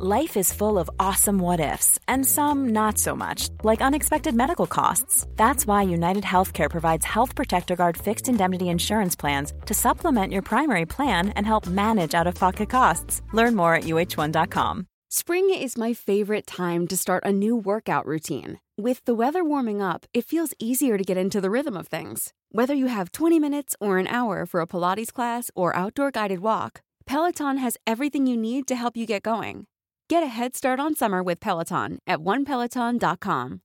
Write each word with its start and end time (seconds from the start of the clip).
Life 0.00 0.36
is 0.36 0.52
full 0.52 0.78
of 0.78 0.88
awesome 1.00 1.40
what 1.40 1.58
ifs, 1.58 1.98
and 2.06 2.24
some 2.24 2.68
not 2.68 2.98
so 2.98 3.16
much, 3.16 3.48
like 3.64 3.80
unexpected 3.80 4.32
medical 4.32 4.68
costs. 4.68 5.26
That's 5.34 5.66
why 5.66 5.82
United 5.82 6.22
Healthcare 6.22 6.70
provides 6.70 7.04
Health 7.04 7.34
Protector 7.34 7.74
Guard 7.74 7.96
fixed 7.96 8.28
indemnity 8.28 8.68
insurance 8.68 9.16
plans 9.16 9.52
to 9.66 9.74
supplement 9.74 10.32
your 10.32 10.42
primary 10.42 10.86
plan 10.86 11.30
and 11.30 11.44
help 11.44 11.66
manage 11.66 12.14
out 12.14 12.28
of 12.28 12.36
pocket 12.36 12.70
costs. 12.70 13.22
Learn 13.32 13.56
more 13.56 13.74
at 13.74 13.84
uh1.com. 13.84 14.86
Spring 15.10 15.52
is 15.52 15.76
my 15.76 15.92
favorite 15.94 16.46
time 16.46 16.86
to 16.86 16.96
start 16.96 17.24
a 17.26 17.32
new 17.32 17.56
workout 17.56 18.06
routine. 18.06 18.60
With 18.76 19.04
the 19.04 19.16
weather 19.16 19.42
warming 19.42 19.82
up, 19.82 20.06
it 20.14 20.24
feels 20.24 20.54
easier 20.60 20.96
to 20.96 21.02
get 21.02 21.16
into 21.16 21.40
the 21.40 21.50
rhythm 21.50 21.76
of 21.76 21.88
things. 21.88 22.32
Whether 22.52 22.74
you 22.74 22.86
have 22.86 23.10
20 23.10 23.40
minutes 23.40 23.74
or 23.80 23.98
an 23.98 24.06
hour 24.06 24.46
for 24.46 24.60
a 24.60 24.66
Pilates 24.68 25.12
class 25.12 25.50
or 25.56 25.74
outdoor 25.74 26.12
guided 26.12 26.38
walk, 26.38 26.82
Peloton 27.04 27.56
has 27.56 27.76
everything 27.84 28.28
you 28.28 28.36
need 28.36 28.68
to 28.68 28.76
help 28.76 28.96
you 28.96 29.04
get 29.04 29.24
going. 29.24 29.66
Get 30.10 30.22
a 30.22 30.26
head 30.26 30.56
start 30.56 30.80
on 30.80 30.94
summer 30.94 31.22
with 31.22 31.38
Peloton 31.38 31.98
at 32.06 32.20
onepeloton.com. 32.20 33.60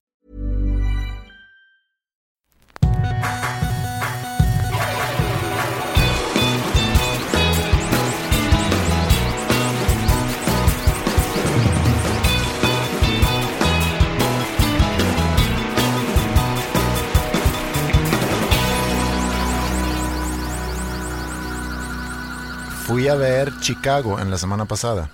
Fui 22.85 23.07
a 23.07 23.15
ver 23.15 23.53
Chicago 23.61 24.19
en 24.19 24.29
la 24.29 24.37
semana 24.37 24.65
pasada. 24.65 25.09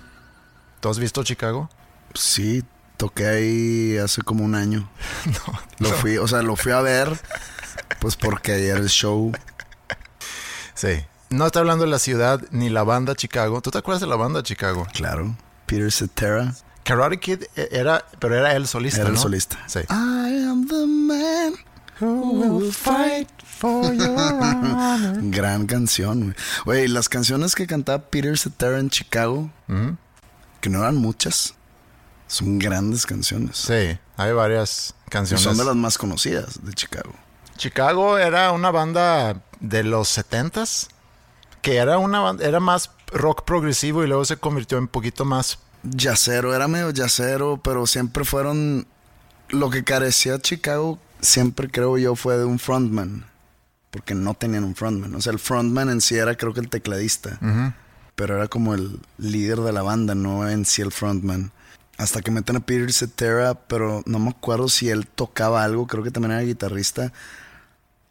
¿Tú 0.80 0.88
has 0.88 0.98
visto 0.98 1.22
Chicago? 1.24 1.68
Sí, 2.14 2.64
toqué 2.96 3.26
ahí 3.26 3.98
hace 3.98 4.22
como 4.22 4.44
un 4.44 4.54
año. 4.54 4.90
No. 5.78 5.88
Lo 5.90 5.94
fui, 5.96 6.18
o 6.18 6.26
sea, 6.28 6.42
lo 6.42 6.56
fui 6.56 6.72
a 6.72 6.80
ver, 6.80 7.18
pues 8.00 8.16
porque 8.16 8.52
ayer 8.52 8.76
el 8.76 8.88
show. 8.88 9.32
Sí. 10.74 11.04
No 11.30 11.46
está 11.46 11.60
hablando 11.60 11.84
de 11.84 11.90
la 11.90 11.98
ciudad 11.98 12.40
ni 12.50 12.68
la 12.70 12.82
banda 12.82 13.14
Chicago. 13.14 13.60
¿Tú 13.60 13.70
te 13.70 13.78
acuerdas 13.78 14.00
de 14.00 14.06
la 14.08 14.16
banda 14.16 14.42
Chicago? 14.42 14.86
Claro. 14.92 15.36
Peter 15.66 15.90
Cetera 15.92 16.52
Karate 16.82 17.20
Kid 17.20 17.44
e- 17.54 17.68
era, 17.70 18.04
pero 18.18 18.34
era 18.34 18.56
el 18.56 18.66
solista, 18.66 19.00
era 19.02 19.10
el 19.10 19.14
¿no? 19.14 19.20
solista. 19.20 19.58
Sí. 19.68 19.78
I 19.88 20.44
am 20.48 20.66
the 20.66 20.86
man 20.86 21.54
who 22.00 22.32
will 22.32 22.72
fight 22.72 23.28
for 23.44 23.92
your 23.94 24.08
honor. 24.18 25.18
Gran 25.30 25.66
canción, 25.66 26.20
güey. 26.20 26.34
Güey, 26.64 26.88
las 26.88 27.08
canciones 27.08 27.54
que 27.54 27.66
cantaba 27.66 28.02
Peter 28.10 28.36
Cetera 28.36 28.78
en 28.80 28.90
Chicago. 28.90 29.50
Que 30.60 30.68
no 30.70 30.80
eran 30.80 30.96
muchas, 30.96 31.54
son 32.26 32.58
grandes 32.58 33.06
canciones. 33.06 33.56
Sí, 33.56 33.98
hay 34.16 34.32
varias 34.32 34.94
Y 35.06 35.10
canciones. 35.10 35.42
son 35.42 35.56
de 35.56 35.64
las 35.64 35.76
más 35.76 35.98
conocidas 35.98 36.64
de 36.64 36.72
Chicago. 36.74 37.12
Chicago 37.56 38.18
era 38.18 38.52
una 38.52 38.70
banda 38.70 39.42
de 39.60 39.84
los 39.84 40.16
70s 40.16 40.88
que 41.62 41.76
era 41.76 41.98
una 41.98 42.20
banda, 42.20 42.44
era 42.46 42.60
más 42.60 42.90
rock 43.12 43.44
progresivo 43.44 44.02
y 44.02 44.06
luego 44.06 44.24
se 44.24 44.36
convirtió 44.38 44.78
en 44.78 44.84
un 44.84 44.88
poquito 44.88 45.24
más 45.24 45.58
Yacero, 45.82 46.54
era 46.54 46.68
medio 46.68 46.90
yacero, 46.90 47.58
pero 47.62 47.86
siempre 47.86 48.24
fueron. 48.24 48.86
Lo 49.48 49.70
que 49.70 49.82
carecía 49.82 50.38
Chicago, 50.38 50.98
siempre 51.20 51.68
creo 51.70 51.96
yo, 51.98 52.14
fue 52.16 52.36
de 52.36 52.44
un 52.44 52.58
frontman. 52.58 53.24
Porque 53.90 54.14
no 54.14 54.34
tenían 54.34 54.62
un 54.64 54.76
frontman. 54.76 55.14
O 55.14 55.20
sea, 55.20 55.32
el 55.32 55.38
frontman 55.38 55.88
en 55.90 56.00
sí 56.00 56.16
era, 56.16 56.36
creo 56.36 56.52
que 56.54 56.60
el 56.60 56.68
tecladista. 56.68 57.38
Pero 58.20 58.36
era 58.36 58.48
como 58.48 58.74
el 58.74 59.00
líder 59.16 59.60
de 59.60 59.72
la 59.72 59.80
banda, 59.80 60.14
no 60.14 60.46
en 60.46 60.66
sí 60.66 60.82
el 60.82 60.92
frontman. 60.92 61.52
Hasta 61.96 62.20
que 62.20 62.30
meten 62.30 62.56
a 62.56 62.60
Peter 62.60 62.92
Cetera, 62.92 63.54
pero 63.54 64.02
no 64.04 64.18
me 64.18 64.28
acuerdo 64.28 64.68
si 64.68 64.90
él 64.90 65.06
tocaba 65.06 65.64
algo, 65.64 65.86
creo 65.86 66.02
que 66.04 66.10
también 66.10 66.32
era 66.32 66.42
guitarrista. 66.42 67.14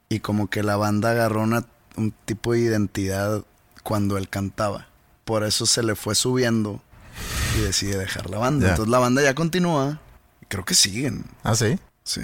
Y 0.09 0.21
como 0.21 0.49
que 0.49 0.63
la 0.63 0.77
banda 0.77 1.11
agarró 1.11 1.43
una- 1.43 1.67
un 1.95 2.11
tipo 2.25 2.53
de 2.53 2.59
identidad 2.61 3.43
cuando 3.83 4.17
él 4.17 4.29
cantaba. 4.29 4.87
Por 5.25 5.43
eso 5.43 5.67
se 5.67 5.83
le 5.83 5.93
fue 5.95 6.15
subiendo 6.15 6.81
y 7.55 7.61
decide 7.61 7.95
dejar 7.99 8.31
la 8.31 8.39
banda. 8.39 8.69
Entonces 8.69 8.89
la 8.91 8.97
banda 8.97 9.21
ya 9.21 9.35
continúa. 9.35 9.99
Creo 10.47 10.65
que 10.65 10.73
siguen. 10.73 11.23
Ah, 11.43 11.53
sí. 11.53 11.77
Sí. 12.03 12.21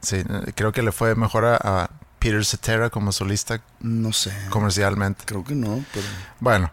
Sí, 0.00 0.24
creo 0.56 0.72
que 0.72 0.82
le 0.82 0.90
fue 0.90 1.14
mejor 1.14 1.44
a, 1.44 1.56
a 1.56 1.90
Peter 2.18 2.44
Cetera 2.44 2.90
como 2.90 3.12
solista 3.12 3.62
No 3.78 4.12
sé. 4.12 4.32
comercialmente. 4.50 5.22
Creo 5.24 5.44
que 5.44 5.54
no, 5.54 5.84
pero. 5.94 6.06
Bueno, 6.40 6.72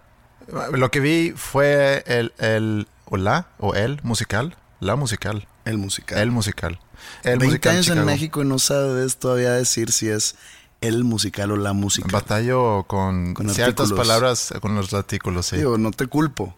lo 0.74 0.92
que 0.92 1.00
vi 1.00 1.34
fue 1.36 2.04
el, 2.08 2.34
el 2.38 2.88
o 3.06 3.18
la 3.18 3.48
o 3.60 3.74
el 3.76 4.00
musical, 4.04 4.56
la 4.80 4.96
musical, 4.96 5.48
El 5.66 5.78
musical. 5.78 6.20
el 6.20 6.32
musical. 6.32 6.80
El 7.24 7.40
20 7.40 7.46
musical 7.48 7.72
años 7.74 7.88
en. 7.90 8.06
México 8.06 8.42
y 8.42 8.46
no 8.46 8.60
sabes 8.60 9.18
todavía 9.18 9.52
decir 9.54 9.92
si 9.92 10.10
es 10.10 10.36
el 10.82 11.04
musical 11.04 11.52
o 11.52 11.56
la 11.58 11.74
música. 11.74 12.08
Batallo 12.12 12.84
con, 12.88 13.34
Con 13.34 13.50
ciertas 13.50 13.86
artículos. 13.88 14.08
palabras, 14.08 14.54
con 14.62 14.76
los 14.76 14.94
artículos, 14.94 15.46
sí. 15.48 15.58
Digo, 15.58 15.78
no 15.78 15.92
te 15.92 16.08
culpo. 16.08 16.56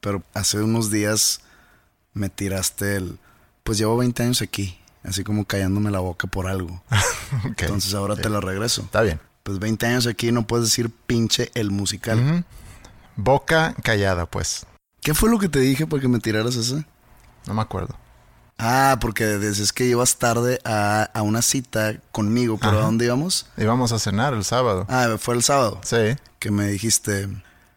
Pero 0.00 0.22
hace 0.34 0.60
unos 0.60 0.90
días 0.90 1.40
me 2.14 2.28
tiraste 2.28 2.96
el. 2.96 3.18
Pues 3.62 3.78
llevo 3.78 3.96
20 3.96 4.22
años 4.22 4.42
aquí. 4.42 4.78
Así 5.04 5.24
como 5.24 5.44
callándome 5.44 5.90
la 5.90 5.98
boca 6.00 6.26
por 6.28 6.46
algo. 6.48 6.82
Entonces 7.58 7.92
ahora 7.94 8.16
te 8.16 8.28
lo 8.28 8.40
regreso. 8.40 8.82
Está 8.82 9.02
bien. 9.02 9.20
Pues 9.42 9.58
20 9.58 9.86
años 9.86 10.06
aquí 10.06 10.30
no 10.32 10.46
puedes 10.46 10.66
decir 10.66 10.90
pinche 11.06 11.50
el 11.54 11.70
musical. 11.70 12.18
Ujú. 12.20 12.44
Boca 13.16 13.74
callada, 13.82 14.26
pues. 14.26 14.66
¿Qué 15.00 15.14
fue 15.14 15.30
lo 15.30 15.38
que 15.38 15.48
te 15.48 15.58
dije 15.58 15.86
para 15.86 16.00
que 16.00 16.08
me 16.08 16.18
tiraras 16.20 16.56
ese? 16.56 16.84
No 17.46 17.54
me 17.54 17.62
acuerdo. 17.62 17.96
Ah, 18.58 18.98
porque 19.00 19.24
decías 19.24 19.72
que 19.72 19.84
ibas 19.86 20.16
tarde 20.18 20.60
a, 20.64 21.02
a 21.14 21.22
una 21.22 21.42
cita 21.42 21.94
conmigo, 22.12 22.58
pero 22.60 22.78
¿a 22.78 22.82
dónde 22.82 23.06
íbamos? 23.06 23.46
Íbamos 23.56 23.90
a 23.92 23.98
cenar 23.98 24.34
el 24.34 24.44
sábado. 24.44 24.86
Ah, 24.88 25.16
fue 25.18 25.34
el 25.34 25.42
sábado. 25.42 25.80
Sí. 25.82 26.16
Que 26.38 26.50
me 26.52 26.68
dijiste, 26.68 27.26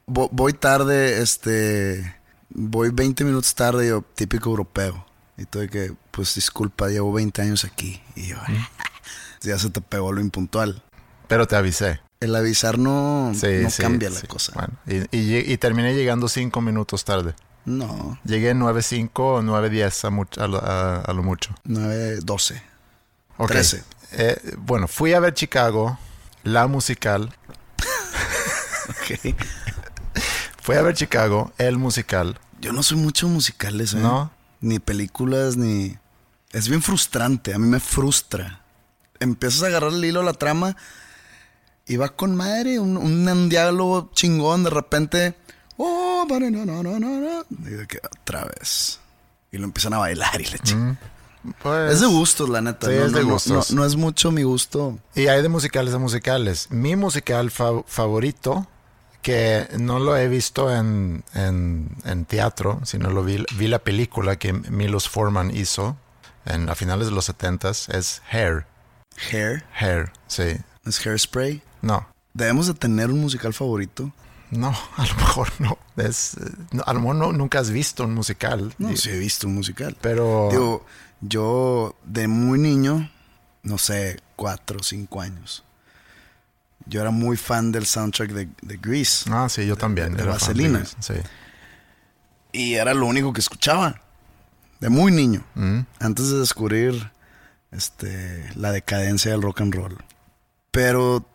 "Vo- 0.05 0.29
voy 0.31 0.53
tarde, 0.53 1.21
este, 1.23 2.15
voy 2.49 2.89
20 2.91 3.23
minutos 3.23 3.55
tarde, 3.55 3.87
yo, 3.87 4.03
típico 4.13 4.49
europeo. 4.51 5.05
Y 5.37 5.45
tú 5.45 5.59
de 5.59 5.69
que, 5.69 5.93
pues 6.11 6.35
disculpa, 6.35 6.87
llevo 6.89 7.11
20 7.13 7.41
años 7.41 7.65
aquí. 7.65 8.01
Y 8.15 8.27
yo, 8.27 8.37
ya 9.41 9.57
se 9.57 9.71
te 9.71 9.81
pegó 9.81 10.11
lo 10.11 10.21
impuntual. 10.21 10.83
Pero 11.27 11.47
te 11.47 11.55
avisé. 11.55 11.99
El 12.19 12.35
avisar 12.35 12.77
no, 12.79 13.33
Sí, 13.35 13.47
no 13.61 13.69
sí, 13.69 13.81
cambia 13.81 14.09
la 14.09 14.19
sí. 14.19 14.27
cosa. 14.27 14.53
Bueno, 14.55 14.73
y, 15.11 15.35
y 15.51 15.57
terminé 15.57 15.93
llegando 15.93 16.27
cinco 16.27 16.61
minutos 16.61 17.03
tarde. 17.05 17.35
No, 17.65 18.19
Llegué 18.23 18.53
9.05 18.53 19.09
o 19.15 19.41
9.10 19.41 20.37
a, 20.37 20.43
a, 20.43 20.97
a- 20.99 21.01
a 21.01 21.13
lo 21.13 21.23
mucho. 21.23 21.53
9, 21.63 22.19
12. 22.23 22.61
Ok. 23.37 23.47
13. 23.49 23.83
Eh, 24.13 24.53
bueno, 24.59 24.87
fui 24.87 25.13
a 25.13 25.19
ver 25.19 25.33
Chicago, 25.33 25.97
la 26.43 26.67
musical. 26.67 27.33
Ok. 28.89 29.35
Fui 30.61 30.75
a 30.75 30.81
ver 30.83 30.95
Chicago, 30.95 31.51
el 31.57 31.77
musical. 31.77 32.39
Yo 32.61 32.71
no 32.71 32.83
soy 32.83 32.97
mucho 32.97 33.27
musicales, 33.27 33.93
¿eh? 33.93 33.97
¿No? 33.97 34.31
Ni 34.61 34.79
películas, 34.79 35.57
ni... 35.57 35.97
Es 36.51 36.69
bien 36.69 36.81
frustrante, 36.81 37.53
a 37.53 37.57
mí 37.59 37.67
me 37.67 37.79
frustra. 37.79 38.61
Empiezas 39.19 39.63
a 39.63 39.67
agarrar 39.67 39.91
el 39.91 40.05
hilo 40.05 40.21
a 40.21 40.23
la 40.23 40.33
trama 40.33 40.75
y 41.87 41.97
va 41.97 42.09
con 42.09 42.35
madre, 42.35 42.79
un, 42.79 42.97
un, 42.97 43.49
diálogo 43.49 44.11
chingón, 44.13 44.63
de 44.63 44.69
repente... 44.69 45.35
Oh, 45.77 46.25
no, 46.29 46.39
no, 46.39 46.65
no, 46.65 46.83
no, 46.83 46.99
no. 46.99 47.45
Y 47.49 47.69
de 47.71 47.85
que 47.87 47.99
otra 48.21 48.45
vez. 48.45 48.99
Y 49.51 49.57
lo 49.57 49.65
empiezan 49.65 49.93
a 49.93 49.97
bailar 49.97 50.39
y 50.39 50.45
le 50.45 50.59
chingan. 50.59 50.97
Pues, 51.61 51.93
Es 51.93 51.99
de 52.01 52.07
gustos, 52.07 52.49
la 52.49 52.61
neta. 52.61 52.87
Sí, 52.87 52.93
no, 52.97 53.05
es 53.05 53.13
de 53.13 53.23
no, 53.23 53.29
gustos. 53.33 53.71
No, 53.71 53.81
no 53.81 53.85
es 53.85 53.95
mucho 53.95 54.31
mi 54.31 54.43
gusto. 54.43 54.97
Y 55.15 55.27
hay 55.27 55.41
de 55.41 55.49
musicales 55.49 55.93
a 55.93 55.99
musicales. 55.99 56.71
Mi 56.71 56.95
musical 56.95 57.51
fa- 57.51 57.83
favorito, 57.85 58.67
que 59.21 59.67
no 59.77 59.99
lo 59.99 60.15
he 60.17 60.27
visto 60.27 60.73
en, 60.73 61.23
en, 61.33 61.89
en 62.05 62.25
teatro, 62.25 62.79
sino 62.83 63.09
lo 63.09 63.23
vi, 63.23 63.43
vi 63.57 63.67
la 63.67 63.79
película 63.79 64.37
que 64.37 64.53
Milos 64.53 65.09
Forman 65.09 65.55
hizo 65.55 65.97
en, 66.45 66.69
a 66.69 66.75
finales 66.75 67.07
de 67.07 67.13
los 67.13 67.29
70s, 67.29 67.93
es 67.93 68.21
Hair. 68.31 68.65
Hair. 69.31 69.65
Hair, 69.79 70.13
sí. 70.27 70.57
Es 70.85 71.05
Hairspray. 71.05 71.61
No, 71.81 72.07
Debemos 72.33 72.67
de 72.67 72.73
tener 72.73 73.09
un 73.11 73.21
musical 73.21 73.53
favorito. 73.53 74.11
no, 74.51 74.69
a 74.97 75.05
lo 75.05 75.15
mejor 75.15 75.49
no. 75.59 75.77
Es, 75.97 76.35
a 76.85 76.93
lo 76.93 76.99
mejor 76.99 77.15
no- 77.15 77.31
nunca 77.31 77.59
has 77.59 77.69
visto 77.69 78.03
un 78.03 78.13
musical. 78.13 78.73
No, 78.77 78.91
Y- 78.91 78.97
sí 78.97 79.09
he 79.09 79.17
visto 79.19 79.47
un 79.47 79.55
musical. 79.55 79.95
Pero... 80.01 80.49
Digo, 80.51 80.85
yo 81.21 81.95
de 82.03 82.27
muy 82.27 82.59
niño, 82.59 83.09
no 83.63 83.77
sé, 83.77 84.19
cuatro 84.35 84.79
o 84.79 84.83
cinco 84.83 85.21
años, 85.21 85.63
yo 86.87 87.01
era 87.01 87.09
muy 87.11 87.37
fan 87.37 87.71
del 87.71 87.85
soundtrack 87.85 88.31
de, 88.31 88.49
de 88.61 88.77
Grease. 88.77 89.29
Ah, 89.31 89.47
sí, 89.49 89.65
yo 89.65 89.75
también. 89.77 90.13
de 90.13 90.23
fan 90.23 90.31
Vaselina. 90.33 90.79
Grease, 90.79 90.95
Sí. 90.99 91.13
Y 92.51 92.73
era 92.75 92.93
lo 92.93 93.05
único 93.05 93.33
que 93.33 93.39
escuchaba. 93.39 94.01
De 94.79 94.89
muy 94.89 95.11
niño. 95.11 95.43
Mm. 95.55 95.79
Antes 95.99 96.29
de 96.29 96.39
descubrir 96.39 97.11
este, 97.71 98.49
la 98.55 98.71
decadencia 98.71 99.31
del 99.31 99.41
rock 99.41 99.61
and 99.61 99.73
roll. 99.73 99.97
Pero 100.71 101.25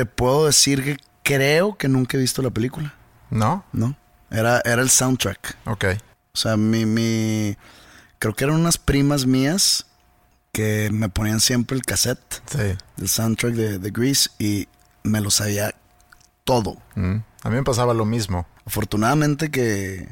te 0.00 0.06
puedo 0.06 0.46
decir 0.46 0.82
que 0.82 0.96
creo 1.22 1.76
que 1.76 1.86
nunca 1.86 2.16
he 2.16 2.20
visto 2.20 2.40
la 2.40 2.48
película. 2.48 2.94
¿No? 3.28 3.64
¿No? 3.70 3.94
Era, 4.30 4.62
era 4.64 4.80
el 4.80 4.88
soundtrack. 4.88 5.58
Ok. 5.66 5.84
O 6.32 6.36
sea, 6.38 6.56
mi, 6.56 6.86
mi. 6.86 7.54
Creo 8.18 8.32
que 8.34 8.44
eran 8.44 8.56
unas 8.56 8.78
primas 8.78 9.26
mías 9.26 9.84
que 10.52 10.88
me 10.90 11.10
ponían 11.10 11.38
siempre 11.40 11.76
el 11.76 11.82
cassette 11.82 12.40
Sí. 12.46 12.78
del 12.96 13.08
soundtrack 13.10 13.52
de, 13.52 13.78
de 13.78 13.90
Grease 13.90 14.30
y 14.38 14.68
me 15.02 15.20
lo 15.20 15.30
sabía 15.30 15.74
todo. 16.44 16.78
Mm. 16.94 17.16
A 17.42 17.50
mí 17.50 17.56
me 17.56 17.62
pasaba 17.62 17.92
lo 17.92 18.06
mismo. 18.06 18.46
Afortunadamente 18.64 19.50
que, 19.50 20.08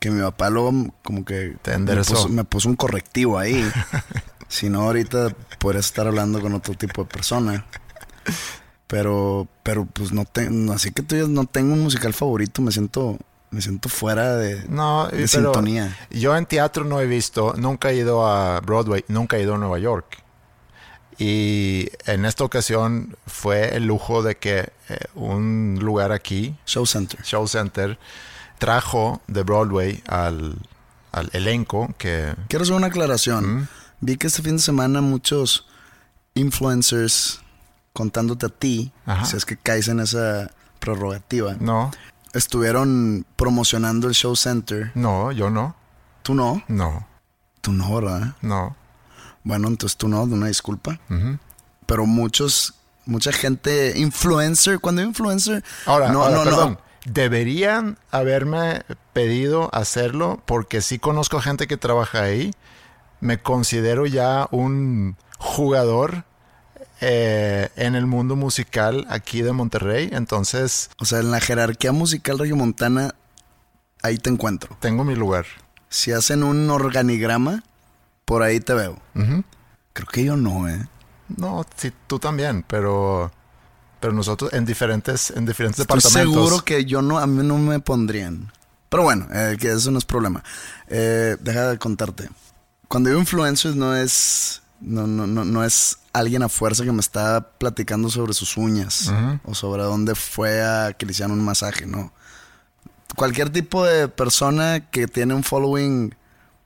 que 0.00 0.10
mi 0.10 0.20
papá 0.20 0.50
luego 0.50 0.70
como 1.02 1.24
que 1.24 1.56
Te 1.62 1.78
me 1.78 1.96
puso, 1.96 2.28
me 2.28 2.44
puso 2.44 2.68
un 2.68 2.76
correctivo 2.76 3.38
ahí. 3.38 3.66
si 4.48 4.68
no, 4.68 4.82
ahorita 4.82 5.34
podrías 5.60 5.86
estar 5.86 6.06
hablando 6.06 6.42
con 6.42 6.52
otro 6.52 6.74
tipo 6.74 7.04
de 7.04 7.08
persona. 7.08 7.64
Pero, 8.94 9.48
pero 9.64 9.86
pues 9.86 10.12
no 10.12 10.24
tengo, 10.24 10.72
así 10.72 10.92
que 10.92 11.02
tú 11.02 11.16
no 11.26 11.46
tengo 11.46 11.74
un 11.74 11.82
musical 11.82 12.14
favorito, 12.14 12.62
me 12.62 12.70
siento, 12.70 13.18
me 13.50 13.60
siento 13.60 13.88
fuera 13.88 14.36
de, 14.36 14.68
No, 14.68 15.08
de 15.08 15.26
sintonía. 15.26 15.98
Yo 16.10 16.36
en 16.36 16.46
teatro 16.46 16.84
no 16.84 17.00
he 17.00 17.06
visto, 17.08 17.54
nunca 17.56 17.90
he 17.90 17.96
ido 17.96 18.24
a 18.24 18.60
Broadway, 18.60 19.04
nunca 19.08 19.36
he 19.36 19.42
ido 19.42 19.56
a 19.56 19.58
Nueva 19.58 19.80
York. 19.80 20.22
Y 21.18 21.88
en 22.06 22.24
esta 22.24 22.44
ocasión 22.44 23.16
fue 23.26 23.74
el 23.74 23.84
lujo 23.84 24.22
de 24.22 24.36
que 24.36 24.72
eh, 24.88 24.98
un 25.16 25.80
lugar 25.82 26.12
aquí, 26.12 26.54
Show 26.64 26.86
Center. 26.86 27.20
Show 27.24 27.48
Center, 27.48 27.98
trajo 28.60 29.22
de 29.26 29.42
Broadway 29.42 30.04
al, 30.06 30.56
al 31.10 31.30
elenco 31.32 31.92
que... 31.98 32.32
Quiero 32.46 32.62
hacer 32.62 32.76
una 32.76 32.86
aclaración. 32.86 33.68
Vi 33.98 34.18
que 34.18 34.28
este 34.28 34.40
fin 34.40 34.58
de 34.58 34.62
semana 34.62 35.00
muchos 35.00 35.66
influencers 36.34 37.40
contándote 37.94 38.46
a 38.46 38.48
ti, 38.50 38.92
Ajá. 39.06 39.24
si 39.24 39.36
es 39.38 39.46
que 39.46 39.56
caes 39.56 39.88
en 39.88 40.00
esa 40.00 40.50
prerrogativa, 40.80 41.54
No, 41.60 41.90
estuvieron 42.34 43.24
promocionando 43.36 44.08
el 44.08 44.14
Show 44.14 44.36
Center. 44.36 44.92
no, 44.94 45.32
yo 45.32 45.48
no, 45.48 45.74
Tú 46.22 46.34
no, 46.34 46.62
no, 46.68 47.06
tú 47.62 47.72
no, 47.72 47.94
¿verdad? 48.00 48.34
no. 48.42 48.76
Bueno, 49.42 49.68
entonces 49.68 49.96
tú 49.96 50.08
no, 50.08 50.22
una 50.22 50.46
disculpa. 50.48 50.98
Pero 51.86 52.06
muchos, 52.06 52.74
mucha 53.04 53.30
gente, 53.30 53.92
influencer, 53.98 54.80
cuando 54.80 55.02
influencer, 55.02 55.62
Ahora, 55.86 56.10
no, 56.10 56.22
ahora, 56.24 56.36
no, 56.38 56.44
perdón. 56.44 56.72
no. 56.72 57.12
Deberían 57.12 57.98
haberme 58.10 58.82
pedido 59.12 59.68
hacerlo 59.74 60.42
porque 60.46 60.80
sí 60.80 60.98
conozco 60.98 61.40
gente 61.42 61.66
que 61.66 61.76
trabaja 61.76 62.22
ahí. 62.22 62.52
Me 63.20 63.42
considero 63.42 64.06
ya 64.06 64.48
un 64.50 65.16
jugador 65.38 66.24
eh, 67.00 67.68
en 67.76 67.94
el 67.94 68.06
mundo 68.06 68.36
musical 68.36 69.06
aquí 69.08 69.42
de 69.42 69.52
Monterrey. 69.52 70.08
Entonces 70.12 70.90
O 70.98 71.04
sea, 71.04 71.20
en 71.20 71.30
la 71.30 71.40
jerarquía 71.40 71.92
musical 71.92 72.38
regiomontana, 72.38 73.14
ahí 74.02 74.18
te 74.18 74.30
encuentro. 74.30 74.76
tengo 74.80 75.04
mi 75.04 75.14
lugar. 75.14 75.46
Si 75.88 76.12
hacen 76.12 76.42
un 76.42 76.68
organigrama, 76.70 77.62
por 78.24 78.42
ahí 78.42 78.60
te 78.60 78.74
veo. 78.74 78.98
Creo 79.92 80.08
que 80.08 80.24
yo 80.24 80.36
no, 80.36 80.68
¿eh? 80.68 80.88
No, 81.36 81.64
sí, 81.76 81.92
tú 82.06 82.18
también, 82.18 82.64
pero, 82.66 83.30
pero 84.00 84.12
nosotros 84.12 84.52
en 84.52 84.64
diferentes, 84.64 85.30
en 85.30 85.46
diferentes 85.46 85.80
Estoy 85.80 85.98
departamentos. 85.98 86.34
seguro 86.34 86.64
que 86.64 86.84
yo 86.84 87.00
no, 87.00 87.18
a 87.18 87.26
mí 87.26 87.46
no 87.46 87.58
me 87.58 87.80
pondrían. 87.80 88.52
Pero 88.88 89.04
bueno, 89.04 89.26
eh, 89.32 89.56
que 89.58 89.72
eso 89.72 89.90
no 89.90 89.98
es 89.98 90.04
problema. 90.04 90.42
Eh, 90.88 91.36
deja 91.40 91.70
de 91.70 91.78
contarte. 91.78 92.28
Cuando 92.88 93.08
digo 93.08 93.20
influencers 93.20 93.74
no 93.76 93.96
es, 93.96 94.62
no, 94.80 95.06
no, 95.06 95.26
no, 95.26 95.44
no 95.44 95.64
es 95.64 95.98
alguien 96.12 96.42
a 96.42 96.48
fuerza 96.48 96.84
que 96.84 96.92
me 96.92 97.00
está 97.00 97.48
platicando 97.58 98.08
sobre 98.10 98.34
sus 98.34 98.56
uñas 98.56 99.08
o 99.44 99.54
sobre 99.54 99.82
dónde 99.82 100.14
fue 100.14 100.62
a 100.62 100.92
que 100.92 101.06
le 101.06 101.12
hicieran 101.12 101.32
un 101.32 101.44
masaje, 101.44 101.86
no. 101.86 102.12
Cualquier 103.16 103.50
tipo 103.50 103.84
de 103.84 104.08
persona 104.08 104.90
que 104.90 105.06
tiene 105.06 105.34
un 105.34 105.44
following 105.44 106.14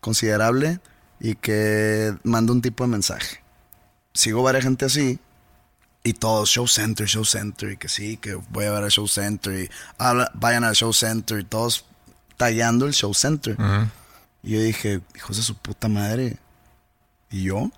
considerable 0.01 0.81
y 1.21 1.35
que 1.35 2.15
manda 2.25 2.53
un 2.53 2.63
tipo 2.63 2.85
de 2.85 2.89
mensaje. 2.91 3.43
Sigo 4.15 4.43
varias 4.43 4.65
gente 4.65 4.85
así 4.87 5.19
y 6.03 6.15
todos, 6.15 6.49
Show 6.49 6.67
Center, 6.67 7.07
Show 7.07 7.25
Center, 7.25 7.73
y 7.73 7.77
que 7.77 7.89
sí, 7.89 8.17
que 8.17 8.35
voy 8.35 8.65
a 8.65 8.71
ver 8.73 8.85
a 8.85 8.89
Show 8.89 9.07
Center, 9.09 9.53
y 9.65 9.71
habla- 9.99 10.31
vayan 10.35 10.65
al 10.65 10.75
Show 10.75 10.93
Center, 10.95 11.39
y 11.41 11.45
todos 11.45 11.85
tallando 12.39 12.87
el 12.87 12.95
Show 12.95 13.13
Center. 13.13 13.57
Y 14.43 14.53
yo 14.53 14.61
dije, 14.61 15.01
hijos 15.17 15.37
de 15.37 15.43
su 15.43 15.55
puta 15.57 15.89
madre. 15.89 16.39
¿Y 17.31 17.43
yo? 17.43 17.71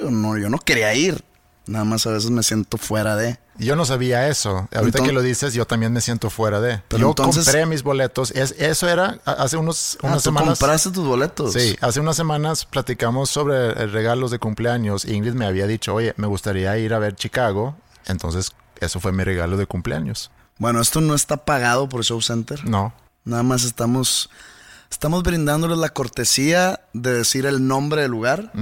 Yo 0.00 0.10
no, 0.10 0.36
yo 0.38 0.48
no 0.50 0.58
quería 0.58 0.94
ir. 0.94 1.24
Nada 1.66 1.84
más 1.84 2.06
a 2.06 2.10
veces 2.10 2.30
me 2.30 2.42
siento 2.44 2.78
fuera 2.78 3.16
de. 3.16 3.38
Yo 3.58 3.74
no 3.74 3.84
sabía 3.84 4.28
eso. 4.28 4.68
Ahorita 4.72 5.02
que 5.02 5.12
lo 5.12 5.20
dices, 5.22 5.52
yo 5.54 5.66
también 5.66 5.92
me 5.92 6.00
siento 6.00 6.30
fuera 6.30 6.60
de. 6.60 6.80
Pero 6.86 7.00
yo 7.00 7.08
entonces- 7.08 7.44
compré 7.44 7.66
mis 7.66 7.82
boletos. 7.82 8.30
Es, 8.32 8.54
eso 8.58 8.88
era 8.88 9.18
hace 9.24 9.56
unos, 9.56 9.98
Ah, 10.02 10.06
unas 10.08 10.18
tú 10.22 10.28
semanas. 10.28 10.58
compraste 10.60 10.90
tus 10.92 11.04
boletos. 11.06 11.54
Sí, 11.54 11.76
hace 11.80 11.98
unas 11.98 12.14
semanas 12.14 12.64
platicamos 12.66 13.30
sobre 13.30 13.72
regalos 13.88 14.30
de 14.30 14.38
cumpleaños. 14.38 15.04
Ingrid 15.06 15.32
me 15.32 15.46
había 15.46 15.66
dicho, 15.66 15.92
oye, 15.94 16.14
me 16.18 16.28
gustaría 16.28 16.76
ir 16.78 16.94
a 16.94 16.98
ver 17.00 17.16
Chicago. 17.16 17.76
Entonces, 18.06 18.52
eso 18.80 19.00
fue 19.00 19.10
mi 19.10 19.24
regalo 19.24 19.56
de 19.56 19.66
cumpleaños. 19.66 20.30
Bueno, 20.58 20.80
esto 20.80 21.00
no 21.00 21.14
está 21.16 21.38
pagado 21.44 21.88
por 21.88 22.04
Show 22.04 22.22
Center. 22.22 22.64
No. 22.68 22.94
Nada 23.24 23.42
más 23.42 23.64
estamos, 23.64 24.30
estamos 24.88 25.24
brindándoles 25.24 25.78
la 25.78 25.88
cortesía 25.88 26.80
de 26.92 27.12
decir 27.14 27.44
el 27.46 27.66
nombre 27.66 28.02
del 28.02 28.12
lugar. 28.12 28.52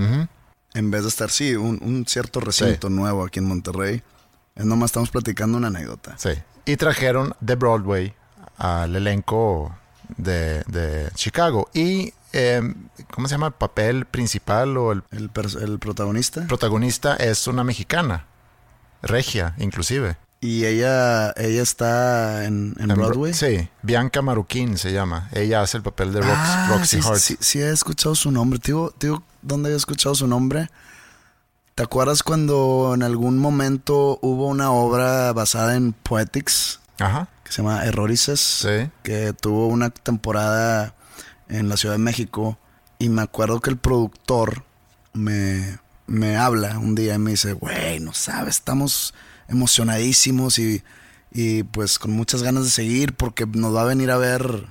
En 0.75 0.91
vez 0.91 1.03
de 1.03 1.09
estar, 1.09 1.31
sí, 1.31 1.55
un, 1.55 1.79
un 1.83 2.05
cierto 2.07 2.41
recinto 2.41 2.91
nuevo 2.91 3.25
aquí 3.25 3.39
en 3.39 3.47
Monterrey. 3.47 4.03
Es 4.57 4.65
nomás 4.65 4.89
estamos 4.89 5.11
platicando 5.11 5.57
una 5.59 5.69
anécdota. 5.69 6.17
Sí. 6.19 6.31
Y 6.67 6.77
trajeron 6.77 7.35
de 7.41 7.55
Broadway 7.55 8.15
al 8.57 8.95
elenco 8.97 9.75
de, 10.17 10.63
de 10.65 11.11
Chicago. 11.15 11.69
Y, 11.75 12.13
eh, 12.33 12.61
¿cómo 13.13 13.29
se 13.29 13.35
llama? 13.35 13.49
El 13.49 13.53
papel 13.55 14.05
principal 14.07 14.77
o 14.77 14.93
el 14.93 15.03
El, 15.11 15.31
el 15.61 15.79
protagonista. 15.79 16.47
protagonista 16.47 17.17
es 17.17 17.47
una 17.47 17.65
mexicana. 17.65 18.27
Regia, 19.03 19.55
inclusive. 19.59 20.17
Y 20.45 20.67
ella, 20.67 21.31
ella 21.39 21.63
está 21.63 22.45
en, 22.45 22.75
en 22.79 22.91
En 22.91 22.97
Bro- 22.97 23.07
Broadway. 23.09 23.33
Sí, 23.33 23.71
Bianca 23.81 24.21
Maruquín 24.21 24.77
se 24.77 24.93
llama. 24.93 25.31
Ella 25.33 25.63
hace 25.63 25.79
el 25.79 25.83
papel 25.83 26.13
de 26.13 26.21
Rox- 26.21 26.35
Ah, 26.37 26.67
Roxy 26.77 27.01
sí, 27.01 27.09
Hart. 27.09 27.19
sí, 27.19 27.37
sí 27.41 27.59
he 27.63 27.71
escuchado 27.71 28.15
su 28.15 28.31
nombre. 28.31 28.59
Te 28.59 28.73
digo, 28.73 29.23
¿dónde 29.41 29.69
había 29.69 29.79
escuchado 29.79 30.15
su 30.15 30.27
nombre? 30.27 30.69
¿Te 31.75 31.83
acuerdas 31.83 32.23
cuando 32.23 32.93
en 32.95 33.03
algún 33.03 33.39
momento 33.39 34.19
hubo 34.21 34.47
una 34.49 34.71
obra 34.71 35.33
basada 35.33 35.77
en 35.77 35.95
Poetics 35.95 36.79
Ajá, 36.99 37.29
que 37.43 37.51
se 37.51 37.63
llama 37.63 37.83
Errorices? 37.87 38.39
sí. 38.41 38.91
Que 39.03 39.33
tuvo 39.33 39.67
una 39.69 39.89
temporada 39.91 40.95
en 41.49 41.71
la 41.71 41.79
Ciudad 41.79 41.95
de 41.95 41.99
México. 42.01 42.59
Y 42.99 43.09
me 43.09 43.23
acuerdo 43.23 43.61
que 43.61 43.71
el 43.71 43.79
productor 43.79 44.63
me, 45.15 45.79
me 46.07 46.37
habla 46.37 46.79
un 46.79 46.95
día 46.95 47.15
y 47.15 47.19
me 47.19 47.31
dice, 47.31 47.55
güey, 47.55 47.99
no 48.01 48.13
sabes, 48.13 48.57
estamos 48.57 49.15
emocionadísimos 49.49 50.59
y, 50.59 50.83
y 51.33 51.65
pues 51.65 51.99
con 51.99 52.13
muchas 52.13 52.43
ganas 52.43 52.65
de 52.65 52.71
seguir 52.71 53.15
porque 53.15 53.47
nos 53.47 53.75
va 53.75 53.83
a 53.83 53.87
venir 53.87 54.11
a 54.11 54.17
ver 54.17 54.67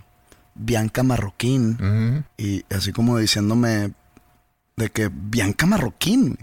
Bianca 0.56 1.04
Marroquín. 1.04 2.26
Y 2.38 2.64
así 2.74 2.92
como 2.92 3.18
diciéndome 3.18 3.94
de 4.76 4.90
que 4.90 5.10
Bianca 5.12 5.66
Marroquín. 5.66 6.38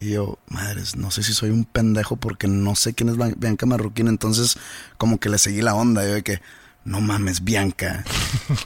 Y 0.00 0.10
yo, 0.10 0.38
madres, 0.48 0.96
no 0.96 1.10
sé 1.10 1.22
si 1.22 1.32
soy 1.32 1.50
un 1.50 1.64
pendejo 1.64 2.16
porque 2.16 2.48
no 2.48 2.74
sé 2.74 2.94
quién 2.94 3.08
es 3.08 3.38
Bianca 3.38 3.66
Marroquín. 3.66 4.08
Entonces, 4.08 4.58
como 4.98 5.18
que 5.18 5.28
le 5.28 5.38
seguí 5.38 5.62
la 5.62 5.74
onda. 5.74 6.04
Yo 6.04 6.14
de 6.14 6.22
que, 6.22 6.40
no 6.84 7.00
mames, 7.00 7.44
Bianca. 7.44 8.04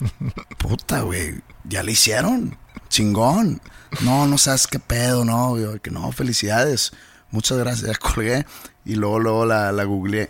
Puta, 0.59 1.01
güey. 1.03 1.43
Ya 1.65 1.83
le 1.83 1.93
hicieron. 1.93 2.57
Chingón. 2.89 3.61
No, 4.01 4.27
no 4.27 4.39
sabes 4.39 4.67
qué 4.67 4.79
pedo, 4.79 5.25
no. 5.25 5.59
Yo 5.59 5.73
de 5.73 5.81
que 5.81 5.91
no, 5.91 6.11
felicidades. 6.13 6.93
Muchas 7.31 7.59
gracias. 7.59 7.91
Ya 7.91 7.99
colgué. 7.99 8.47
Y 8.85 8.95
luego, 8.95 9.19
luego 9.19 9.47
la, 9.47 9.73
la 9.73 9.85
googleé. 9.85 10.29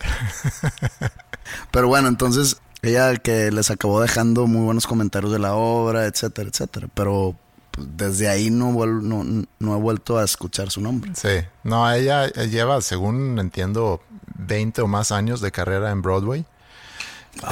Pero 1.71 1.89
bueno, 1.89 2.09
entonces 2.09 2.57
ella 2.83 3.17
que 3.17 3.51
les 3.51 3.71
acabó 3.71 4.01
dejando 4.01 4.47
muy 4.47 4.65
buenos 4.65 4.87
comentarios 4.87 5.33
de 5.33 5.39
la 5.39 5.55
obra, 5.55 6.07
etcétera, 6.07 6.49
etcétera. 6.51 6.89
Pero 6.95 7.37
pues, 7.71 7.87
desde 7.97 8.29
ahí 8.29 8.51
no, 8.51 8.73
no, 8.87 9.45
no 9.59 9.75
he 9.77 9.79
vuelto 9.81 10.19
a 10.19 10.25
escuchar 10.25 10.71
su 10.71 10.81
nombre. 10.81 11.13
Sí. 11.15 11.45
No, 11.65 11.91
ella 11.93 12.29
lleva, 12.29 12.81
según 12.81 13.39
entiendo, 13.39 14.03
20 14.39 14.83
o 14.83 14.87
más 14.87 15.13
años 15.13 15.41
de 15.41 15.53
carrera 15.53 15.91
en 15.91 16.03
Broadway. 16.03 16.45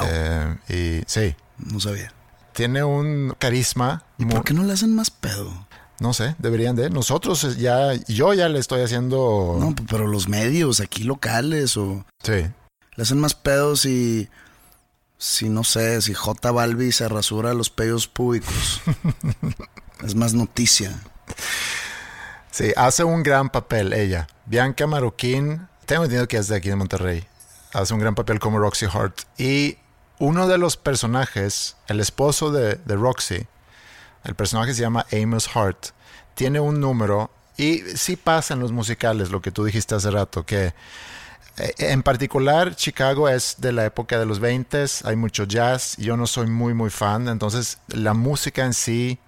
Eh, 0.07 0.55
y 0.69 1.03
sí, 1.07 1.35
No 1.57 1.79
sabía. 1.79 2.11
tiene 2.53 2.83
un 2.83 3.35
carisma. 3.37 4.03
¿Y 4.17 4.25
por 4.25 4.43
qué 4.43 4.53
no 4.55 4.63
le 4.63 4.73
hacen 4.73 4.95
más 4.95 5.11
pedo? 5.11 5.67
No 5.99 6.13
sé, 6.13 6.35
deberían 6.39 6.75
de. 6.75 6.89
Nosotros 6.89 7.57
ya, 7.57 7.93
yo 8.07 8.33
ya 8.33 8.49
le 8.49 8.59
estoy 8.59 8.81
haciendo. 8.81 9.57
No, 9.59 9.73
pero 9.89 10.07
los 10.07 10.27
medios 10.27 10.79
aquí 10.81 11.03
locales 11.03 11.77
o 11.77 12.05
Sí. 12.23 12.45
le 12.95 13.01
hacen 13.03 13.19
más 13.19 13.33
pedos 13.33 13.85
y 13.85 14.29
si 15.17 15.47
no 15.47 15.63
sé, 15.63 16.01
si 16.01 16.13
J 16.13 16.51
Balbi 16.51 16.91
se 16.91 17.07
rasura 17.07 17.53
los 17.53 17.69
pelos 17.69 18.07
públicos. 18.07 18.81
es 20.03 20.15
más 20.15 20.33
noticia. 20.33 20.91
Sí, 22.51 22.71
hace 22.75 23.03
un 23.03 23.23
gran 23.23 23.49
papel 23.49 23.93
ella. 23.93 24.27
Bianca 24.45 24.87
Maroquín, 24.87 25.67
tengo 25.85 26.03
entendido 26.03 26.27
que 26.27 26.37
es 26.37 26.47
de 26.47 26.55
aquí 26.57 26.69
de 26.69 26.75
Monterrey. 26.75 27.25
Hace 27.73 27.93
un 27.93 27.99
gran 27.99 28.15
papel 28.15 28.39
como 28.39 28.59
Roxy 28.59 28.85
Hart. 28.85 29.21
Y 29.37 29.77
uno 30.19 30.47
de 30.47 30.57
los 30.57 30.77
personajes, 30.77 31.75
el 31.87 31.99
esposo 31.99 32.51
de, 32.51 32.75
de 32.75 32.95
Roxy, 32.95 33.47
el 34.25 34.35
personaje 34.35 34.73
se 34.73 34.81
llama 34.81 35.05
Amos 35.11 35.49
Hart, 35.55 35.87
tiene 36.33 36.59
un 36.59 36.79
número 36.79 37.31
y 37.57 37.79
sí 37.95 38.15
pasa 38.17 38.53
en 38.53 38.59
los 38.59 38.71
musicales 38.71 39.31
lo 39.31 39.41
que 39.41 39.51
tú 39.51 39.63
dijiste 39.63 39.95
hace 39.95 40.11
rato, 40.11 40.45
que 40.45 40.73
eh, 41.57 41.73
en 41.77 42.03
particular 42.03 42.75
Chicago 42.75 43.29
es 43.29 43.55
de 43.59 43.71
la 43.71 43.85
época 43.85 44.19
de 44.19 44.25
los 44.25 44.39
20, 44.39 44.85
hay 45.05 45.15
mucho 45.15 45.45
jazz, 45.45 45.95
yo 45.97 46.17
no 46.17 46.27
soy 46.27 46.47
muy 46.47 46.73
muy 46.73 46.89
fan, 46.89 47.29
entonces 47.29 47.77
la 47.87 48.13
música 48.13 48.65
en 48.65 48.73
sí 48.73 49.19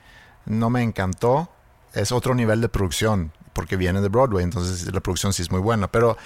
no 0.45 0.69
me 0.69 0.83
encantó, 0.83 1.49
es 1.93 2.11
otro 2.11 2.35
nivel 2.35 2.59
de 2.59 2.69
producción 2.69 3.31
porque 3.53 3.75
viene 3.75 4.01
de 4.01 4.09
Broadway, 4.09 4.43
entonces 4.43 4.93
la 4.93 4.99
producción 4.99 5.33
sí 5.33 5.41
es 5.41 5.49
muy 5.49 5.61
buena, 5.61 5.91
pero 5.91 6.17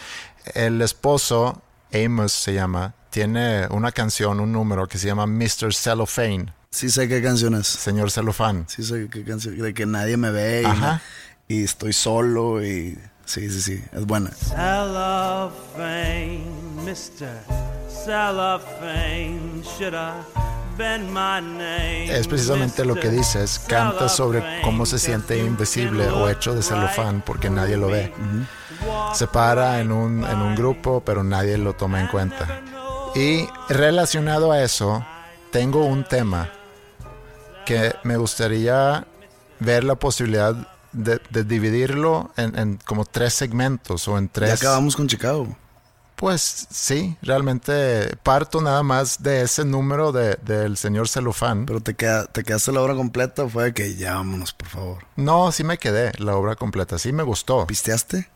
el 0.53 0.81
esposo, 0.81 1.61
Amos 1.93 2.31
se 2.31 2.53
llama, 2.53 2.93
tiene 3.09 3.67
una 3.67 3.91
canción, 3.91 4.39
un 4.39 4.51
número 4.51 4.87
que 4.87 4.97
se 4.97 5.07
llama 5.07 5.27
Mr. 5.27 5.73
Cellophane. 5.73 6.53
Sí 6.73 6.89
sé 6.89 7.09
qué 7.09 7.21
canción 7.21 7.53
es. 7.55 7.67
Señor 7.67 8.09
Cellophane. 8.11 8.63
Sí 8.67 8.81
sé 8.83 9.09
qué 9.11 9.25
canción. 9.25 9.57
De 9.57 9.73
que 9.73 9.85
nadie 9.85 10.15
me 10.15 10.31
ve 10.31 10.61
y, 10.61 10.65
Ajá. 10.65 11.01
y 11.47 11.65
estoy 11.65 11.91
solo 11.91 12.63
y... 12.65 12.97
Sí, 13.25 13.49
sí, 13.49 13.61
sí. 13.61 13.83
Es 13.91 14.05
buena. 14.05 14.31
Cellophane, 14.31 15.51
Mr. 16.85 17.27
Cellophane, 18.05 19.61
should 19.77 19.93
I 19.93 20.13
bend 20.77 21.09
my 21.09 21.41
name? 21.41 22.05
Es 22.09 22.27
precisamente 22.27 22.85
lo 22.85 22.95
que 22.95 23.09
dices. 23.09 23.59
Canta 23.67 24.07
sobre 24.07 24.61
cómo 24.63 24.85
se 24.85 24.97
siente 24.97 25.37
invisible 25.37 26.07
o 26.09 26.29
hecho 26.29 26.55
de 26.55 26.63
celofán 26.63 27.21
porque 27.25 27.49
nadie 27.49 27.75
lo 27.75 27.87
ve. 27.87 28.13
Se 29.13 29.27
para 29.27 29.81
en 29.81 29.91
un, 29.91 30.23
en 30.23 30.41
un 30.41 30.55
grupo, 30.55 31.03
pero 31.05 31.21
nadie 31.21 31.57
lo 31.57 31.73
toma 31.73 31.99
en 31.99 32.07
cuenta. 32.07 32.61
Y 33.13 33.45
relacionado 33.67 34.53
a 34.53 34.63
eso, 34.63 35.05
tengo 35.51 35.83
un 35.85 36.05
tema 36.05 36.49
que 37.65 37.96
me 38.03 38.18
gustaría 38.18 39.06
ver 39.60 39.84
la 39.84 39.96
posibilidad 39.96 40.56
de, 40.91 41.22
de 41.30 41.44
dividirlo 41.44 42.32
en, 42.38 42.58
en 42.58 42.77
como 42.86 43.06
tres 43.06 43.34
segmentos 43.34 44.08
o 44.08 44.18
en 44.18 44.25
Ya 44.27 44.32
tres... 44.34 44.53
acabamos 44.62 44.96
con 44.96 45.08
Chicago. 45.08 45.56
Pues 46.15 46.68
sí, 46.70 47.18
realmente 47.24 48.15
parto 48.22 48.62
nada 48.62 48.84
más 48.84 49.24
de 49.24 49.41
ese 49.41 49.65
número 49.65 50.12
de- 50.12 50.36
del 50.44 50.77
señor 50.77 51.08
celofán. 51.10 51.65
Pero 51.65 51.80
te, 51.82 51.96
queda, 51.96 52.25
te 52.27 52.44
quedaste 52.44 52.72
la 52.72 52.82
obra 52.82 52.94
completa 52.94 53.44
o 53.44 53.50
fue 53.50 53.63
de 53.65 53.74
que 53.74 53.96
ya 53.96 54.15
vámonos, 54.15 54.53
por 54.53 54.68
favor. 54.68 55.06
No, 55.15 55.51
sí 55.51 55.63
me 55.63 55.80
quedé 55.80 56.12
la 56.20 56.36
obra 56.36 56.56
completa, 56.56 57.00
sí 57.00 57.12
me 57.12 57.24
gustó. 57.24 57.65
¿Pisteaste? 57.65 58.30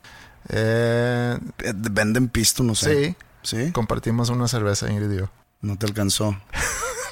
Eh, 0.50 1.38
Eh, 1.60 1.74
Venden 1.75 2.27
pisto, 2.29 2.63
no 2.63 2.74
sé. 2.74 3.15
sí, 3.44 3.55
¿Sí? 3.65 3.72
compartimos 3.72 4.29
una 4.29 4.48
cerveza, 4.48 4.89
Ingrid 4.91 5.12
y 5.12 5.17
yo. 5.17 5.29
No 5.62 5.77
te 5.77 5.86
alcanzó. 5.86 6.36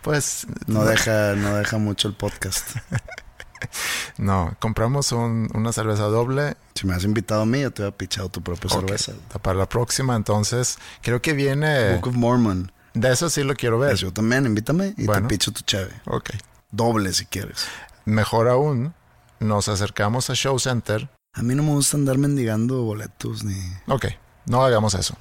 Pues 0.02 0.48
No 0.68 0.86
deja, 0.86 1.34
no 1.36 1.56
deja 1.56 1.78
mucho 1.78 2.08
el 2.08 2.14
podcast. 2.16 2.68
no, 4.18 4.56
compramos 4.60 5.12
un- 5.12 5.50
una 5.54 5.72
cerveza 5.72 6.04
doble 6.04 6.56
Si 6.76 6.86
me 6.86 6.94
has 6.94 7.04
invitado 7.04 7.42
a 7.42 7.46
mí, 7.46 7.62
yo 7.62 7.72
te 7.72 7.82
hubiera 7.82 7.98
pichado 7.98 8.30
tu 8.30 8.42
propia 8.42 8.70
Ok, 8.74 8.82
cerveza. 8.88 9.14
para 9.42 9.58
la 9.58 9.68
próxima, 9.68 10.16
entonces 10.16 10.78
creo 11.02 11.22
que 11.22 11.34
viene... 11.34 11.94
Book 11.96 12.08
of 12.10 12.16
Mormon. 12.16 12.72
De 12.94 13.12
eso 13.12 13.30
sí 13.30 13.44
lo 13.44 13.56
quiero 13.56 13.80
ver. 13.80 13.92
Pues 13.92 14.02
yo 14.02 14.14
también, 14.14 14.46
invítame 14.46 14.94
y 14.98 15.06
Bueno. 15.06 15.28
te 15.28 15.34
picho 15.36 15.52
tu 15.52 15.62
cheve. 15.62 15.92
Ok. 16.06 16.32
Doble 16.72 17.14
si 17.14 17.26
quieres. 17.26 17.66
Mejor 18.06 18.48
aún, 18.48 18.94
nos 19.40 19.68
acercamos 19.68 20.30
a 20.30 20.34
Show 20.36 20.60
Center. 20.60 21.10
A 21.34 21.42
mí 21.42 21.56
no 21.56 21.64
me 21.64 21.72
gusta 21.72 21.98
andar 21.98 22.18
mendigando 22.18 22.84
boletos 22.84 23.44
ni... 23.44 23.56
Ok, 23.88 24.06
no 24.46 24.64
hagamos 24.64 24.94
eso. 24.94 25.16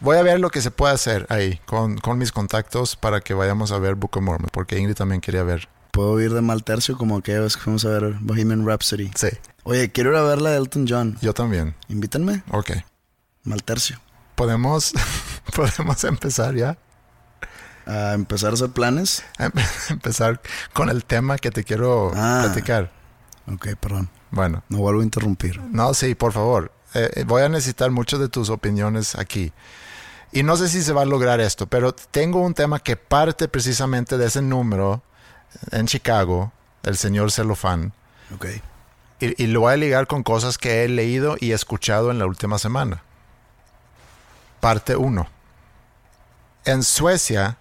Voy 0.00 0.16
a 0.16 0.22
ver 0.22 0.38
lo 0.40 0.50
que 0.50 0.60
se 0.60 0.70
puede 0.70 0.94
hacer 0.94 1.26
ahí 1.28 1.60
con, 1.66 1.98
con 1.98 2.18
mis 2.18 2.30
contactos 2.32 2.96
para 2.96 3.20
que 3.20 3.34
vayamos 3.34 3.72
a 3.72 3.78
ver 3.78 3.94
Book 3.96 4.16
of 4.16 4.22
Mormon, 4.22 4.48
porque 4.52 4.78
Ingrid 4.78 4.94
también 4.94 5.20
quería 5.20 5.42
ver. 5.42 5.68
Puedo 5.90 6.20
ir 6.20 6.32
de 6.32 6.40
mal 6.40 6.62
tercio 6.62 6.96
como 6.96 7.16
aquella 7.16 7.40
vez 7.40 7.56
que 7.56 7.62
fuimos 7.62 7.84
a 7.84 7.88
ver 7.88 8.14
Bohemian 8.20 8.66
Rhapsody. 8.66 9.10
Sí, 9.16 9.28
Oye, 9.64 9.90
quiero 9.90 10.10
ir 10.10 10.16
a 10.16 10.22
ver 10.22 10.40
la 10.40 10.50
de 10.50 10.56
Elton 10.58 10.86
John. 10.88 11.18
yo 11.20 11.34
también. 11.34 11.74
Invítenme. 11.88 12.42
Ok. 12.52 12.70
Mal 13.44 13.62
tercio. 13.64 14.00
Podemos, 14.34 14.92
podemos 15.56 16.04
empezar 16.04 16.54
ya. 16.54 16.78
A 17.86 18.12
empezar 18.14 18.50
a 18.50 18.54
hacer 18.54 18.68
planes. 18.70 19.24
Em- 19.38 19.50
Empezar 19.90 20.40
con 20.74 20.90
el 20.90 21.04
tema 21.04 21.38
que 21.38 21.50
te 21.50 21.64
quiero 21.64 22.12
Ah. 22.14 22.42
platicar. 22.44 22.92
Ok, 23.52 23.68
perdón. 23.80 24.10
Bueno, 24.30 24.62
No 24.68 24.78
vuelvo 24.78 25.00
a 25.00 25.04
interrumpir. 25.04 25.60
no, 25.72 25.92
sí, 25.94 26.14
por 26.14 26.32
favor. 26.32 26.70
Eh, 26.94 27.10
eh, 27.16 27.24
voy 27.26 27.42
a 27.42 27.48
necesitar 27.48 27.90
muchas 27.90 28.20
de 28.20 28.28
tus 28.28 28.50
opiniones 28.50 29.14
aquí. 29.16 29.52
Y 30.32 30.42
no 30.42 30.56
sé 30.56 30.68
si 30.68 30.82
se 30.82 30.92
va 30.92 31.02
a 31.02 31.06
lograr 31.06 31.40
esto, 31.40 31.66
pero 31.66 31.92
tengo 31.94 32.40
un 32.40 32.54
tema 32.54 32.80
que 32.80 32.96
parte 32.96 33.48
precisamente 33.48 34.18
de 34.18 34.26
ese 34.26 34.42
número 34.42 35.02
en 35.70 35.86
Chicago, 35.86 36.52
el 36.82 36.96
señor 36.98 37.32
Celofán, 37.32 37.92
Ok. 38.34 38.46
y, 39.20 39.42
y 39.42 39.46
lo 39.46 39.60
voy 39.60 39.72
a 39.72 39.76
ligar 39.76 40.06
con 40.06 40.22
cosas 40.22 40.58
que 40.58 40.84
he 40.84 40.88
leído 40.88 41.36
y 41.40 41.52
escuchado 41.52 42.10
en 42.10 42.18
la 42.18 42.26
última 42.26 42.58
semana. 42.58 43.02
Parte 44.60 44.96
1. 44.96 45.26
En 46.66 46.82
Suecia 46.82 47.56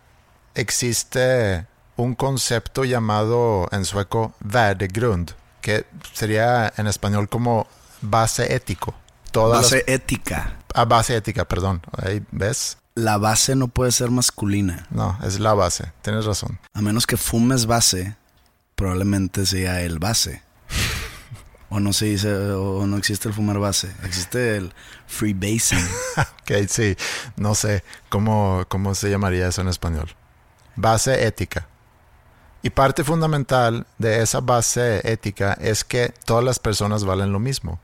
existe 0.56 1.68
un 1.96 2.16
concepto 2.16 2.84
llamado 2.84 3.68
en 3.72 3.86
sueco 3.86 4.34
värdegrund, 4.42 5.32
que 5.62 5.86
sería 6.14 6.74
en 6.78 6.88
español 6.88 7.30
como 7.30 7.66
base 8.02 8.54
ético. 8.54 8.94
Todas 9.32 9.62
Base 9.64 9.84
las- 9.88 9.96
ética. 9.96 10.57
Ah, 10.82 10.86
base 10.86 11.16
ética, 11.16 11.46
perdón. 11.46 11.82
Ahí 11.98 12.24
ves. 12.32 12.78
La 12.96 13.18
base 13.18 13.56
no 13.56 13.68
puede 13.68 13.92
ser 13.92 14.10
masculina. 14.10 14.88
No, 14.90 15.18
es 15.24 15.40
la 15.40 15.54
base. 15.54 15.92
Tienes 16.02 16.26
razón. 16.26 16.60
A 16.74 16.82
menos 16.82 17.06
que 17.06 17.18
fumes 17.18 17.66
base, 17.66 18.16
probablemente 18.76 19.46
sea 19.46 19.82
el 19.82 20.00
base. 20.00 20.42
o 21.70 21.80
no 21.80 21.94
se 21.94 22.06
dice, 22.06 22.34
o 22.34 22.88
no 22.88 22.98
existe 22.98 23.28
el 23.28 23.34
fumar 23.34 23.60
base. 23.60 23.94
Existe 24.04 24.58
el 24.58 24.74
freebasing. 25.08 25.86
Ok, 26.48 26.66
sí. 26.70 26.96
No 27.36 27.56
sé 27.56 27.84
cómo, 28.08 28.64
cómo 28.70 28.96
se 28.96 29.10
llamaría 29.10 29.50
eso 29.50 29.62
en 29.62 29.68
español. 29.68 30.16
Base 30.78 31.28
ética. 31.28 31.68
Y 32.62 32.70
parte 32.70 33.04
fundamental 33.04 33.86
de 33.98 34.22
esa 34.22 34.40
base 34.40 35.02
ética 35.04 35.58
es 35.60 35.84
que 35.84 36.14
todas 36.26 36.44
las 36.44 36.60
personas 36.60 37.04
valen 37.04 37.34
lo 37.34 37.40
mismo. 37.40 37.80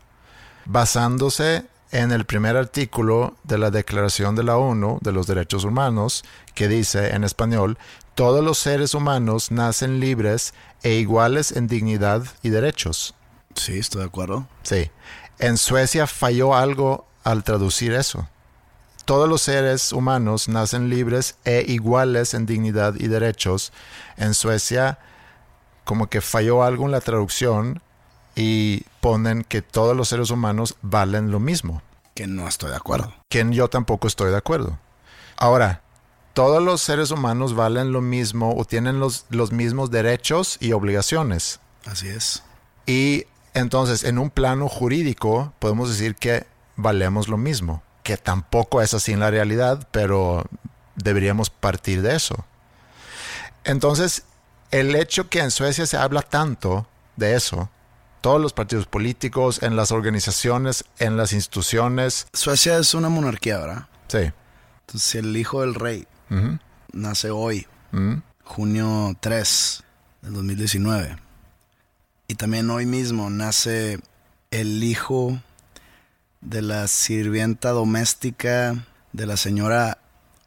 Basándose 0.66 1.66
en 1.94 2.12
el 2.12 2.26
primer 2.26 2.58
artículo 2.58 3.36
de 3.44 3.60
la 3.60 3.70
Declaración 3.70 4.36
de 4.36 4.44
la 4.44 4.58
ONU 4.58 4.98
de 5.02 5.12
los 5.12 5.28
Derechos 5.28 5.64
Humanos, 5.64 6.26
que 6.56 6.68
dice 6.68 7.14
en 7.14 7.24
español, 7.24 7.78
todos 8.16 8.44
los 8.44 8.58
seres 8.58 8.96
humanos 8.96 9.52
nacen 9.52 10.00
libres 10.00 10.56
e 10.82 10.96
iguales 10.96 11.52
en 11.52 11.68
dignidad 11.68 12.24
y 12.42 12.50
derechos. 12.50 13.14
sí, 13.56 13.78
estoy 13.78 14.02
de 14.02 14.08
acuerdo. 14.08 14.48
Sí. 14.64 14.90
En 15.38 15.58
Suecia 15.58 16.08
falló 16.08 16.56
algo 16.56 17.06
al 17.24 17.44
traducir 17.44 17.94
eso. 17.94 18.28
Todos 19.06 19.30
los 19.30 19.44
seres 19.44 19.94
humanos 19.94 20.48
nacen 20.48 20.90
libres 20.90 21.36
e 21.46 21.64
iguales 21.68 22.34
en 22.34 22.48
dignidad 22.48 22.96
y 22.96 23.08
derechos. 23.08 23.72
En 24.18 24.34
Suecia 24.34 24.98
como 25.84 26.08
que 26.08 26.22
falló 26.22 26.64
algo 26.64 26.86
en 26.86 26.92
la 26.92 27.02
traducción 27.02 27.84
y 28.36 28.84
ponen 29.04 29.44
que 29.44 29.62
todos 29.62 29.98
los 29.98 30.08
seres 30.08 30.32
humanos 30.32 30.78
valen 30.82 31.30
lo 31.30 31.42
mismo. 31.42 31.82
Que 32.16 32.26
no 32.26 32.48
estoy 32.48 32.70
de 32.70 32.78
acuerdo. 32.78 33.14
Que 33.28 33.46
yo 33.52 33.70
tampoco 33.70 34.08
estoy 34.08 34.32
de 34.32 34.38
acuerdo. 34.38 34.80
Ahora, 35.36 35.82
todos 36.34 36.64
los 36.64 36.82
seres 36.82 37.12
humanos 37.12 37.54
valen 37.54 37.92
lo 37.92 38.00
mismo 38.00 38.56
o 38.56 38.64
tienen 38.64 39.02
los, 39.02 39.26
los 39.30 39.52
mismos 39.52 39.92
derechos 39.92 40.56
y 40.62 40.72
obligaciones. 40.72 41.60
Así 41.86 42.08
es. 42.08 42.44
Y 42.86 43.26
entonces, 43.54 44.06
en 44.06 44.20
un 44.20 44.30
plano 44.30 44.70
jurídico, 44.70 45.52
podemos 45.60 45.90
decir 45.90 46.16
que 46.16 46.48
valemos 46.78 47.28
lo 47.28 47.36
mismo, 47.36 47.84
que 48.04 48.16
tampoco 48.16 48.82
es 48.82 48.94
así 48.94 49.12
en 49.12 49.20
la 49.20 49.32
realidad, 49.32 49.86
pero 49.92 50.46
deberíamos 50.96 51.50
partir 51.50 52.02
de 52.04 52.16
eso. 52.16 52.46
Entonces, 53.66 54.24
el 54.72 54.96
hecho 54.96 55.28
que 55.28 55.42
en 55.42 55.52
Suecia 55.52 55.86
se 55.88 55.98
habla 55.98 56.22
tanto 56.22 56.88
de 57.18 57.36
eso, 57.36 57.70
todos 58.24 58.40
los 58.40 58.54
partidos 58.54 58.86
políticos, 58.86 59.62
en 59.64 59.76
las 59.76 59.92
organizaciones, 59.92 60.86
en 60.98 61.18
las 61.18 61.34
instituciones, 61.34 62.26
Suecia 62.32 62.78
es 62.78 62.94
una 62.94 63.10
monarquía, 63.10 63.60
¿verdad? 63.60 63.88
sí. 64.08 64.32
Entonces, 64.80 65.10
si 65.10 65.18
el 65.18 65.36
hijo 65.36 65.60
del 65.60 65.76
rey 65.76 66.08
nace 66.94 67.32
hoy, 67.32 67.68
ujú, 67.92 68.22
junio 68.46 69.14
3 69.20 69.84
del 70.22 70.34
2019, 70.36 71.18
y 72.30 72.36
también 72.36 72.70
hoy 72.70 72.86
mismo 72.86 73.30
nace 73.30 74.00
el 74.52 74.82
hijo 74.84 75.38
de 76.40 76.62
la 76.62 76.88
sirvienta 76.88 77.72
doméstica 77.72 78.86
de 79.12 79.26
la 79.26 79.36
señora 79.36 79.98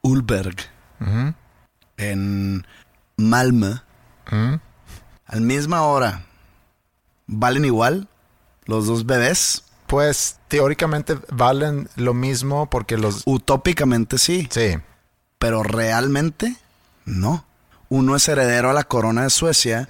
Ulberg 0.00 0.56
en 1.98 2.66
Malmö, 3.18 3.82
ujú. 4.32 4.60
al 5.26 5.40
misma 5.42 5.82
hora, 5.82 6.24
¿valen 7.26 7.64
igual 7.64 8.08
los 8.64 8.86
dos 8.86 9.06
bebés? 9.06 9.64
Pues 9.86 10.38
teóricamente 10.48 11.16
valen 11.30 11.88
lo 11.96 12.12
mismo 12.14 12.68
porque 12.68 12.96
los... 12.96 13.22
Utópicamente 13.24 14.18
sí. 14.18 14.48
Sí, 14.50 14.76
pero 15.38 15.62
realmente 15.62 16.56
no. 17.04 17.44
Uno 17.88 18.16
es 18.16 18.26
heredero 18.28 18.70
a 18.70 18.74
la 18.74 18.82
corona 18.82 19.22
de 19.22 19.30
Suecia 19.30 19.88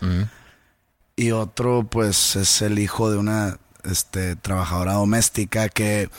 y 1.16 1.30
otro 1.30 1.86
pues 1.90 2.36
es 2.36 2.60
el 2.60 2.78
hijo 2.78 3.10
de 3.10 3.16
una 3.16 3.56
este, 3.84 4.36
trabajadora 4.36 4.94
doméstica 4.94 5.70
que 5.70 6.10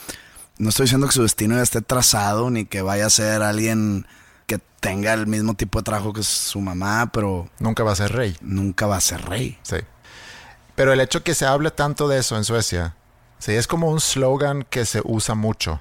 no 0.58 0.70
estoy 0.70 0.84
diciendo 0.84 1.06
que 1.06 1.12
su 1.12 1.22
destino 1.22 1.54
ya 1.54 1.62
esté 1.62 1.80
trazado 1.82 2.50
ni 2.50 2.64
que 2.64 2.82
vaya 2.82 3.06
a 3.06 3.10
ser 3.10 3.42
alguien 3.42 4.06
que 4.48 4.58
tenga 4.80 5.14
el 5.14 5.28
mismo 5.28 5.54
tipo 5.54 5.78
de 5.78 5.84
trabajo 5.84 6.12
que 6.12 6.24
su 6.24 6.60
mamá, 6.60 7.10
pero 7.12 7.48
Nunca 7.60 7.84
va 7.84 7.92
a 7.92 7.96
ser 7.96 8.10
rey. 8.12 8.36
nunca 8.40 8.88
va 8.88 8.96
a 8.96 9.00
ser 9.00 9.24
rey. 9.24 9.56
Sí. 9.62 9.76
Pero 10.78 10.92
el 10.92 11.00
hecho 11.00 11.24
que 11.24 11.34
se 11.34 11.44
hable 11.44 11.72
tanto 11.72 12.06
de 12.06 12.18
eso 12.20 12.36
en 12.36 12.44
Suecia, 12.44 12.94
sí, 13.40 13.52
es 13.52 13.66
como 13.66 13.90
un 13.90 14.00
slogan 14.00 14.62
que 14.62 14.86
se 14.86 15.00
usa 15.04 15.34
mucho, 15.34 15.80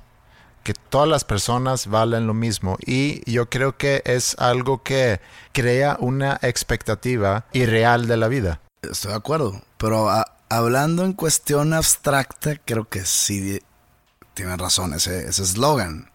que 0.63 0.73
todas 0.73 1.07
las 1.07 1.23
personas 1.23 1.85
valen 1.85 2.25
lo 2.25 2.33
mismo 2.33 2.77
y 2.83 3.21
yo 3.31 3.47
creo 3.47 3.77
que 3.77 4.01
es 4.05 4.35
algo 4.39 4.81
que 4.81 5.21
crea 5.53 5.97
una 5.99 6.39
expectativa 6.41 7.45
irreal 7.53 8.07
de 8.07 8.17
la 8.17 8.27
vida. 8.27 8.59
Estoy 8.81 9.11
de 9.11 9.17
acuerdo, 9.17 9.61
pero 9.77 10.09
a- 10.09 10.33
hablando 10.49 11.05
en 11.05 11.13
cuestión 11.13 11.73
abstracta, 11.73 12.55
creo 12.65 12.89
que 12.89 13.05
sí 13.05 13.61
tienen 14.33 14.57
razón 14.57 14.95
ese 14.95 15.27
ese 15.29 15.43
eslogan. 15.43 16.09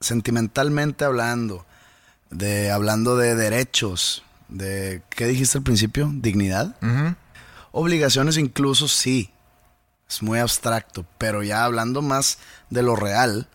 Sentimentalmente 0.00 1.04
hablando, 1.06 1.64
de 2.30 2.70
hablando 2.70 3.16
de 3.16 3.34
derechos, 3.34 4.24
de 4.48 5.02
¿qué 5.08 5.26
dijiste 5.26 5.56
al 5.58 5.64
principio? 5.64 6.10
Dignidad. 6.12 6.76
Obligaciones 7.72 8.36
incluso 8.36 8.88
sí. 8.88 9.32
Es 10.08 10.22
muy 10.22 10.38
abstracto, 10.40 11.04
pero 11.18 11.42
ya 11.42 11.64
hablando 11.64 12.02
más 12.02 12.38
de 12.68 12.82
lo 12.82 12.96
real, 12.96 13.48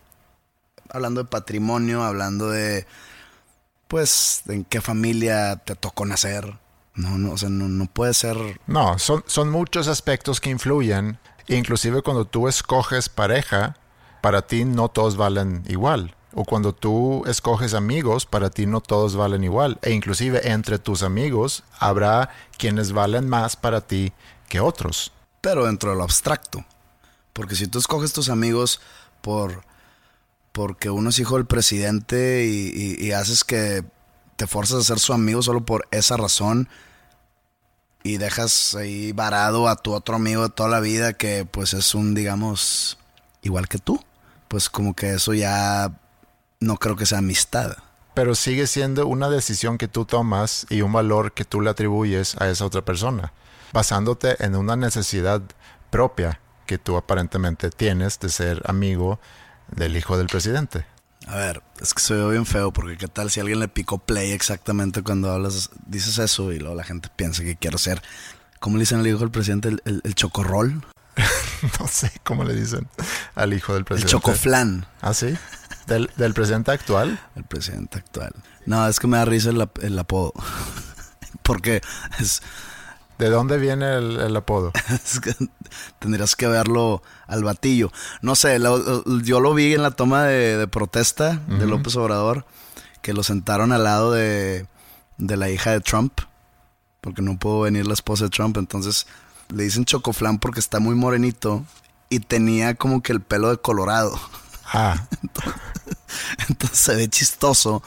hablando 0.90 1.22
de 1.24 1.30
patrimonio, 1.30 2.04
hablando 2.04 2.50
de 2.50 2.88
pues 3.88 4.44
en 4.48 4.64
qué 4.64 4.82
familia 4.82 5.58
te 5.58 5.76
tocó 5.76 6.06
nacer. 6.06 6.58
No, 6.94 7.18
no, 7.18 7.34
o 7.34 7.38
sea, 7.38 7.50
no, 7.50 7.68
no 7.68 7.88
puede 7.88 8.14
ser 8.14 8.38
No, 8.68 8.98
son, 9.00 9.24
son 9.28 9.50
muchos 9.50 9.90
aspectos 9.90 10.40
que 10.40 10.50
influyen. 10.50 11.20
Inclusive 11.48 12.02
cuando 12.02 12.26
tú 12.26 12.48
escoges 12.48 13.10
pareja, 13.10 13.76
para 14.22 14.44
ti 14.44 14.64
no 14.64 14.88
todos 14.88 15.18
valen 15.18 15.64
igual. 15.68 16.16
O 16.36 16.44
cuando 16.44 16.74
tú 16.74 17.24
escoges 17.26 17.74
amigos, 17.74 18.26
para 18.26 18.50
ti 18.50 18.66
no 18.66 18.82
todos 18.82 19.16
valen 19.16 19.44
igual. 19.44 19.80
E 19.82 19.92
inclusive 19.92 20.52
entre 20.52 20.78
tus 20.78 21.02
amigos 21.02 21.64
habrá 21.80 22.30
quienes 22.58 22.92
valen 22.92 23.28
más 23.28 23.56
para 23.56 23.82
ti 23.82 24.12
que 24.50 24.60
otros. 24.60 25.12
pero 25.42 25.66
dentro 25.66 25.92
de 25.92 25.98
lo 25.98 26.04
abstracto. 26.04 26.66
Porque 27.32 27.56
si 27.56 27.68
tú 27.68 27.78
escoges 27.78 28.14
tus 28.14 28.30
amigos 28.30 28.82
por 29.22 29.64
porque 30.52 30.90
uno 30.90 31.10
es 31.10 31.20
hijo 31.20 31.36
del 31.36 31.46
presidente 31.46 32.46
y, 32.46 33.12
haces 33.12 33.44
que 33.44 33.84
te 34.38 34.48
forzas 34.48 34.80
a 34.80 34.84
ser 34.84 35.00
su 35.00 35.12
amigo 35.12 35.42
solo 35.42 35.66
por 35.66 35.86
esa 35.92 36.16
razón 36.16 36.70
y 38.04 38.18
dejas 38.18 38.74
ahí 38.74 39.12
varado 39.12 39.68
a 39.68 39.76
tu 39.76 39.94
otro 39.94 40.16
amigo 40.16 40.44
de 40.44 40.50
toda 40.50 40.70
la 40.70 40.80
vida 40.80 41.12
que 41.12 41.46
pues 41.46 41.74
es 41.74 41.94
un, 41.94 42.16
digamos, 42.16 42.98
igual 43.42 43.68
que 43.68 43.80
tú, 43.80 44.02
pues 44.48 44.70
como 44.70 44.96
que 44.96 45.16
eso 45.16 45.34
ya 45.34 45.92
no 46.60 46.78
creo 46.78 46.96
que 46.96 47.06
sea 47.06 47.20
amistad. 47.20 47.78
Pero 48.14 48.34
sigue 48.36 48.66
siendo 48.68 49.08
una 49.08 49.30
decisión 49.30 49.78
que 49.78 49.88
tú 49.88 50.06
tomas 50.06 50.66
y 50.70 50.82
un 50.82 50.94
valor 50.94 51.34
que 51.34 51.44
tú 51.46 51.60
le 51.62 51.70
atribuyes 51.70 52.36
a 52.40 52.50
esa 52.50 52.66
otra 52.66 52.84
persona, 52.84 53.34
basándote 53.74 54.44
en 54.44 54.56
una 54.56 54.76
necesidad 54.76 55.42
propia 55.90 56.40
que 56.66 56.78
tú 56.78 56.96
aparentemente 56.98 57.70
tienes 57.70 58.20
de 58.20 58.30
ser 58.30 58.62
amigo 58.66 59.20
del 59.76 59.98
hijo 59.98 60.18
del 60.18 60.28
presidente. 60.28 60.86
A 61.28 61.36
ver, 61.36 61.62
es 61.82 61.94
que 61.94 62.02
soy 62.02 62.32
bien 62.32 62.46
feo 62.46 62.72
porque 62.72 62.98
qué 62.98 63.08
tal 63.08 63.30
si 63.32 63.40
alguien 63.40 63.60
le 63.60 63.68
picó 63.68 63.98
play 63.98 64.32
exactamente 64.32 65.02
cuando 65.04 65.32
hablas, 65.32 65.72
dices 65.86 66.18
eso 66.20 66.52
y 66.54 66.60
luego 66.60 66.76
la 66.76 66.84
gente 66.84 67.10
piensa 67.16 67.44
que 67.44 67.56
quiero 67.56 67.78
ser, 67.78 68.02
¿cómo 68.60 68.78
le 68.78 68.82
dicen 68.82 69.00
al 69.00 69.08
hijo 69.08 69.20
del 69.20 69.32
presidente? 69.32 69.70
El, 69.70 69.82
el- 69.86 70.02
el 70.04 70.16
chocorrol, 70.16 70.86
No 71.80 71.88
sé 71.88 72.12
cómo 72.24 72.44
le 72.44 72.54
dicen 72.54 72.88
al 73.36 73.54
hijo 73.54 73.74
del 73.74 73.80
el 73.82 73.86
presidente. 73.86 74.12
chocoflan, 74.12 74.86
¿Ah, 75.02 75.14
sí? 75.14 75.36
¿Del, 75.88 76.10
del 76.18 76.34
presidente 76.34 76.72
actual? 76.72 77.20
el 77.36 77.44
presidente 77.44 78.00
actual. 78.00 78.34
No, 78.66 78.88
es 78.88 79.00
que 79.00 79.08
me 79.08 79.18
da 79.18 79.26
risa 79.26 79.50
el, 79.52 79.62
ap- 79.62 79.84
el 79.84 79.98
apodo. 80.00 80.34
porque 81.44 81.82
es, 82.20 82.42
¿De 83.18 83.30
dónde 83.30 83.58
viene 83.58 83.94
el, 83.98 84.20
el 84.20 84.36
apodo? 84.36 84.72
es 84.90 85.20
que 85.20 85.34
tendrías 86.00 86.36
que 86.36 86.48
verlo 86.48 87.02
al 87.28 87.44
batillo. 87.44 87.92
No 88.22 88.36
sé, 88.36 88.60
lo- 88.60 89.04
yo 89.22 89.40
lo 89.40 89.54
vi 89.54 89.74
en 89.74 89.84
la 89.84 89.92
toma 89.92 90.24
de, 90.26 90.58
de 90.58 90.68
protesta 90.68 91.42
de 91.48 91.66
López 91.68 91.96
Obrador, 91.96 92.46
que 93.02 93.14
lo 93.14 93.24
sentaron 93.24 93.72
al 93.72 93.84
lado 93.84 94.12
de, 94.12 94.66
de 95.18 95.38
la 95.38 95.50
hija 95.50 95.72
de 95.72 95.80
Trump, 95.82 96.20
porque 97.02 97.22
no 97.22 97.38
pudo 97.38 97.62
venir 97.62 97.86
la 97.88 97.94
esposa 97.94 98.26
de 98.26 98.32
Trump, 98.32 98.58
entonces 98.58 99.06
le 99.50 99.64
dicen 99.64 99.86
chocoflán 99.86 100.40
porque 100.40 100.60
está 100.60 100.80
muy 100.80 100.96
morenito 100.96 101.64
y 102.10 102.20
tenía 102.20 102.74
como 102.76 103.04
que 103.04 103.12
el 103.14 103.22
pelo 103.22 103.50
de 103.52 103.58
colorado. 103.58 104.20
Ah, 104.74 105.08
Entonces 106.50 106.80
se 106.80 106.96
ve 106.96 107.08
chistoso 107.10 107.84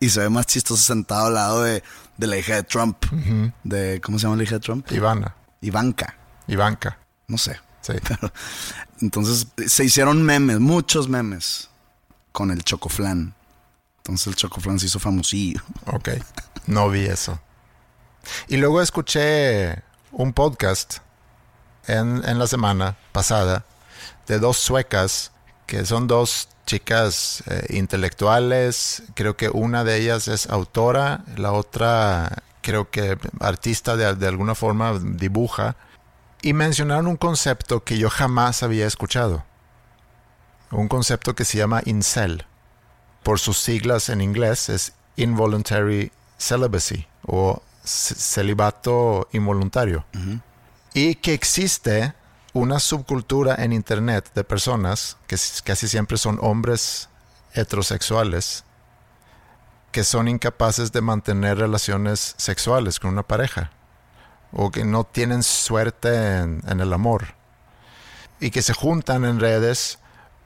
y 0.00 0.10
se 0.10 0.20
ve 0.20 0.28
más 0.28 0.46
chistoso 0.46 0.82
sentado 0.82 1.26
al 1.26 1.34
lado 1.34 1.62
de, 1.62 1.82
de 2.16 2.26
la 2.26 2.36
hija 2.36 2.56
de 2.56 2.62
Trump. 2.62 3.04
de 3.64 4.00
¿Cómo 4.02 4.18
se 4.18 4.24
llama 4.24 4.36
la 4.36 4.42
hija 4.42 4.56
de 4.56 4.60
Trump? 4.60 4.90
Ivana, 4.90 5.34
Ivanka. 5.60 6.16
Ivanka. 6.46 6.98
No 7.28 7.38
sé. 7.38 7.60
Sí. 7.80 7.94
Pero, 8.08 8.32
entonces 9.00 9.46
se 9.66 9.84
hicieron 9.84 10.22
memes, 10.22 10.60
muchos 10.60 11.08
memes 11.08 11.68
con 12.30 12.50
el 12.50 12.62
chocoflán. 12.64 13.34
Entonces 13.98 14.26
el 14.28 14.36
chocoflán 14.36 14.78
se 14.78 14.86
hizo 14.86 14.98
famosillo. 14.98 15.60
Ok, 15.86 16.10
no 16.66 16.88
vi 16.88 17.06
eso. 17.06 17.40
Y 18.48 18.56
luego 18.56 18.80
escuché 18.80 19.82
un 20.12 20.32
podcast 20.32 20.98
en, 21.86 22.22
en 22.24 22.38
la 22.38 22.46
semana 22.46 22.96
pasada 23.10 23.64
de 24.28 24.38
dos 24.38 24.58
suecas 24.58 25.31
que 25.72 25.86
son 25.86 26.06
dos 26.06 26.50
chicas 26.66 27.42
eh, 27.46 27.64
intelectuales. 27.70 29.04
Creo 29.14 29.38
que 29.38 29.48
una 29.48 29.84
de 29.84 29.96
ellas 29.96 30.28
es 30.28 30.50
autora, 30.50 31.24
la 31.38 31.52
otra 31.52 32.42
creo 32.60 32.90
que 32.90 33.16
artista 33.40 33.96
de, 33.96 34.14
de 34.14 34.28
alguna 34.28 34.54
forma 34.54 35.00
dibuja. 35.02 35.76
Y 36.42 36.52
mencionaron 36.52 37.06
un 37.06 37.16
concepto 37.16 37.84
que 37.84 37.96
yo 37.96 38.10
jamás 38.10 38.62
había 38.62 38.86
escuchado. 38.86 39.46
Un 40.70 40.88
concepto 40.88 41.34
que 41.34 41.46
se 41.46 41.56
llama 41.56 41.80
incel 41.86 42.44
por 43.22 43.38
sus 43.38 43.56
siglas 43.56 44.10
en 44.10 44.20
inglés 44.20 44.68
es 44.68 44.92
involuntary 45.16 46.12
celibacy 46.36 47.06
o 47.26 47.62
celibato 47.82 49.26
involuntario. 49.32 50.04
Y 50.92 51.14
que 51.14 51.32
existe 51.32 52.12
una 52.52 52.80
subcultura 52.80 53.54
en 53.56 53.72
internet 53.72 54.30
de 54.34 54.44
personas 54.44 55.16
que 55.26 55.36
casi 55.64 55.88
siempre 55.88 56.18
son 56.18 56.38
hombres 56.40 57.08
heterosexuales 57.54 58.64
que 59.90 60.04
son 60.04 60.26
incapaces 60.26 60.90
de 60.92 61.02
mantener 61.02 61.58
relaciones 61.58 62.34
sexuales 62.38 62.98
con 62.98 63.10
una 63.10 63.22
pareja 63.22 63.70
o 64.52 64.70
que 64.70 64.84
no 64.84 65.04
tienen 65.04 65.42
suerte 65.42 66.38
en, 66.38 66.62
en 66.66 66.80
el 66.80 66.92
amor 66.92 67.34
y 68.40 68.50
que 68.50 68.62
se 68.62 68.74
juntan 68.74 69.24
en 69.24 69.38
redes 69.38 69.98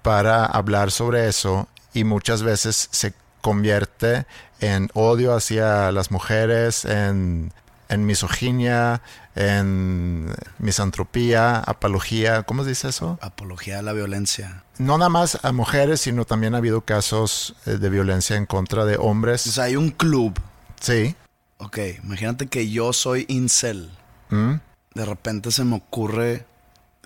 para 0.02 0.44
hablar 0.44 0.90
sobre 0.90 1.28
eso 1.28 1.68
y 1.92 2.04
muchas 2.04 2.42
veces 2.42 2.88
se 2.92 3.14
convierte 3.40 4.26
en 4.60 4.90
odio 4.94 5.34
hacia 5.34 5.92
las 5.92 6.10
mujeres, 6.10 6.84
en, 6.84 7.52
en 7.88 8.04
misoginia, 8.06 9.02
en 9.34 10.34
misantropía, 10.58 11.58
apología, 11.58 12.42
¿cómo 12.42 12.62
se 12.64 12.70
dice 12.70 12.88
eso? 12.88 13.18
Apología 13.20 13.78
a 13.78 13.82
la 13.82 13.92
violencia. 13.92 14.64
No 14.78 14.98
nada 14.98 15.08
más 15.08 15.38
a 15.44 15.52
mujeres, 15.52 16.00
sino 16.00 16.24
también 16.24 16.54
ha 16.54 16.58
habido 16.58 16.82
casos 16.82 17.54
eh, 17.66 17.72
de 17.78 17.88
violencia 17.90 18.36
en 18.36 18.46
contra 18.46 18.84
de 18.84 18.96
O 18.96 19.02
hombres. 19.04 19.42
sea, 19.42 19.64
hay 19.64 19.76
un 19.76 19.90
club. 19.90 20.38
Sí. 20.80 21.14
Ok, 21.58 21.78
imagínate 22.04 22.46
que 22.48 22.70
yo 22.70 22.92
soy 22.92 23.24
incel. 23.28 23.90
¿Mm? 24.30 24.54
De 24.94 25.04
repente 25.04 25.50
se 25.50 25.64
me 25.64 25.76
ocurre 25.76 26.44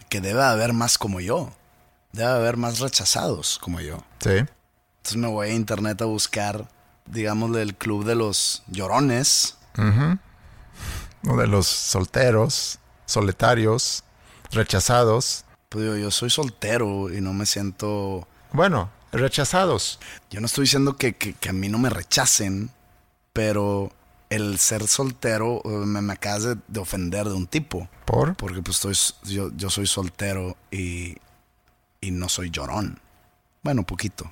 que 0.08 0.20
debe 0.20 0.42
haber 0.42 0.72
más 0.72 0.98
como 0.98 1.20
yo. 1.20 1.52
Debe 2.12 2.30
haber 2.30 2.56
más 2.56 2.80
rechazados 2.80 3.58
como 3.60 3.80
yo. 3.80 3.98
Sí. 4.20 4.30
Entonces 4.30 5.16
me 5.16 5.28
voy 5.28 5.50
a 5.50 5.52
internet 5.54 6.02
a 6.02 6.06
buscar, 6.06 6.68
digámosle, 7.06 7.62
el 7.62 7.76
club 7.76 8.04
de 8.04 8.16
los 8.16 8.62
llorones. 8.66 9.56
Ujú. 9.78 10.18
De 11.22 11.46
los 11.46 11.66
solteros, 11.66 12.78
solitarios, 13.06 14.04
rechazados. 14.52 15.44
Pues 15.68 15.84
yo 16.00 16.10
soy 16.10 16.30
soltero 16.30 17.12
y 17.12 17.20
no 17.20 17.32
me 17.32 17.46
siento... 17.46 18.26
Bueno, 18.52 18.90
rechazados. 19.12 20.00
Yo 20.30 20.40
no 20.40 20.46
estoy 20.46 20.64
diciendo 20.64 20.96
que, 20.96 21.14
que- 21.14 21.34
que 21.34 21.48
a 21.50 21.52
mí 21.52 21.68
no 21.68 21.78
me 21.78 21.90
rechacen, 21.90 22.70
pero 23.32 23.92
el 24.30 24.58
ser 24.58 24.86
soltero 24.88 25.60
eh, 25.64 25.68
me, 25.68 26.00
me 26.00 26.12
acabas 26.14 26.42
de, 26.44 26.56
de 26.68 26.80
ofender 26.80 27.26
de 27.28 27.34
un 27.34 27.46
tipo. 27.46 27.88
¿Por? 28.06 28.34
Porque 28.36 28.62
pues 28.62 28.76
estoy, 28.84 28.96
yo, 29.32 29.50
yo 29.56 29.70
soy 29.70 29.86
soltero 29.86 30.56
y, 30.70 31.16
y 32.00 32.10
no 32.10 32.28
soy 32.28 32.50
llorón. 32.50 32.98
Bueno, 33.62 33.84
poquito. 33.84 34.30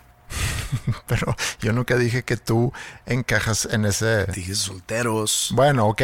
pero 1.07 1.37
yo 1.61 1.73
nunca 1.73 1.97
dije 1.97 2.23
que 2.25 2.37
tú 2.37 2.73
encajas 3.07 3.69
en 3.71 3.85
ese... 3.85 4.25
Dije 4.27 4.55
solteros. 4.55 5.51
Bueno, 5.55 5.87
ok, 5.87 6.03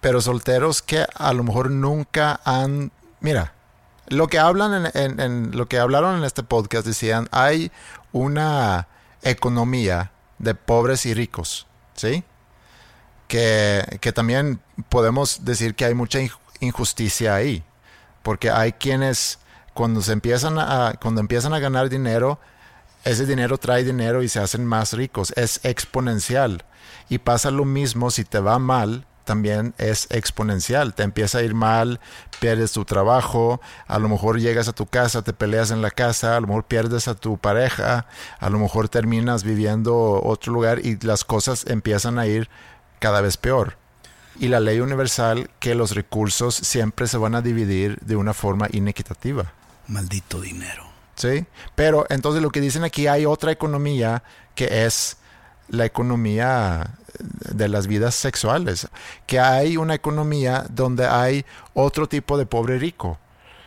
pero 0.00 0.20
solteros 0.20 0.82
que 0.82 1.06
a 1.14 1.32
lo 1.32 1.44
mejor 1.44 1.70
nunca 1.70 2.40
han... 2.44 2.92
Mira, 3.20 3.52
lo 4.08 4.28
que 4.28 4.38
hablan 4.38 4.90
en, 4.94 5.20
en- 5.20 5.56
lo 5.56 5.66
que 5.68 5.78
hablaron 5.78 6.16
en 6.18 6.24
este 6.24 6.42
podcast 6.42 6.86
decían 6.86 7.28
hay 7.30 7.70
una 8.12 8.88
economía 9.22 10.10
de 10.38 10.54
pobres 10.54 11.06
y 11.06 11.14
ricos, 11.14 11.66
¿sí? 11.94 12.24
Que, 13.28 13.98
que 14.00 14.12
también 14.12 14.60
podemos 14.88 15.44
decir 15.44 15.74
que 15.74 15.84
hay 15.84 15.94
mucha 15.94 16.18
inj- 16.20 16.36
injusticia 16.60 17.34
ahí, 17.34 17.62
porque 18.22 18.50
hay 18.50 18.72
quienes 18.72 19.38
cuando 19.74 20.02
se 20.02 20.12
empiezan 20.12 20.58
a 20.58 20.94
cuando 21.00 21.20
empiezan 21.20 21.54
a 21.54 21.60
ganar 21.60 21.88
dinero 21.88 22.40
ese 23.04 23.24
dinero 23.26 23.56
trae 23.56 23.82
dinero 23.84 24.22
y 24.22 24.28
se 24.28 24.40
hacen 24.40 24.66
más 24.66 24.92
ricos. 24.92 25.32
Es 25.36 25.60
exponencial. 25.64 26.64
Y 27.08 27.18
pasa 27.18 27.50
lo 27.50 27.64
mismo 27.64 28.10
si 28.10 28.24
te 28.24 28.40
va 28.40 28.58
mal, 28.58 29.06
también 29.30 29.74
es 29.78 30.08
exponencial. 30.10 30.92
Te 30.92 31.04
empieza 31.04 31.38
a 31.38 31.42
ir 31.42 31.54
mal, 31.54 32.00
pierdes 32.40 32.72
tu 32.72 32.84
trabajo, 32.84 33.60
a 33.86 34.00
lo 34.00 34.08
mejor 34.08 34.40
llegas 34.40 34.66
a 34.66 34.72
tu 34.72 34.86
casa, 34.86 35.22
te 35.22 35.32
peleas 35.32 35.70
en 35.70 35.82
la 35.82 35.92
casa, 35.92 36.36
a 36.36 36.40
lo 36.40 36.48
mejor 36.48 36.64
pierdes 36.64 37.06
a 37.06 37.14
tu 37.14 37.38
pareja, 37.38 38.06
a 38.40 38.50
lo 38.50 38.58
mejor 38.58 38.88
terminas 38.88 39.44
viviendo 39.44 40.20
otro 40.20 40.52
lugar 40.52 40.84
y 40.84 40.98
las 41.06 41.22
cosas 41.22 41.64
empiezan 41.68 42.18
a 42.18 42.26
ir 42.26 42.50
cada 42.98 43.20
vez 43.20 43.36
peor. 43.36 43.76
Y 44.40 44.48
la 44.48 44.58
ley 44.58 44.80
universal 44.80 45.48
que 45.60 45.76
los 45.76 45.94
recursos 45.94 46.56
siempre 46.56 47.06
se 47.06 47.16
van 47.16 47.36
a 47.36 47.40
dividir 47.40 48.00
de 48.00 48.16
una 48.16 48.34
forma 48.34 48.66
inequitativa. 48.72 49.52
Maldito 49.86 50.40
dinero. 50.40 50.88
¿sí? 51.14 51.46
Pero 51.76 52.04
entonces 52.08 52.42
lo 52.42 52.50
que 52.50 52.60
dicen 52.60 52.82
aquí 52.82 53.06
hay 53.06 53.26
otra 53.26 53.52
economía 53.52 54.24
que 54.56 54.86
es 54.86 55.18
la 55.70 55.84
economía 55.84 56.90
de 57.18 57.68
las 57.68 57.86
vidas 57.86 58.14
sexuales, 58.14 58.88
que 59.26 59.40
hay 59.40 59.76
una 59.76 59.94
economía 59.94 60.66
donde 60.68 61.06
hay 61.06 61.44
otro 61.74 62.08
tipo 62.08 62.38
de 62.38 62.46
pobre 62.46 62.78
rico, 62.78 63.18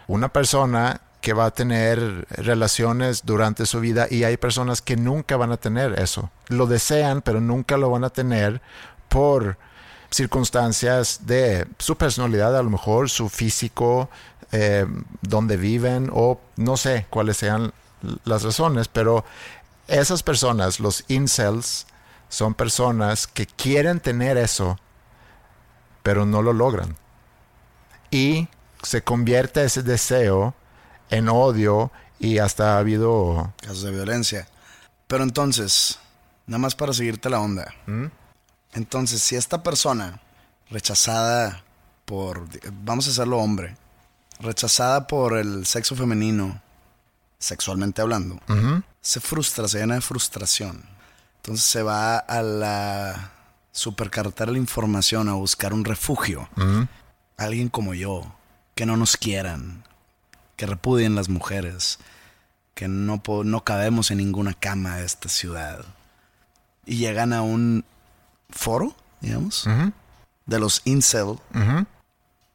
una 0.07 0.29
persona 0.29 1.01
que 1.21 1.33
va 1.33 1.45
a 1.45 1.51
tener 1.51 2.27
relaciones 2.29 3.25
durante 3.25 3.65
su 3.65 3.79
vida 3.79 4.07
y 4.09 4.25
hay 4.25 4.37
personas 4.37 4.81
que 4.81 4.97
nunca 4.97 5.37
van 5.37 5.51
a 5.51 5.57
tener 5.57 5.99
eso, 5.99 6.29
lo 6.49 6.67
desean 6.67 7.21
pero 7.21 7.39
nunca 7.39 7.77
lo 7.77 7.89
van 7.89 8.03
a 8.03 8.09
tener 8.09 8.61
por 9.07 9.57
circunstancias 10.09 11.21
de 11.25 11.65
su 11.79 11.95
personalidad, 11.95 12.55
a 12.57 12.63
lo 12.63 12.69
mejor 12.69 13.09
su 13.09 13.29
físico, 13.29 14.09
eh, 14.51 14.85
donde 15.21 15.57
viven 15.57 16.09
o 16.13 16.39
no 16.57 16.77
sé 16.77 17.07
cuáles 17.09 17.37
sean 17.37 17.73
las 18.25 18.43
razones, 18.43 18.87
pero 18.87 19.25
esas 19.87 20.23
personas, 20.23 20.79
los 20.79 21.03
incels, 21.07 21.87
son 22.33 22.55
personas 22.55 23.27
que 23.27 23.45
quieren 23.45 23.99
tener 23.99 24.37
eso, 24.37 24.79
pero 26.01 26.25
no 26.25 26.41
lo 26.41 26.51
logran. 26.51 26.97
Y 28.09 28.47
se 28.81 29.03
convierte 29.03 29.63
ese 29.63 29.83
deseo 29.83 30.55
en 31.11 31.29
odio 31.29 31.91
y 32.17 32.39
hasta 32.39 32.73
ha 32.73 32.79
habido... 32.79 33.53
Casos 33.61 33.83
de 33.83 33.91
violencia. 33.91 34.47
Pero 35.05 35.23
entonces, 35.23 35.99
nada 36.47 36.57
más 36.57 36.73
para 36.73 36.91
seguirte 36.91 37.29
la 37.29 37.39
onda. 37.39 37.71
Entonces, 38.73 39.21
si 39.21 39.35
esta 39.35 39.61
persona, 39.61 40.19
rechazada 40.71 41.63
por, 42.05 42.47
vamos 42.83 43.07
a 43.07 43.11
hacerlo 43.11 43.37
hombre, 43.37 43.77
rechazada 44.39 45.05
por 45.05 45.37
el 45.37 45.67
sexo 45.67 45.95
femenino, 45.95 46.59
sexualmente 47.37 48.01
hablando, 48.01 48.39
se 49.01 49.19
frustra, 49.19 49.67
se 49.67 49.77
llena 49.77 49.93
de 49.93 50.01
frustración. 50.01 50.92
Entonces 51.43 51.65
se 51.65 51.83
va 51.83 52.19
a 52.19 52.41
la 52.41 53.31
supercarretera 53.73 54.45
de 54.45 54.53
la 54.53 54.59
información 54.59 55.27
a 55.27 55.33
buscar 55.33 55.73
un 55.73 55.83
refugio. 55.83 56.47
Alguien 57.35 57.67
como 57.67 57.93
yo, 57.93 58.33
que 58.75 58.85
no 58.85 58.95
nos 58.95 59.17
quieran, 59.17 59.83
que 60.55 60.65
repudien 60.65 61.15
las 61.15 61.27
mujeres, 61.27 61.99
que 62.75 62.87
no, 62.87 63.21
no 63.43 63.63
cabemos 63.65 64.09
en 64.09 64.19
ninguna 64.19 64.53
cama 64.53 64.95
de 64.95 65.05
esta 65.05 65.27
ciudad. 65.27 65.83
Y 66.85 66.95
llegan 66.95 67.33
a 67.33 67.41
un 67.41 67.83
foro, 68.49 68.95
digamos, 69.19 69.67
de 70.45 70.59
los 70.59 70.81
incel, 70.85 71.39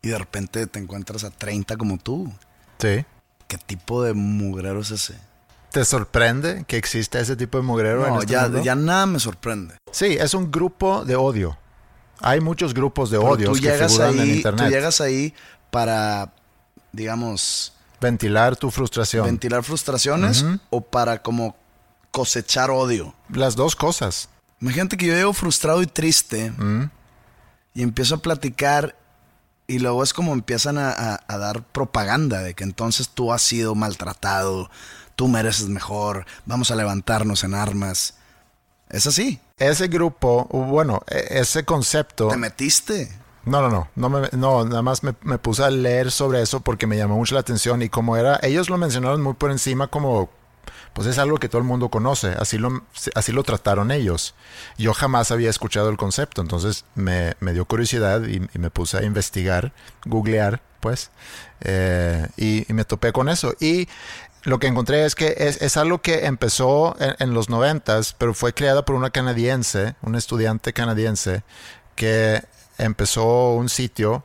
y 0.01 0.09
de 0.09 0.19
repente 0.19 0.67
te 0.67 0.79
encuentras 0.79 1.25
a 1.25 1.31
30 1.31 1.77
como 1.77 1.99
tú. 1.99 2.33
Sí. 2.79 3.05
¿Qué 3.49 3.59
tipo 3.59 4.03
de 4.03 4.15
mugrero 4.15 4.81
es 4.81 4.93
ese? 4.93 5.28
¿Te 5.71 5.85
sorprende 5.85 6.65
que 6.67 6.77
exista 6.77 7.21
ese 7.21 7.37
tipo 7.37 7.59
de 7.59 7.63
mugrero 7.65 8.07
en 8.07 8.15
No, 8.15 8.21
este 8.21 8.33
ya, 8.33 8.43
mundo? 8.45 8.63
ya 8.63 8.75
nada 8.75 9.07
me 9.07 9.21
sorprende. 9.21 9.75
Sí, 9.93 10.17
es 10.19 10.35
un 10.35 10.51
grupo 10.51 11.05
de 11.05 11.17
odio. 11.17 11.59
Hay 12.21 12.41
muchos 12.41 12.75
grupos 12.75 13.11
de 13.11 13.19
tú 13.19 13.53
que 13.55 13.61
llegas 13.61 13.93
figuran 13.93 14.15
en 14.15 14.21
ahí, 14.21 14.37
internet. 14.37 14.65
tú 14.67 14.71
llegas 14.73 15.01
ahí 15.01 15.35
para, 15.71 16.33
digamos, 16.93 17.75
Ventilar 18.01 18.57
tu 18.57 18.71
frustración. 18.71 19.25
ventilar 19.27 19.63
frustraciones 19.63 20.45
o 20.71 20.81
para 20.81 21.23
como 21.23 21.57
cosechar 22.11 22.71
odio. 22.71 23.15
Las 23.29 23.55
dos 23.55 23.77
cosas. 23.77 24.29
Imagínate 24.61 24.97
que 24.97 25.07
yo 25.07 25.15
llego 25.15 25.33
frustrado 25.33 25.83
y 25.83 25.87
triste 25.87 26.53
y 27.75 27.83
empiezo 27.83 28.17
a 28.17 28.19
platicar 28.19 28.97
y 29.67 29.79
luego 29.81 30.03
es 30.03 30.13
como 30.15 30.33
empiezan 30.33 30.79
a, 30.79 30.91
a- 30.91 31.21
a 31.29 31.39
dar 31.39 31.63
propaganda 31.63 32.41
de 32.43 32.55
que 32.55 32.65
entonces 32.65 33.09
tú 33.11 33.33
has 33.33 33.43
sido 33.43 33.75
maltratado, 33.75 34.71
tú 35.19 35.27
mereces 35.27 35.69
mejor, 35.69 36.27
vamos 36.47 36.71
a 36.71 36.77
levantarnos 36.77 37.43
en 37.43 37.53
armas. 37.53 38.15
Es 38.89 39.05
así. 39.09 39.41
Ese 39.59 39.89
grupo, 39.89 40.45
bueno, 40.45 41.03
e- 41.09 41.41
ese 41.41 41.65
concepto... 41.65 42.29
Te 42.29 42.37
metiste. 42.37 43.11
No, 43.45 43.61
no, 43.61 43.69
no, 43.69 43.89
no, 43.97 44.09
me- 44.11 44.29
no 44.31 44.65
nada 44.65 44.81
más 44.83 45.03
me, 45.03 45.15
me 45.23 45.39
puse 45.39 45.65
a 45.65 45.71
leer 45.71 46.13
sobre 46.13 46.41
eso 46.41 46.61
porque 46.61 46.87
me 46.87 46.97
llamó 46.97 47.17
mucho 47.17 47.35
la 47.35 47.41
atención 47.41 47.83
y 47.83 47.89
como 47.89 48.17
era, 48.17 48.39
ellos 48.45 48.71
lo 48.71 48.79
mencionaron 48.79 49.21
muy 49.21 49.35
por 49.35 49.51
encima 49.51 49.89
como, 49.89 50.31
pues 50.93 51.09
es 51.09 51.19
algo 51.19 51.39
que 51.39 51.49
todo 51.49 51.59
el 51.59 51.67
mundo 51.67 51.89
conoce, 51.89 52.29
así 52.39 52.57
lo, 52.57 52.85
así 53.17 53.33
lo 53.33 53.43
trataron 53.43 53.91
ellos. 53.91 54.37
Yo 54.77 54.95
jamás 54.95 55.33
había 55.33 55.51
escuchado 55.51 55.89
el 55.91 55.97
concepto, 55.97 56.43
entonces 56.43 56.85
me, 56.95 57.35
me 57.41 57.53
dio 57.55 57.65
curiosidad 57.65 58.23
y, 58.25 58.37
y 58.55 58.59
me 58.61 58.71
puse 58.71 58.99
a 58.99 59.03
investigar, 59.03 59.73
googlear, 60.05 60.63
pues, 60.79 61.11
eh, 61.63 62.29
y, 62.37 62.71
y 62.71 62.73
me 62.73 62.85
topé 62.85 63.13
con 63.13 63.29
eso. 63.29 63.55
Y 63.59 63.89
lo 64.49 64.59
que 64.59 64.67
encontré 64.67 65.05
es 65.05 65.15
que 65.15 65.35
es, 65.39 65.61
es 65.63 65.77
algo 65.77 65.99
que 65.99 66.27
empezó 66.27 66.97
en, 67.01 67.15
en 67.19 67.35
los 67.35 67.49
noventas, 67.49 68.15
pero 68.17 68.35
fue 68.35 68.53
creada 68.55 68.85
por 68.85 68.95
una 68.97 69.11
canadiense, 69.11 69.95
una 70.03 70.19
estudiante 70.19 70.73
canadiense, 70.73 71.43
que 71.95 72.43
empezó 72.79 73.53
un 73.53 73.69
sitio, 73.69 74.25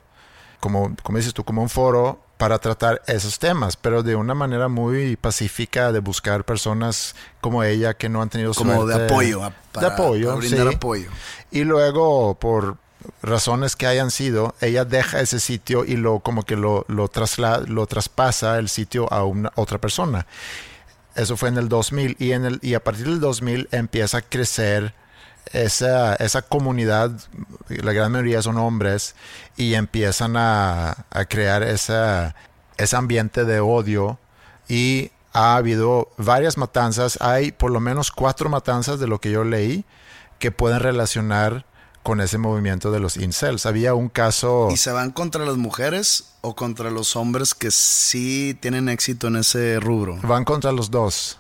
como, 0.59 0.95
como 1.03 1.17
dices 1.17 1.33
tú, 1.33 1.43
como 1.43 1.62
un 1.62 1.69
foro 1.69 2.19
para 2.38 2.59
tratar 2.59 3.01
esos 3.07 3.39
temas, 3.39 3.77
pero 3.77 4.03
de 4.03 4.15
una 4.15 4.33
manera 4.33 4.67
muy 4.67 5.15
pacífica 5.15 5.91
de 5.91 5.99
buscar 5.99 6.43
personas 6.45 7.15
como 7.41 7.63
ella 7.63 7.93
que 7.93 8.09
no 8.09 8.21
han 8.21 8.29
tenido 8.29 8.53
Como 8.53 8.86
de 8.86 9.05
apoyo. 9.05 9.43
a- 9.43 9.53
Para, 9.71 9.88
de 9.88 9.93
apoyo, 9.93 10.25
para 10.27 10.38
brindar 10.38 10.69
sí. 10.69 10.75
apoyo. 10.75 11.09
Y 11.51 11.63
luego, 11.63 12.36
por 12.36 12.77
razones 13.21 13.75
que 13.75 13.87
hayan 13.87 14.11
sido, 14.11 14.55
ella 14.61 14.85
deja 14.85 15.19
ese 15.21 15.39
sitio 15.39 15.85
y 15.85 15.95
lo 15.97 16.19
como 16.19 16.43
que 16.43 16.55
lo, 16.55 16.85
lo, 16.87 17.09
trasla- 17.09 17.65
lo 17.67 17.87
traspasa 17.87 18.57
el 18.59 18.69
sitio 18.69 19.11
a 19.11 19.23
una 19.23 19.51
otra 19.55 19.77
persona. 19.79 20.25
Eso 21.15 21.37
fue 21.37 21.49
en 21.49 21.57
el 21.57 21.69
2000 21.69 22.15
y, 22.19 22.31
en 22.31 22.45
el, 22.45 22.59
y 22.61 22.73
a 22.73 22.83
partir 22.83 23.05
del 23.05 23.19
2000 23.19 23.69
empieza 23.71 24.17
a 24.17 24.21
crecer 24.21 24.93
esa, 25.51 26.15
esa 26.15 26.41
comunidad, 26.41 27.11
la 27.67 27.93
gran 27.93 28.11
mayoría 28.11 28.41
son 28.41 28.57
hombres, 28.57 29.13
y 29.57 29.75
empiezan 29.75 30.35
a, 30.37 31.05
a 31.11 31.25
crear 31.25 31.61
esa, 31.63 32.35
ese 32.77 32.95
ambiente 32.95 33.45
de 33.45 33.59
odio 33.59 34.17
y 34.67 35.11
ha 35.33 35.55
habido 35.55 36.09
varias 36.17 36.57
matanzas, 36.57 37.17
hay 37.21 37.51
por 37.51 37.71
lo 37.71 37.79
menos 37.79 38.11
cuatro 38.11 38.49
matanzas 38.49 38.99
de 38.99 39.07
lo 39.07 39.19
que 39.19 39.31
yo 39.31 39.43
leí 39.43 39.83
que 40.39 40.51
pueden 40.51 40.79
relacionar 40.79 41.65
con 42.03 42.21
ese 42.21 42.37
movimiento 42.37 42.91
de 42.91 42.99
los 42.99 43.17
incels. 43.17 43.65
Había 43.65 43.93
un 43.95 44.09
caso... 44.09 44.67
¿Y 44.71 44.77
se 44.77 44.91
van 44.91 45.11
contra 45.11 45.45
las 45.45 45.55
mujeres 45.57 46.33
o 46.41 46.55
contra 46.55 46.91
los 46.91 47.15
hombres 47.15 47.53
que 47.53 47.71
sí 47.71 48.57
tienen 48.61 48.89
éxito 48.89 49.27
en 49.27 49.37
ese 49.37 49.79
rubro? 49.79 50.17
Van 50.23 50.43
contra 50.43 50.71
los 50.71 50.91
dos. 50.91 51.39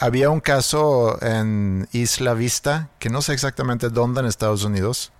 Había 0.00 0.28
un 0.28 0.40
caso 0.40 1.16
en 1.22 1.88
Isla 1.92 2.34
Vista, 2.34 2.90
que 2.98 3.08
no 3.08 3.22
sé 3.22 3.32
exactamente 3.32 3.88
dónde 3.88 4.20
en 4.20 4.26
Estados 4.26 4.64
Unidos 4.64 5.12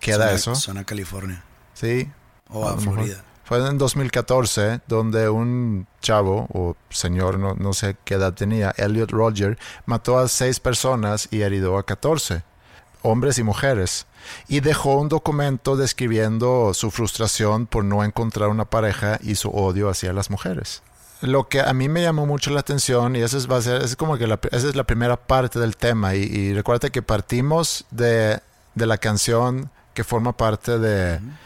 queda 0.00 0.16
Suena- 0.28 0.32
eso. 0.32 0.54
Suena 0.54 0.80
a 0.80 0.84
California. 0.84 1.44
Sí. 1.74 2.10
O 2.48 2.66
a. 2.66 2.78
Florida. 2.78 3.24
Fue 3.44 3.58
en 3.68 3.76
2014, 3.76 4.80
donde 4.86 5.28
un 5.28 5.86
chavo 6.00 6.46
o 6.54 6.76
señor, 6.88 7.38
no, 7.38 7.54
no 7.54 7.74
sé 7.74 7.96
qué 8.04 8.14
edad 8.14 8.32
tenía, 8.32 8.72
Elliot 8.78 9.10
Roger, 9.10 9.58
mató 9.84 10.18
a 10.18 10.28
seis 10.28 10.60
personas 10.60 11.28
y 11.30 11.42
herido 11.42 11.76
a 11.76 11.84
14, 11.84 12.44
hombres 13.02 13.38
y 13.38 13.42
mujeres, 13.42 14.06
y 14.48 14.60
dejó 14.60 14.94
un 14.96 15.08
documento 15.08 15.76
describiendo 15.76 16.74
su 16.74 16.90
frustración 16.90 17.66
por 17.66 17.84
no 17.84 18.04
encontrar 18.04 18.48
una 18.48 18.64
pareja 18.64 19.18
y 19.22 19.34
su 19.36 19.50
odio 19.50 19.88
hacia 19.88 20.12
las 20.12 20.30
mujeres. 20.30 20.82
lo 21.22 21.48
que 21.48 21.60
a 21.60 21.72
mí 21.72 21.88
me 21.88 22.02
llamó 22.02 22.26
mucho 22.26 22.50
la 22.50 22.60
atención, 22.60 23.14
y 23.14 23.20
eso 23.20 23.38
es, 23.38 23.48
va 23.48 23.58
a 23.58 23.62
ser, 23.62 23.82
es 23.82 23.94
como 23.94 24.18
que 24.18 24.26
la, 24.26 24.40
esa 24.50 24.68
es 24.68 24.74
la 24.74 24.82
primera 24.82 25.16
parte 25.16 25.60
del 25.60 25.76
tema, 25.76 26.16
y, 26.16 26.22
y 26.24 26.52
recuerda 26.52 26.90
que 26.90 27.00
partimos 27.00 27.84
de, 27.92 28.40
de, 28.74 28.86
la 28.86 28.98
canción 28.98 29.70
que 29.94 30.02
forma 30.02 30.36
parte 30.36 30.80
de, 30.80 31.18
uh 31.18 31.24
-huh. 31.24 31.36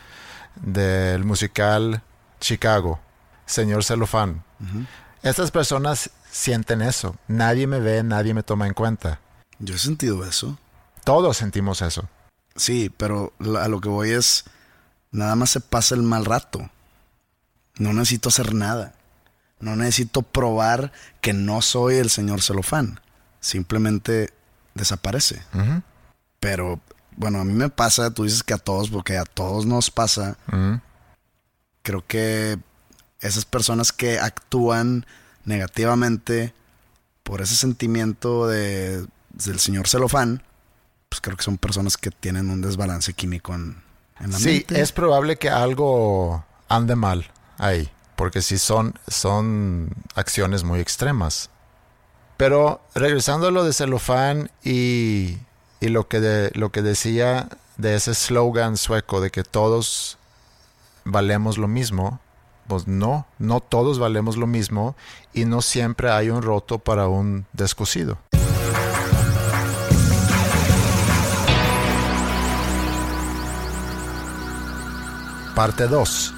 del 0.62 1.24
musical 1.24 2.00
Chicago, 2.40 3.00
Señor 3.44 3.84
Celofán. 3.84 4.42
Uh 4.60 4.64
-huh. 4.64 4.86
Estas 5.22 5.50
personas 5.50 6.10
sienten 6.30 6.80
eso. 6.80 7.16
Nadie 7.28 7.66
me 7.66 7.78
ve, 7.80 8.02
nadie 8.02 8.32
me 8.32 8.42
toma 8.42 8.66
en 8.66 8.72
cuenta. 8.74 9.18
Yo 9.58 9.74
he 9.74 9.78
sentido 9.78 10.24
eso. 10.24 10.56
Todos 11.04 11.36
sentimos 11.36 11.82
eso. 11.82 12.08
Sí, 12.56 12.90
pero 12.96 13.32
a 13.60 13.68
lo 13.68 13.80
que 13.80 13.88
voy 13.88 14.10
es, 14.10 14.44
nada 15.10 15.36
más 15.36 15.50
se 15.50 15.60
pasa 15.60 15.94
el 15.94 16.02
mal 16.02 16.24
rato. 16.24 16.70
No 17.78 17.92
necesito 17.92 18.28
hacer 18.28 18.54
nada. 18.54 18.94
No 19.60 19.76
necesito 19.76 20.22
probar 20.22 20.92
que 21.20 21.32
no 21.32 21.62
soy 21.62 21.96
el 21.96 22.10
señor 22.10 22.42
celofán. 22.42 23.00
Simplemente 23.40 24.32
desaparece. 24.74 25.42
Uh 25.54 25.58
-huh. 25.58 25.82
Pero, 26.40 26.80
bueno, 27.16 27.40
a 27.40 27.44
mí 27.44 27.52
me 27.52 27.68
pasa, 27.68 28.10
tú 28.10 28.24
dices 28.24 28.42
que 28.42 28.54
a 28.54 28.58
todos, 28.58 28.90
porque 28.90 29.16
a 29.16 29.24
todos 29.24 29.66
nos 29.66 29.90
pasa. 29.90 30.36
Uh 30.48 30.56
-huh. 30.56 30.80
Creo 31.82 32.04
que 32.06 32.58
esas 33.20 33.44
personas 33.44 33.92
que 33.92 34.18
actúan 34.18 35.06
negativamente 35.44 36.52
por 37.22 37.40
ese 37.40 37.56
sentimiento 37.56 38.46
de, 38.46 39.06
del 39.30 39.58
señor 39.58 39.88
celofán, 39.88 40.42
pues 41.16 41.22
creo 41.22 41.36
que 41.38 41.44
son 41.44 41.56
personas 41.56 41.96
que 41.96 42.10
tienen 42.10 42.50
un 42.50 42.60
desbalance 42.60 43.14
químico 43.14 43.54
en, 43.54 43.82
en 44.20 44.32
la 44.32 44.38
sí, 44.38 44.48
mente. 44.48 44.74
Sí, 44.74 44.80
es 44.82 44.92
probable 44.92 45.36
que 45.36 45.48
algo 45.48 46.44
ande 46.68 46.94
mal 46.94 47.30
ahí, 47.56 47.90
porque 48.16 48.42
sí 48.42 48.58
son, 48.58 48.94
son 49.08 49.88
acciones 50.14 50.62
muy 50.62 50.80
extremas. 50.80 51.48
Pero 52.36 52.82
regresando 52.94 53.46
a 53.46 53.50
lo 53.50 53.64
de 53.64 53.72
celofán 53.72 54.50
y, 54.62 55.38
y 55.80 55.88
lo, 55.88 56.06
que 56.06 56.20
de, 56.20 56.50
lo 56.52 56.70
que 56.70 56.82
decía 56.82 57.48
de 57.78 57.94
ese 57.94 58.14
slogan 58.14 58.76
sueco 58.76 59.22
de 59.22 59.30
que 59.30 59.42
todos 59.42 60.18
valemos 61.04 61.56
lo 61.56 61.66
mismo, 61.66 62.20
pues 62.68 62.86
no, 62.86 63.26
no 63.38 63.60
todos 63.60 63.98
valemos 63.98 64.36
lo 64.36 64.46
mismo 64.46 64.96
y 65.32 65.46
no 65.46 65.62
siempre 65.62 66.10
hay 66.10 66.28
un 66.28 66.42
roto 66.42 66.78
para 66.78 67.08
un 67.08 67.46
descosido. 67.54 68.18
Parte 75.56 75.88
2. 75.88 76.34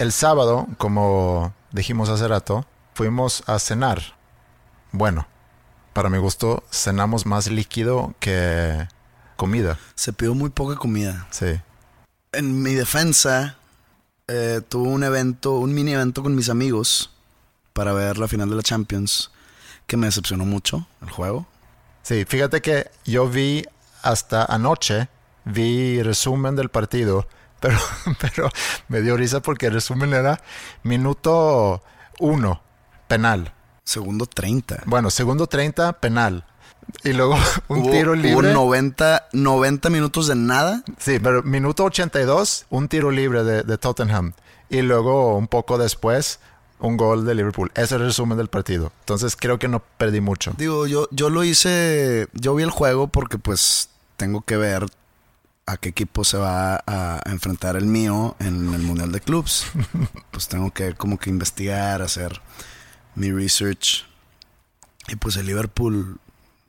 El 0.00 0.10
sábado, 0.10 0.66
como 0.76 1.54
dijimos 1.70 2.08
hace 2.08 2.26
rato, 2.26 2.66
fuimos 2.94 3.44
a 3.46 3.60
cenar. 3.60 4.02
Bueno, 4.90 5.28
para 5.92 6.10
mi 6.10 6.18
gusto, 6.18 6.64
cenamos 6.72 7.26
más 7.26 7.46
líquido 7.46 8.12
que 8.18 8.88
comida. 9.36 9.78
Se 9.94 10.12
pidió 10.12 10.34
muy 10.34 10.50
poca 10.50 10.74
comida. 10.74 11.28
Sí. 11.30 11.60
En 12.32 12.60
mi 12.64 12.74
defensa, 12.74 13.56
eh, 14.26 14.62
tuve 14.68 14.88
un 14.88 15.04
evento, 15.04 15.52
un 15.52 15.72
mini 15.72 15.92
evento 15.92 16.24
con 16.24 16.34
mis 16.34 16.48
amigos 16.48 17.12
para 17.72 17.92
ver 17.92 18.18
la 18.18 18.26
final 18.26 18.50
de 18.50 18.56
la 18.56 18.62
Champions, 18.64 19.30
que 19.86 19.96
me 19.96 20.08
decepcionó 20.08 20.44
mucho 20.44 20.88
el 21.02 21.10
juego. 21.10 21.46
Sí, 22.02 22.24
fíjate 22.24 22.62
que 22.62 22.90
yo 23.04 23.28
vi 23.28 23.64
hasta 24.02 24.44
anoche, 24.44 25.08
vi 25.44 26.02
resumen 26.02 26.56
del 26.56 26.68
partido, 26.68 27.28
pero, 27.62 27.78
pero 28.20 28.50
me 28.88 29.00
dio 29.00 29.16
risa 29.16 29.40
porque 29.40 29.66
el 29.66 29.74
resumen 29.74 30.12
era 30.12 30.42
minuto 30.82 31.82
uno, 32.18 32.60
penal. 33.08 33.54
Segundo 33.84 34.26
30. 34.26 34.82
Bueno, 34.86 35.10
segundo 35.10 35.46
30, 35.46 35.94
penal. 35.94 36.44
Y 37.04 37.12
luego 37.12 37.36
un 37.68 37.80
hubo, 37.80 37.90
tiro 37.90 38.14
libre. 38.14 38.34
Hubo 38.34 38.42
90, 38.42 39.28
90 39.32 39.90
minutos 39.90 40.26
de 40.26 40.34
nada. 40.34 40.82
Sí, 40.98 41.18
pero 41.20 41.42
minuto 41.42 41.84
82, 41.84 42.66
un 42.70 42.88
tiro 42.88 43.10
libre 43.10 43.44
de, 43.44 43.62
de, 43.62 43.78
Tottenham. 43.78 44.34
Y 44.68 44.82
luego, 44.82 45.36
un 45.36 45.48
poco 45.48 45.78
después, 45.78 46.40
un 46.80 46.96
gol 46.96 47.24
de 47.24 47.34
Liverpool. 47.34 47.70
Ese 47.74 47.82
es 47.82 47.92
el 47.92 48.00
resumen 48.00 48.38
del 48.38 48.48
partido. 48.48 48.92
Entonces 49.00 49.36
creo 49.36 49.58
que 49.58 49.68
no 49.68 49.82
perdí 49.98 50.20
mucho. 50.20 50.52
Digo, 50.56 50.86
yo, 50.86 51.08
yo 51.10 51.30
lo 51.30 51.44
hice. 51.44 52.28
Yo 52.34 52.54
vi 52.54 52.62
el 52.62 52.70
juego 52.70 53.08
porque, 53.08 53.38
pues, 53.38 53.88
tengo 54.16 54.42
que 54.42 54.56
ver 54.56 54.86
a 55.66 55.76
qué 55.76 55.90
equipo 55.90 56.24
se 56.24 56.36
va 56.36 56.82
a 56.86 57.20
enfrentar 57.26 57.76
el 57.76 57.86
mío 57.86 58.36
en 58.40 58.74
el 58.74 58.82
Mundial 58.82 59.12
de 59.12 59.20
Clubs. 59.20 59.66
pues 60.30 60.48
tengo 60.48 60.72
que, 60.72 60.94
como 60.94 61.18
que 61.18 61.30
investigar, 61.30 62.02
hacer 62.02 62.40
mi 63.14 63.30
research. 63.30 64.06
Y 65.08 65.16
pues 65.16 65.36
el 65.36 65.46
Liverpool 65.46 66.18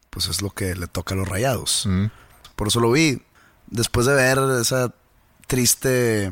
pues 0.10 0.28
es 0.28 0.42
lo 0.42 0.52
que 0.52 0.76
le 0.76 0.88
toca 0.88 1.16
a 1.16 1.18
los 1.18 1.28
rayados. 1.28 1.86
Mm. 1.88 2.06
Por 2.56 2.68
eso 2.68 2.80
lo 2.80 2.92
vi. 2.92 3.22
Después 3.68 4.06
de 4.06 4.14
ver 4.14 4.40
esa 4.62 4.94
triste, 5.48 6.32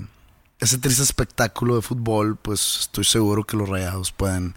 ese 0.60 0.78
triste 0.78 1.02
espectáculo 1.02 1.76
de 1.76 1.82
fútbol, 1.82 2.36
pues 2.36 2.78
estoy 2.82 3.06
seguro 3.06 3.44
que 3.44 3.58
los 3.58 3.68
rayados 3.68 4.12
pueden 4.12 4.56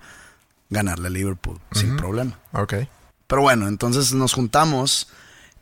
ganarle 0.68 1.08
a 1.08 1.10
Liverpool 1.10 1.56
mm 1.56 1.74
-hmm. 1.74 1.80
sin 1.80 1.96
problema. 1.96 2.38
Ok. 2.52 2.74
Pero 3.26 3.42
bueno, 3.42 3.68
entonces 3.68 4.12
nos 4.12 4.34
juntamos 4.34 5.08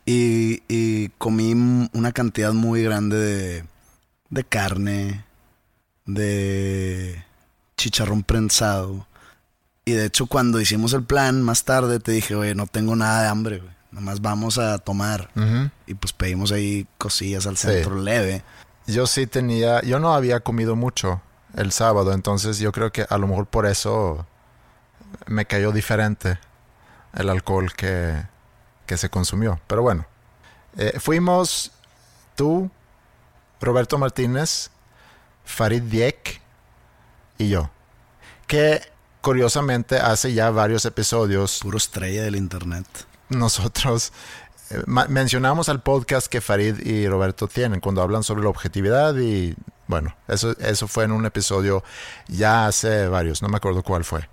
y, 0.05 0.63
y 0.67 1.09
comí 1.17 1.53
una 1.93 2.11
cantidad 2.11 2.53
muy 2.53 2.83
grande 2.83 3.17
de, 3.17 3.65
de 4.29 4.43
carne, 4.43 5.25
de 6.05 7.23
chicharrón 7.77 8.23
prensado. 8.23 9.07
Y 9.85 9.93
de 9.93 10.05
hecho, 10.05 10.27
cuando 10.27 10.61
hicimos 10.61 10.93
el 10.93 11.03
plan 11.03 11.41
más 11.41 11.63
tarde, 11.65 11.99
te 11.99 12.11
dije, 12.11 12.35
oye, 12.35 12.55
no 12.55 12.67
tengo 12.67 12.95
nada 12.95 13.23
de 13.23 13.27
hambre, 13.27 13.57
güey. 13.59 13.71
Nomás 13.91 14.21
vamos 14.21 14.57
a 14.57 14.79
tomar. 14.79 15.29
Uh 15.35 15.39
-huh. 15.39 15.71
Y 15.87 15.93
pues 15.93 16.13
pedimos 16.13 16.51
ahí 16.51 16.87
cosillas 16.97 17.45
al 17.45 17.57
centro 17.57 17.97
sí. 17.97 18.03
leve. 18.03 18.43
Yo 18.87 19.05
sí 19.07 19.27
tenía, 19.27 19.81
yo 19.81 19.99
no 19.99 20.13
había 20.13 20.39
comido 20.39 20.75
mucho 20.75 21.21
el 21.55 21.71
sábado, 21.71 22.13
entonces 22.13 22.57
yo 22.57 22.71
creo 22.71 22.91
que 22.91 23.05
a 23.07 23.17
lo 23.17 23.27
mejor 23.27 23.45
por 23.45 23.65
eso 23.65 24.25
me 25.27 25.45
cayó 25.45 25.71
diferente 25.71 26.39
el 27.13 27.29
alcohol 27.29 27.71
que, 27.73 28.23
que 28.85 28.97
se 28.97 29.09
consumió. 29.09 29.59
Pero 29.67 29.81
bueno, 29.81 30.05
eh, 30.77 30.97
fuimos 30.99 31.71
tú, 32.35 32.69
Roberto 33.61 33.97
Martínez, 33.97 34.69
Farid 35.45 35.83
Diek 35.83 36.41
y 37.37 37.49
yo. 37.49 37.69
Que 38.47 38.81
curiosamente 39.21 39.97
hace 39.97 40.33
ya 40.33 40.49
varios 40.49 40.85
episodios. 40.85 41.59
Puro 41.61 41.77
estrella 41.77 42.23
del 42.23 42.35
internet. 42.35 42.85
Nosotros 43.29 44.11
eh, 44.69 44.81
mencionamos 44.87 45.69
al 45.69 45.81
podcast 45.81 46.27
que 46.27 46.41
Farid 46.41 46.85
y 46.85 47.07
Roberto 47.07 47.47
tienen 47.47 47.79
cuando 47.79 48.01
hablan 48.01 48.23
sobre 48.23 48.43
la 48.43 48.49
objetividad 48.49 49.15
y 49.15 49.55
bueno, 49.87 50.15
eso, 50.27 50.57
eso 50.59 50.87
fue 50.87 51.03
en 51.03 51.11
un 51.11 51.25
episodio 51.25 51.83
ya 52.27 52.67
hace 52.67 53.07
varios, 53.07 53.41
no 53.41 53.49
me 53.49 53.57
acuerdo 53.57 53.83
cuál 53.83 54.03
fue. 54.03 54.27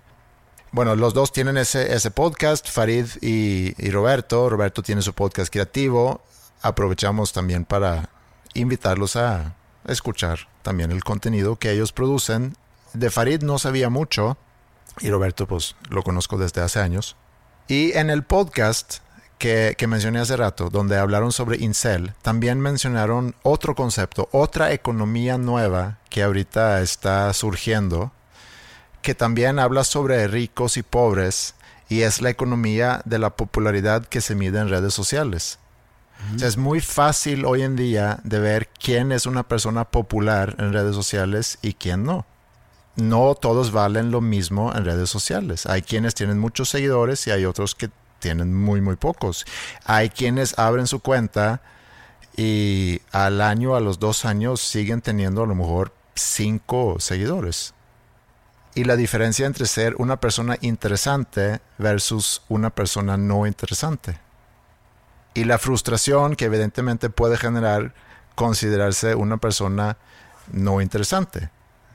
Bueno, 0.71 0.95
los 0.95 1.13
dos 1.13 1.33
tienen 1.33 1.57
ese, 1.57 1.93
ese 1.93 2.11
podcast, 2.11 2.69
Farid 2.69 3.05
y, 3.21 3.73
y 3.77 3.91
Roberto. 3.91 4.49
Roberto 4.49 4.81
tiene 4.81 5.01
su 5.01 5.13
podcast 5.13 5.51
creativo. 5.51 6.21
Aprovechamos 6.61 7.33
también 7.33 7.65
para 7.65 8.09
invitarlos 8.53 9.17
a 9.17 9.55
escuchar 9.85 10.39
también 10.61 10.91
el 10.91 11.03
contenido 11.03 11.57
que 11.57 11.71
ellos 11.71 11.91
producen. 11.91 12.55
De 12.93 13.09
Farid 13.09 13.41
no 13.41 13.59
sabía 13.59 13.89
mucho, 13.89 14.37
y 14.99 15.09
Roberto 15.09 15.47
pues 15.47 15.75
lo 15.89 16.03
conozco 16.03 16.37
desde 16.37 16.61
hace 16.61 16.79
años. 16.79 17.15
Y 17.67 17.93
en 17.93 18.09
el 18.09 18.23
podcast 18.23 18.99
que, 19.37 19.75
que, 19.77 19.87
mencioné 19.87 20.19
hace 20.19 20.37
rato, 20.37 20.69
donde 20.69 20.97
hablaron 20.97 21.31
sobre 21.31 21.57
Incel, 21.57 22.13
también 22.21 22.59
mencionaron 22.59 23.35
otro 23.43 23.75
concepto, 23.75 24.29
otra 24.31 24.71
economía 24.71 25.37
nueva 25.37 25.97
que 26.09 26.21
ahorita 26.23 26.81
está 26.81 27.33
surgiendo, 27.33 28.11
que 29.01 29.15
también 29.15 29.59
habla 29.59 29.83
sobre 29.83 30.27
ricos 30.27 30.77
y 30.77 30.83
pobres, 30.83 31.55
y 31.89 32.01
es 32.01 32.21
la 32.21 32.29
economía 32.29 33.01
de 33.05 33.19
la 33.19 33.31
popularidad 33.31 34.05
que 34.05 34.21
se 34.21 34.35
mide 34.35 34.59
en 34.59 34.69
redes 34.69 34.93
sociales. 34.93 35.59
O 36.35 36.39
sea, 36.39 36.47
es 36.47 36.57
muy 36.57 36.81
fácil 36.81 37.45
hoy 37.45 37.63
en 37.63 37.75
día 37.75 38.19
de 38.23 38.39
ver 38.39 38.69
quién 38.69 39.11
es 39.11 39.25
una 39.25 39.41
persona 39.43 39.85
popular 39.85 40.55
en 40.59 40.71
redes 40.71 40.95
sociales 40.95 41.57
y 41.63 41.73
quién 41.73 42.03
no 42.03 42.25
no 42.95 43.35
todos 43.35 43.71
valen 43.71 44.11
lo 44.11 44.21
mismo 44.21 44.73
en 44.75 44.85
redes 44.85 45.09
sociales. 45.09 45.65
Hay 45.65 45.81
quienes 45.81 46.13
tienen 46.15 46.39
muchos 46.39 46.69
seguidores 46.69 47.25
y 47.27 47.31
hay 47.31 47.45
otros 47.45 47.75
que 47.75 47.89
tienen 48.19 48.53
muy, 48.53 48.81
muy 48.81 48.95
pocos. 48.95 49.45
Hay 49.85 50.09
quienes 50.09 50.57
abren 50.59 50.87
su 50.87 50.99
cuenta 50.99 51.61
y 52.37 53.01
al 53.11 53.41
año, 53.41 53.75
a 53.75 53.79
los 53.79 53.99
dos 53.99 54.25
años, 54.25 54.61
siguen 54.61 55.01
teniendo 55.01 55.43
a 55.43 55.47
lo 55.47 55.55
mejor 55.55 55.93
cinco 56.15 56.97
seguidores. 56.99 57.73
Y 58.73 58.85
la 58.85 58.95
diferencia 58.95 59.45
entre 59.45 59.65
ser 59.65 59.95
una 59.97 60.19
persona 60.19 60.57
interesante 60.61 61.59
versus 61.77 62.41
una 62.47 62.69
persona 62.69 63.17
no 63.17 63.45
interesante. 63.45 64.19
Y 65.33 65.43
la 65.43 65.57
frustración 65.57 66.35
que 66.35 66.45
evidentemente 66.45 67.09
puede 67.09 67.37
generar 67.37 67.93
considerarse 68.35 69.15
una 69.15 69.37
persona 69.37 69.97
no 70.51 70.81
interesante 70.81 71.49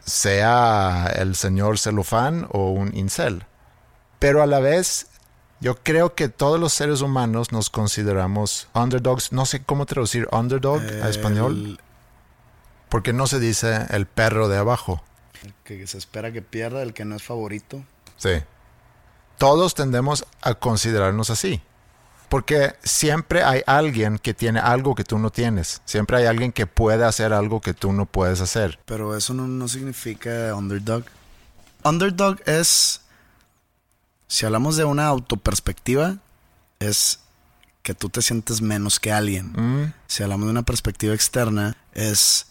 sea 0.06 1.12
el 1.16 1.34
señor 1.34 1.78
celofán 1.78 2.46
o 2.52 2.70
un 2.70 2.96
incel. 2.96 3.44
Pero 4.18 4.40
a 4.40 4.46
la 4.46 4.60
vez, 4.60 5.08
yo 5.60 5.76
creo 5.82 6.14
que 6.14 6.28
todos 6.28 6.58
los 6.58 6.72
seres 6.72 7.02
humanos 7.02 7.52
nos 7.52 7.68
consideramos 7.70 8.68
underdogs. 8.72 9.32
No 9.32 9.44
sé 9.44 9.62
cómo 9.62 9.84
traducir 9.84 10.28
underdog 10.32 10.80
a 11.02 11.08
español. 11.08 11.80
Porque 12.88 13.12
no 13.12 13.26
se 13.26 13.40
dice 13.40 13.86
el 13.90 14.06
perro 14.06 14.48
de 14.48 14.58
abajo. 14.58 15.02
El 15.42 15.55
que 15.64 15.87
se 15.87 15.99
espera 15.99 16.33
que 16.33 16.42
pierda, 16.42 16.83
el 16.83 16.94
que 16.94 17.05
no 17.05 17.16
es 17.16 17.22
favorito. 17.22 17.85
Sí. 18.16 18.31
Todos 19.38 19.75
tendemos 19.75 20.25
a 20.42 20.55
considerarnos 20.55 21.31
así. 21.31 21.61
Porque 22.29 22.75
siempre 22.83 23.44
hay 23.44 23.62
alguien 23.66 24.18
que 24.18 24.35
tiene 24.35 24.59
algo 24.59 24.94
que 24.94 25.05
tú 25.05 25.18
no 25.18 25.31
tienes. 25.31 25.81
Siempre 25.85 26.16
hay 26.16 26.27
alguien 26.27 26.51
que 26.53 26.66
puede 26.66 27.05
hacer 27.05 27.33
algo 27.33 27.61
que 27.61 27.72
tú 27.72 27.92
no 27.92 28.07
puedes 28.07 28.40
hacer. 28.40 28.81
Pero 28.85 29.16
eso 29.16 29.33
no, 29.33 29.46
no 29.46 29.68
significa 29.68 30.55
underdog. 30.55 31.05
Underdog 31.85 32.40
es, 32.46 33.03
si 34.27 34.44
hablamos 34.44 34.77
de 34.77 34.85
una 34.85 35.07
autoperspectiva, 35.07 36.16
es 36.81 37.20
que 37.83 37.94
tú 37.94 38.09
te 38.09 38.22
sientes 38.22 38.61
menos 38.61 38.99
que 38.99 39.12
alguien. 39.12 39.53
Mm, 39.53 39.92
Si 40.09 40.25
hablamos 40.25 40.46
de 40.46 40.51
una 40.51 40.64
perspectiva 40.64 41.14
externa, 41.14 41.77
es 41.94 42.49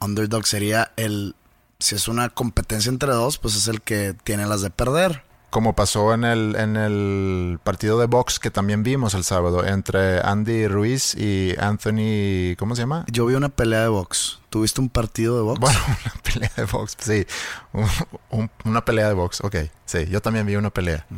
underdog 0.00 0.46
sería 0.46 0.90
el, 0.96 1.36
si 1.80 1.94
es 1.94 2.08
una 2.08 2.28
competencia 2.28 2.90
entre 2.90 3.12
dos, 3.12 3.38
pues 3.38 3.54
es 3.54 3.68
el 3.68 3.80
que 3.82 4.14
tiene 4.24 4.46
las 4.46 4.62
de 4.62 4.70
perder. 4.70 5.22
Como 5.50 5.74
pasó 5.74 6.12
en 6.12 6.24
el, 6.24 6.56
en 6.56 6.76
el 6.76 7.58
partido 7.64 7.98
de 7.98 8.06
box 8.06 8.38
que 8.38 8.50
también 8.50 8.82
vimos 8.82 9.14
el 9.14 9.24
sábado 9.24 9.64
entre 9.64 10.20
Andy 10.20 10.66
Ruiz 10.68 11.14
y 11.14 11.54
Anthony, 11.58 12.54
¿cómo 12.58 12.74
se 12.74 12.82
llama? 12.82 13.06
Yo 13.10 13.24
vi 13.26 13.34
una 13.34 13.48
pelea 13.48 13.80
de 13.82 13.88
box. 13.88 14.40
¿Tuviste 14.50 14.80
un 14.80 14.90
partido 14.90 15.36
de 15.36 15.42
box? 15.42 15.60
Bueno, 15.60 15.78
una 16.04 16.22
pelea 16.22 16.50
de 16.56 16.64
box, 16.64 16.96
sí. 16.98 17.26
Un- 17.72 17.86
un- 18.30 18.50
una 18.64 18.84
pelea 18.84 19.08
de 19.08 19.14
box, 19.14 19.40
ok. 19.42 19.56
Sí, 19.86 20.06
yo 20.10 20.20
también 20.20 20.44
vi 20.46 20.56
una 20.56 20.70
pelea. 20.70 21.06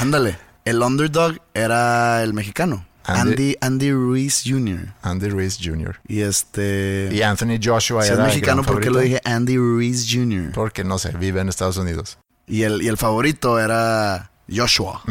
Ándale. 0.00 0.38
El 0.64 0.82
underdog 0.82 1.36
era 1.54 2.22
el 2.22 2.34
mexicano. 2.34 2.86
Andy- 3.14 3.56
Andy, 3.60 3.92
Ruiz 3.92 4.42
Jr. 4.44 4.92
Andy 5.02 5.28
Ruiz 5.28 5.58
Jr. 5.62 6.00
Y 6.06 6.20
este... 6.20 7.08
Y 7.12 7.22
Anthony 7.22 7.58
Joshua 7.62 8.02
Si 8.02 8.08
es 8.08 8.14
era 8.14 8.22
el 8.24 8.28
mexicano, 8.28 8.62
¿por 8.62 8.80
qué 8.80 8.90
lo 8.90 8.98
dije 9.00 9.20
Andy 9.24 9.56
Ruiz 9.56 10.06
Jr.? 10.10 10.52
Porque 10.52 10.84
no 10.84 10.98
sé, 10.98 11.10
vive 11.18 11.40
en 11.40 11.48
Estados 11.48 11.76
Unidos. 11.76 12.18
Y 12.46 12.62
el, 12.62 12.82
y 12.82 12.88
el 12.88 12.96
favorito 12.96 13.58
era 13.60 14.30
Joshua, 14.52 15.02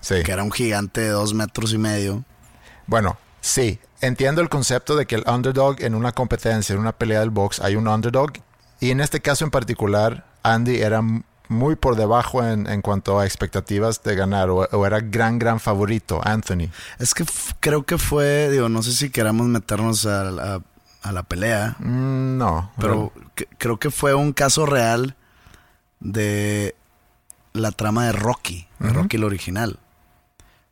Sí. 0.00 0.16
que 0.24 0.32
era 0.32 0.42
un 0.42 0.52
gigante 0.52 1.00
de 1.02 1.08
dos 1.08 1.32
metros 1.34 1.72
y 1.72 1.78
medio. 1.78 2.24
Bueno, 2.86 3.16
sí. 3.40 3.78
Entiendo 4.00 4.42
el 4.42 4.50
concepto 4.50 4.96
de 4.96 5.06
que 5.06 5.14
el 5.14 5.24
underdog 5.26 5.76
en 5.80 5.94
una 5.94 6.12
competencia, 6.12 6.74
en 6.74 6.78
una 6.80 6.92
pelea 6.92 7.20
del 7.20 7.30
box, 7.30 7.60
hay 7.60 7.74
un 7.76 7.88
underdog. 7.88 8.32
Y 8.80 8.90
en 8.90 9.00
este 9.00 9.20
caso 9.20 9.44
en 9.46 9.50
particular, 9.50 10.26
Andy 10.42 10.76
era 10.82 11.00
muy 11.48 11.76
por 11.76 11.96
debajo 11.96 12.42
en, 12.44 12.66
en 12.66 12.80
cuanto 12.82 13.18
a 13.20 13.26
expectativas 13.26 14.02
de 14.02 14.14
ganar, 14.14 14.48
o, 14.50 14.66
o 14.70 14.86
era 14.86 15.00
gran, 15.00 15.38
gran 15.38 15.60
favorito, 15.60 16.20
Anthony. 16.24 16.68
Es 16.98 17.12
que 17.14 17.24
creo 17.60 17.84
que 17.84 17.98
fue, 17.98 18.48
digo, 18.50 18.68
no 18.68 18.82
sé 18.82 18.92
si 18.92 19.10
queramos 19.10 19.46
meternos 19.46 20.06
a, 20.06 20.24
la- 20.24 20.62
a 21.02 21.12
la 21.12 21.22
pelea, 21.22 21.76
Mm, 21.80 22.38
no, 22.38 22.72
pero 22.78 23.12
que- 23.34 23.46
creo 23.58 23.78
que 23.78 23.90
fue 23.90 24.14
un 24.14 24.32
caso 24.32 24.64
real 24.64 25.16
de 26.00 26.74
la 27.52 27.72
trama 27.72 28.06
de 28.06 28.12
Rocky, 28.12 28.66
de 28.78 28.90
Rocky 28.92 29.16
el 29.16 29.24
original. 29.24 29.78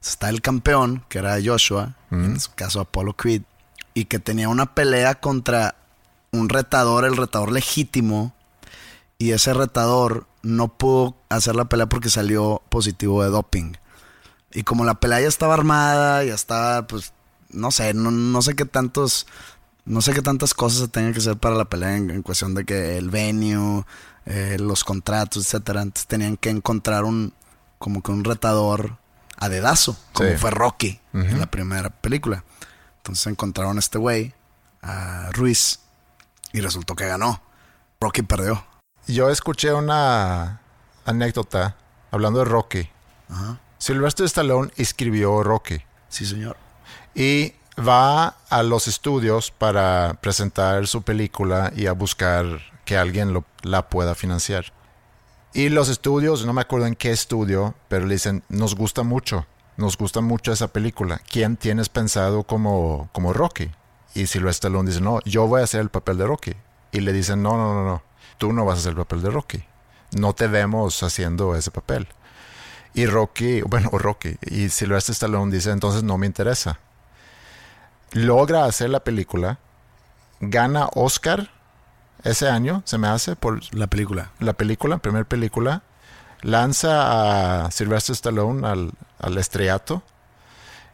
Está 0.02 0.30
el 0.30 0.40
campeón, 0.40 1.04
que 1.08 1.18
era 1.18 1.36
Joshua, 1.44 1.94
en 2.10 2.40
su 2.40 2.52
caso 2.54 2.80
Apollo 2.80 3.12
Creed, 3.14 3.42
y 3.94 4.06
que 4.06 4.18
tenía 4.18 4.48
una 4.48 4.74
pelea 4.74 5.16
contra 5.16 5.74
un 6.32 6.48
retador, 6.48 7.04
el 7.04 7.16
retador 7.16 7.52
legítimo, 7.52 8.34
y 9.18 9.30
ese 9.32 9.54
retador 9.54 10.26
no 10.42 10.68
pudo 10.76 11.16
hacer 11.28 11.54
la 11.56 11.66
pelea 11.66 11.86
porque 11.86 12.10
salió 12.10 12.62
positivo 12.68 13.22
de 13.22 13.30
doping. 13.30 13.72
Y 14.52 14.64
como 14.64 14.84
la 14.84 14.94
pelea 15.00 15.20
ya 15.20 15.28
estaba 15.28 15.54
armada, 15.54 16.24
ya 16.24 16.34
estaba, 16.34 16.86
pues, 16.86 17.12
no 17.50 17.70
sé, 17.70 17.94
no, 17.94 18.10
no 18.10 18.42
sé 18.42 18.54
qué 18.54 18.64
tantos, 18.64 19.26
no 19.84 20.00
sé 20.02 20.12
qué 20.12 20.22
tantas 20.22 20.52
cosas 20.54 20.80
se 20.80 20.88
tengan 20.88 21.12
que 21.12 21.20
hacer 21.20 21.36
para 21.38 21.54
la 21.54 21.64
pelea 21.66 21.96
en, 21.96 22.10
en 22.10 22.22
cuestión 22.22 22.54
de 22.54 22.64
que 22.64 22.98
el 22.98 23.08
venue, 23.10 23.84
eh, 24.26 24.56
los 24.60 24.84
contratos, 24.84 25.44
etcétera. 25.46 25.82
Entonces 25.82 26.06
tenían 26.06 26.36
que 26.36 26.50
encontrar 26.50 27.04
un, 27.04 27.32
como 27.78 28.02
que 28.02 28.10
un 28.12 28.24
retador 28.24 28.98
a 29.38 29.48
dedazo, 29.48 29.96
como 30.12 30.30
Sí. 30.30 30.36
fue 30.36 30.50
Rocky 30.50 31.00
en 31.14 31.38
la 31.40 31.50
primera 31.50 31.90
película. 31.90 32.44
Entonces 32.98 33.26
encontraron 33.26 33.76
a 33.76 33.80
este 33.80 33.98
güey, 33.98 34.34
a 34.82 35.30
Ruiz, 35.32 35.80
y 36.52 36.60
resultó 36.60 36.94
que 36.94 37.06
ganó. 37.06 37.42
Rocky 38.00 38.22
perdió. 38.22 38.64
Yo 39.06 39.28
escuché 39.30 39.72
una 39.72 40.60
anécdota 41.04 41.76
hablando 42.10 42.38
de 42.40 42.44
Rocky. 42.44 42.88
Ajá. 43.28 43.58
Sylvester 43.78 44.26
Stallone 44.26 44.70
escribió 44.76 45.42
Rocky. 45.42 45.82
Sí, 46.08 46.26
señor. 46.26 46.56
y 47.14 47.54
va 47.78 48.36
a 48.50 48.62
los 48.62 48.86
estudios 48.86 49.50
para 49.50 50.18
presentar 50.20 50.86
su 50.86 51.02
película 51.02 51.72
y 51.74 51.86
a 51.86 51.92
buscar 51.92 52.44
que 52.84 52.98
alguien 52.98 53.32
lo- 53.32 53.44
la 53.62 53.88
pueda 53.88 54.14
financiar. 54.14 54.66
Y 55.54 55.68
los 55.70 55.88
estudios, 55.88 56.44
no 56.46 56.52
me 56.52 56.60
acuerdo 56.60 56.86
en 56.86 56.94
qué 56.94 57.10
estudio, 57.10 57.74
pero 57.88 58.04
le 58.06 58.14
dicen, 58.14 58.42
nos 58.50 58.74
gusta 58.74 59.02
mucho, 59.02 59.46
nos 59.78 59.96
gusta 59.96 60.20
mucho 60.20 60.52
esa 60.52 60.68
película. 60.68 61.20
¿Quién 61.30 61.56
tienes 61.56 61.88
pensado 61.88 62.42
como, 62.44 63.08
como 63.12 63.32
Rocky? 63.32 63.70
Y 64.14 64.26
Sylvester 64.26 64.68
Stallone 64.70 64.88
dice, 64.90 65.00
no, 65.02 65.20
yo 65.24 65.46
voy 65.46 65.62
a 65.62 65.64
hacer 65.64 65.80
el 65.80 65.88
papel 65.90 66.18
de 66.18 66.26
Rocky. 66.26 66.52
Y 66.92 67.00
le 67.00 67.12
dicen, 67.14 67.42
no, 67.42 67.56
no, 67.56 67.72
no, 67.74 67.84
no, 67.84 68.02
tú 68.42 68.52
no 68.52 68.64
vas 68.64 68.74
a 68.74 68.80
hacer 68.80 68.90
el 68.90 68.96
papel 68.96 69.22
de 69.22 69.30
Rocky. 69.30 69.62
No 70.16 70.34
te 70.34 70.48
vemos 70.48 71.00
haciendo 71.04 71.54
ese 71.54 71.70
papel. 71.70 72.08
Y 72.92 73.06
Rocky, 73.06 73.60
bueno, 73.60 73.90
Rocky, 73.92 74.36
y 74.40 74.68
Sylvester 74.68 75.12
Stallone 75.12 75.52
dice, 75.52 75.70
entonces 75.70 76.02
no 76.02 76.18
me 76.18 76.26
interesa. 76.26 76.80
Logra 78.10 78.64
hacer 78.64 78.90
la 78.90 79.04
película, 79.04 79.60
gana 80.40 80.88
Oscar 80.96 81.52
ese 82.24 82.48
año, 82.48 82.82
se 82.84 82.98
me 82.98 83.06
hace, 83.06 83.36
por 83.36 83.60
La 83.72 83.86
película. 83.86 84.32
la 84.40 84.54
película, 84.54 84.98
primer 84.98 85.24
película, 85.26 85.84
lanza 86.40 87.66
a 87.66 87.70
Sylvester 87.70 88.14
Stallone 88.14 88.66
al, 88.66 88.90
al 89.20 89.38
estrellato. 89.38 90.02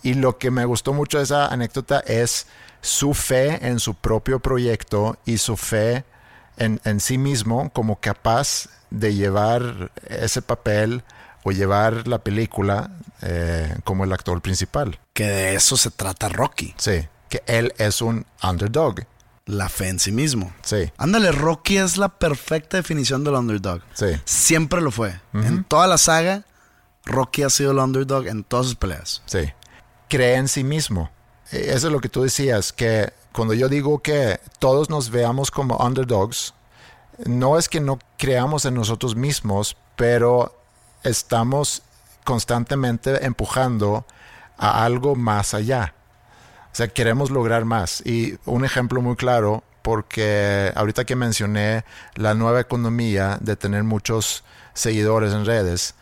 Y 0.02 0.12
lo 0.12 0.37
que 0.37 0.50
me 0.50 0.66
gustó 0.66 0.92
mucho 0.92 1.16
de 1.16 1.24
esa 1.24 1.46
anécdota 1.46 2.00
es 2.00 2.46
su 2.82 3.14
fe 3.14 3.66
en 3.66 3.80
su 3.80 3.94
propio 3.94 4.38
proyecto 4.38 5.16
y 5.24 5.38
su 5.38 5.56
fe 5.56 6.04
en, 6.58 6.80
en 6.84 7.00
sí 7.00 7.18
mismo 7.18 7.70
como 7.70 7.96
capaz 8.00 8.68
de 8.90 9.14
llevar 9.14 9.90
ese 10.08 10.42
papel 10.42 11.02
o 11.44 11.52
llevar 11.52 12.06
la 12.08 12.18
película 12.18 12.90
eh, 13.22 13.74
como 13.84 14.04
el 14.04 14.12
actor 14.12 14.40
principal. 14.42 14.98
Que 15.12 15.24
de 15.24 15.54
eso 15.54 15.76
se 15.76 15.90
trata 15.90 16.28
Rocky. 16.28 16.74
Sí, 16.78 17.06
que 17.28 17.42
él 17.46 17.72
es 17.78 18.02
un 18.02 18.26
underdog. 18.42 19.00
La 19.46 19.70
fe 19.70 19.88
en 19.88 19.98
sí 19.98 20.12
mismo. 20.12 20.52
Sí, 20.62 20.92
Ándale, 20.98 21.32
Rocky 21.32 21.78
es 21.78 21.96
la 21.96 22.10
perfecta 22.10 22.76
definición 22.76 23.24
del 23.24 23.32
underdog. 23.34 23.80
sí. 23.94 24.06
Siempre 24.26 24.82
lo 24.82 24.90
fue. 24.90 25.18
En 25.32 25.64
toda 25.64 25.86
la 25.86 25.96
saga, 25.96 26.44
Rocky 27.06 27.44
ha 27.44 27.48
sido 27.50 27.70
el 27.70 27.78
underdog 27.78 28.26
en 28.26 28.44
todas 28.44 28.66
sus 28.66 28.74
peleas. 28.74 29.22
Sí. 29.24 29.50
Cree 30.10 30.34
en 30.34 30.48
sí 30.48 30.64
mismo. 30.64 31.10
Eh, 31.50 31.70
Eso 31.74 31.86
es 31.86 31.92
lo 31.94 32.00
que 32.00 32.10
tú 32.10 32.22
decías, 32.22 32.74
que 32.74 33.10
cuando 33.38 33.55
yo 33.55 33.68
digo 33.68 34.01
que 34.01 34.40
todos 34.59 34.90
nos 34.90 35.11
veamos 35.11 35.53
como 35.53 35.77
underdogs, 35.77 36.55
no 37.24 37.57
es 37.57 37.68
que 37.68 37.81
no 37.81 38.01
creamos 38.16 38.64
en 38.64 38.74
nosotros 38.74 39.14
mismos, 39.14 39.77
pero 39.94 40.61
estamos 41.05 41.83
constantemente 42.24 43.24
empujando 43.24 44.05
a 44.57 44.85
algo 44.85 45.14
más 45.14 45.55
allá. 45.55 45.94
O 46.72 46.74
sea, 46.74 46.88
queremos 46.88 47.31
lograr 47.31 47.64
más. 47.64 48.05
Y 48.05 48.37
un 48.44 48.64
ejemplo 48.64 49.01
muy 49.03 49.14
claro, 49.14 49.62
porque 49.83 50.72
ahorita 50.74 51.05
que 51.05 51.14
mencioné 51.14 51.85
la 52.16 52.35
nueva 52.35 52.59
economía 52.59 53.38
de 53.40 53.55
tener 53.55 53.85
muchos 53.85 54.42
seguidores 54.74 55.33
en 55.33 55.46
redes, 55.46 55.95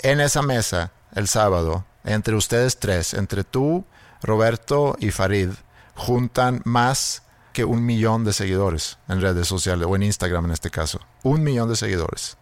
en 0.00 0.20
esa 0.20 0.42
mesa 0.42 0.90
el 1.14 1.28
sábado, 1.28 1.84
entre 2.02 2.34
ustedes 2.34 2.80
tres, 2.80 3.14
entre 3.14 3.44
tú, 3.44 3.84
Roberto 4.22 4.96
y 4.98 5.12
Farid, 5.12 5.50
juntan 6.00 6.62
más 6.64 7.22
que 7.52 7.64
un 7.64 7.84
millón 7.84 8.24
de 8.24 8.32
seguidores 8.32 8.98
en 9.06 9.20
redes 9.20 9.46
sociales, 9.46 9.86
o 9.86 9.94
en 9.96 10.02
Instagram 10.04 10.46
en 10.46 10.52
este 10.52 10.70
caso. 10.70 10.98
Un 11.22 11.42
millón 11.42 11.68
de 11.68 11.76
seguidores. 11.76 12.38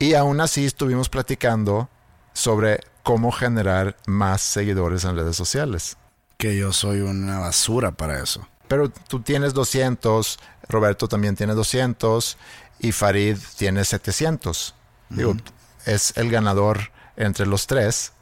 Y 0.00 0.14
aún 0.14 0.40
así 0.40 0.64
estuvimos 0.64 1.08
platicando 1.08 1.88
sobre 2.32 2.80
cómo 3.04 3.30
generar 3.30 3.96
más 4.06 4.42
seguidores 4.42 5.04
en 5.04 5.16
redes 5.16 5.36
sociales. 5.36 5.96
Que 6.36 6.56
yo 6.56 6.72
soy 6.72 7.00
una 7.00 7.38
basura 7.38 7.92
para 7.92 8.20
eso. 8.20 8.46
Pero 8.66 8.90
tú 8.90 9.20
tienes 9.20 9.54
200, 9.54 10.38
Roberto 10.68 11.06
también 11.06 11.36
tiene 11.36 11.54
200 11.54 12.36
y 12.80 12.90
Farid 12.90 13.38
tiene 13.56 13.84
700. 13.84 14.74
Digo, 15.10 15.36
es 15.84 16.12
el 16.16 16.28
ganador 16.28 16.90
entre 17.16 17.46
los 17.46 17.68
tres, 17.68 18.12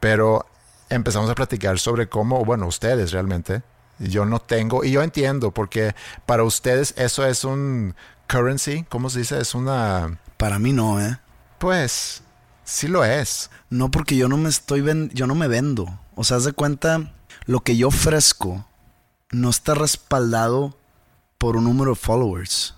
pero 0.00 0.44
empezamos 0.90 1.30
a 1.30 1.34
platicar 1.36 1.78
sobre 1.78 2.08
cómo, 2.08 2.44
bueno, 2.44 2.66
ustedes 2.66 3.12
realmente, 3.12 3.62
Yo 3.98 4.26
no 4.26 4.38
tengo, 4.40 4.84
y 4.84 4.90
yo 4.90 5.02
entiendo, 5.02 5.52
porque 5.52 5.94
para 6.26 6.44
ustedes 6.44 6.94
eso 6.96 7.24
es 7.24 7.44
un 7.44 7.94
currency, 8.28 8.84
¿cómo 8.88 9.10
se 9.10 9.20
dice? 9.20 9.40
Es 9.40 9.54
una... 9.54 10.18
Para 10.36 10.58
mí 10.58 10.72
no, 10.72 11.00
¿eh? 11.00 11.18
Pues 11.58 12.22
sí 12.64 12.88
lo 12.88 13.04
es. 13.04 13.50
No, 13.70 13.90
porque 13.90 14.16
yo 14.16 14.28
no 14.28 14.36
me 14.36 14.50
estoy 14.50 14.82
ven 14.82 15.10
yo 15.14 15.26
no 15.26 15.34
me 15.34 15.48
vendo. 15.48 15.98
O 16.14 16.24
sea, 16.24 16.36
haz 16.36 16.44
de 16.44 16.52
cuenta, 16.52 17.14
lo 17.46 17.60
que 17.60 17.76
yo 17.76 17.88
ofrezco 17.88 18.66
no 19.30 19.48
está 19.48 19.74
respaldado 19.74 20.76
por 21.38 21.56
un 21.56 21.64
número 21.64 21.92
de 21.92 21.96
followers. 21.96 22.74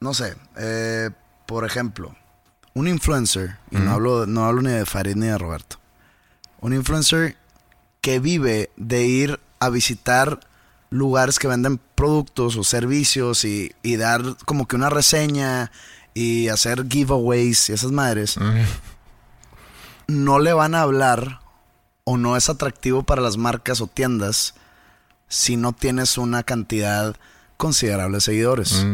No 0.00 0.14
sé, 0.14 0.34
eh, 0.56 1.10
por 1.46 1.64
ejemplo, 1.64 2.16
un 2.74 2.88
influencer, 2.88 3.58
y 3.70 3.76
no, 3.76 3.92
hablo, 3.92 4.26
no 4.26 4.44
hablo 4.44 4.62
ni 4.62 4.70
de 4.70 4.86
Farid 4.86 5.14
ni 5.14 5.26
de 5.26 5.38
Roberto, 5.38 5.76
un 6.60 6.72
influencer 6.74 7.36
que 8.00 8.18
vive 8.18 8.70
de 8.76 9.04
ir 9.04 9.40
a 9.62 9.70
visitar 9.70 10.40
lugares 10.90 11.38
que 11.38 11.46
venden 11.46 11.80
productos 11.94 12.56
o 12.56 12.64
servicios 12.64 13.44
y, 13.44 13.72
y 13.84 13.96
dar 13.96 14.20
como 14.44 14.66
que 14.66 14.74
una 14.74 14.90
reseña 14.90 15.70
y 16.14 16.48
hacer 16.48 16.86
giveaways 16.88 17.70
y 17.70 17.72
esas 17.72 17.92
madres, 17.92 18.36
no 20.08 20.38
le 20.40 20.52
van 20.52 20.74
a 20.74 20.82
hablar 20.82 21.40
o 22.02 22.16
no 22.18 22.36
es 22.36 22.48
atractivo 22.48 23.04
para 23.04 23.22
las 23.22 23.36
marcas 23.36 23.80
o 23.80 23.86
tiendas 23.86 24.54
si 25.28 25.56
no 25.56 25.72
tienes 25.72 26.18
una 26.18 26.42
cantidad 26.42 27.14
considerable 27.56 28.16
de 28.16 28.20
seguidores. 28.20 28.84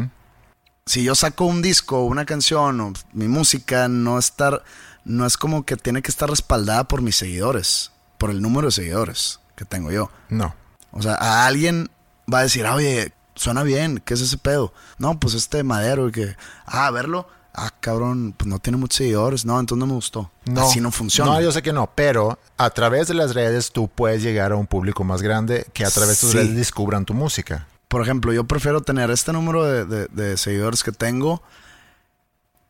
Si 0.85 1.03
yo 1.03 1.15
saco 1.15 1.47
un 1.47 1.63
disco, 1.63 2.05
una 2.05 2.27
canción 2.27 2.81
o 2.83 2.93
mi 3.15 3.27
música, 3.27 3.89
no 3.89 4.19
estar, 4.19 4.63
no 5.05 5.25
es 5.25 5.39
como 5.39 5.65
que 5.65 5.77
tiene 5.77 6.03
que 6.03 6.11
estar 6.11 6.29
respaldada 6.29 6.87
por 6.87 7.01
mis 7.01 7.17
seguidores, 7.17 7.91
por 8.19 8.31
el 8.31 8.43
número 8.43 8.69
de 8.69 8.73
seguidores 8.73 9.41
que 9.59 9.65
tengo 9.67 9.91
yo. 9.91 10.11
No. 10.31 10.55
O 10.93 11.03
sea, 11.03 11.15
a 11.15 11.47
alguien 11.47 11.91
va 12.33 12.39
a 12.39 12.43
decir, 12.43 12.65
ah, 12.67 12.75
oye, 12.77 13.13
suena 13.35 13.63
bien, 13.63 14.01
¿qué 14.05 14.15
es 14.15 14.21
ese 14.23 14.39
pedo? 14.39 14.73
No, 14.99 15.19
pues 15.21 15.35
este 15.35 15.63
madero, 15.65 16.09
y 16.09 16.13
que, 16.13 16.37
ah, 16.67 16.87
a 16.87 16.91
verlo, 16.91 17.29
ah, 17.55 17.71
cabrón, 17.81 18.35
pues 18.37 18.49
no 18.49 18.59
tiene 18.59 18.77
muchos 18.79 18.97
seguidores, 18.99 19.45
no, 19.45 19.59
entonces 19.61 19.81
no 19.81 19.87
me 19.87 19.93
gustó. 19.95 20.31
No, 20.47 20.63
Así 20.63 20.81
no 20.81 20.91
funciona. 20.91 21.33
No, 21.33 21.41
yo 21.41 21.53
sé 21.53 21.61
que 21.63 21.73
no, 21.73 21.91
pero 21.95 22.39
a 22.57 22.71
través 22.71 23.09
de 23.09 23.15
las 23.15 23.35
redes 23.35 23.73
tú 23.73 23.89
puedes 23.89 24.23
llegar 24.23 24.53
a 24.53 24.57
un 24.57 24.67
público 24.67 25.05
más 25.05 25.21
grande 25.23 25.67
que 25.75 25.85
a 25.85 25.91
través 25.91 26.21
de 26.21 26.27
tus 26.27 26.35
redes 26.35 26.55
descubran 26.57 27.05
tu 27.05 27.15
música. 27.15 27.67
Por 27.89 28.03
ejemplo, 28.03 28.33
yo 28.33 28.45
prefiero 28.45 28.81
tener 28.83 29.11
este 29.11 29.33
número 29.33 29.65
de, 29.65 29.85
de- 29.85 30.07
de 30.09 30.37
seguidores 30.37 30.83
que 30.85 30.93
tengo 30.93 31.43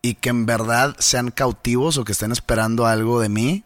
y 0.00 0.14
que 0.14 0.28
en 0.28 0.46
verdad 0.46 0.94
sean 0.98 1.30
cautivos 1.30 1.98
o 1.98 2.04
que 2.04 2.12
estén 2.12 2.30
esperando 2.32 2.86
algo 2.86 3.20
de 3.20 3.28
mí 3.28 3.64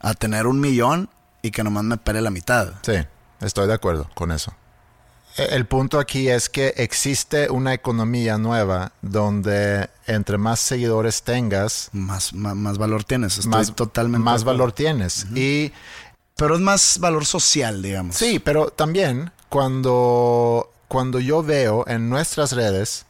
a 0.00 0.14
tener 0.14 0.46
un 0.46 0.60
millón 0.60 1.08
y 1.44 1.50
que 1.50 1.62
nomás 1.62 1.84
me 1.84 1.96
pele 1.98 2.20
la 2.22 2.30
mitad. 2.30 2.72
Sí, 2.82 2.94
estoy 3.40 3.66
de 3.66 3.74
acuerdo 3.74 4.08
con 4.14 4.32
eso. 4.32 4.52
E- 5.36 5.54
El 5.56 5.66
punto 5.66 5.98
aquí 5.98 6.28
es 6.28 6.48
que 6.48 6.72
existe 6.78 7.50
una 7.50 7.74
economía 7.74 8.38
nueva 8.38 8.92
donde 9.02 9.90
entre 10.06 10.38
más 10.38 10.58
seguidores 10.60 11.22
tengas, 11.22 11.90
Más, 11.92 12.32
más, 12.32 12.54
más 12.56 12.78
valor 12.78 13.04
tienes. 13.04 13.36
Estoy 13.38 13.50
más, 13.50 13.74
totalmente. 13.74 14.24
más 14.24 14.42
valor 14.44 14.72
tienes. 14.72 15.26
Y 15.34 15.70
Pero 16.36 16.54
es 16.54 16.60
más 16.62 16.98
valor 16.98 17.26
social, 17.26 17.82
digamos. 17.82 18.16
sí, 18.16 18.38
pero 18.38 18.70
también 18.70 19.30
cuando, 19.50 20.72
cuando 20.88 21.20
yo 21.20 21.42
veo 21.42 21.84
en 21.86 22.08
nuestras 22.08 22.52
redes 22.52 23.04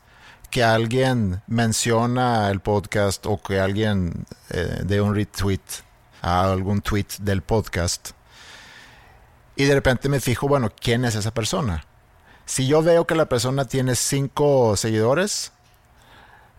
que 0.51 0.63
alguien 0.65 1.41
menciona 1.47 2.51
el 2.51 2.59
podcast 2.61 3.27
o 3.27 3.41
que 3.41 3.61
alguien 3.61 4.27
eh, 4.51 4.81
dé 4.85 5.01
un 5.01 5.15
retweet 5.15 5.61
a 6.23 6.51
algún 6.51 6.81
tweet 6.81 7.07
del 7.21 7.43
podcast 7.43 8.11
y 9.57 9.65
de 9.65 9.75
repente 9.75 10.09
me 10.09 10.21
fijo, 10.21 10.49
bueno, 10.49 10.71
¿quién 10.71 11.05
es 11.05 11.15
esa 11.15 11.33
persona? 11.33 11.85
Si 12.47 12.67
yo 12.67 12.83
veo 12.83 13.07
que 13.07 13.15
la 13.15 13.27
persona 13.27 13.65
tiene 13.65 13.95
cinco 13.95 14.77
seguidores 14.77 15.53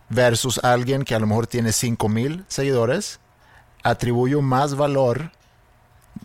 versus 0.08 0.58
alguien 0.64 1.04
que 1.04 1.14
a 1.14 1.18
lo 1.18 1.26
mejor 1.26 1.46
tiene 1.46 1.72
cinco 1.72 2.08
mil 2.08 2.44
seguidores, 2.48 3.20
atribuyo 3.82 4.42
más 4.42 4.74
valor, 4.74 5.30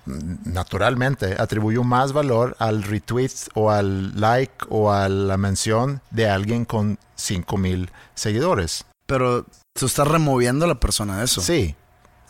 mm, 0.06 0.52
naturalmente, 0.54 1.36
atribuyo 1.40 1.84
más 1.84 2.14
valor 2.14 2.56
al 2.60 2.84
retweet 2.84 3.32
o 3.54 3.70
al 3.70 4.20
like 4.20 4.66
o 4.70 4.92
a 4.92 5.10
la 5.10 5.38
mención 5.38 6.02
de 6.10 6.30
alguien 6.30 6.66
con 6.66 6.98
cinco 7.16 7.58
mil 7.58 7.92
seguidores. 8.16 8.86
Pero 9.06 9.46
tú 9.74 9.86
estás 9.86 10.08
removiendo 10.08 10.66
a 10.66 10.70
la 10.70 10.80
persona 10.80 11.20
de 11.20 11.26
eso. 11.26 11.42
Sí, 11.42 11.76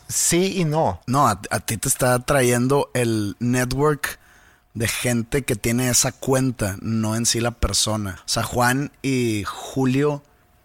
sí 0.07 0.59
y 0.59 0.65
no. 0.65 0.99
No, 1.05 1.27
a, 1.27 1.39
a 1.49 1.59
ti 1.59 1.77
te 1.77 1.87
está 1.87 2.19
trayendo 2.19 2.89
el 2.93 3.35
network 3.39 4.19
de 4.73 4.87
gente 4.87 5.43
que 5.43 5.55
tiene 5.55 5.89
esa 5.89 6.11
cuenta, 6.11 6.77
no 6.81 7.15
en 7.15 7.25
sí 7.25 7.39
la 7.39 7.51
persona. 7.51 8.19
O 8.25 8.29
sea, 8.29 8.43
Juan 8.43 8.91
y 9.01 9.43
Julio, 9.45 10.11
o 10.13 10.23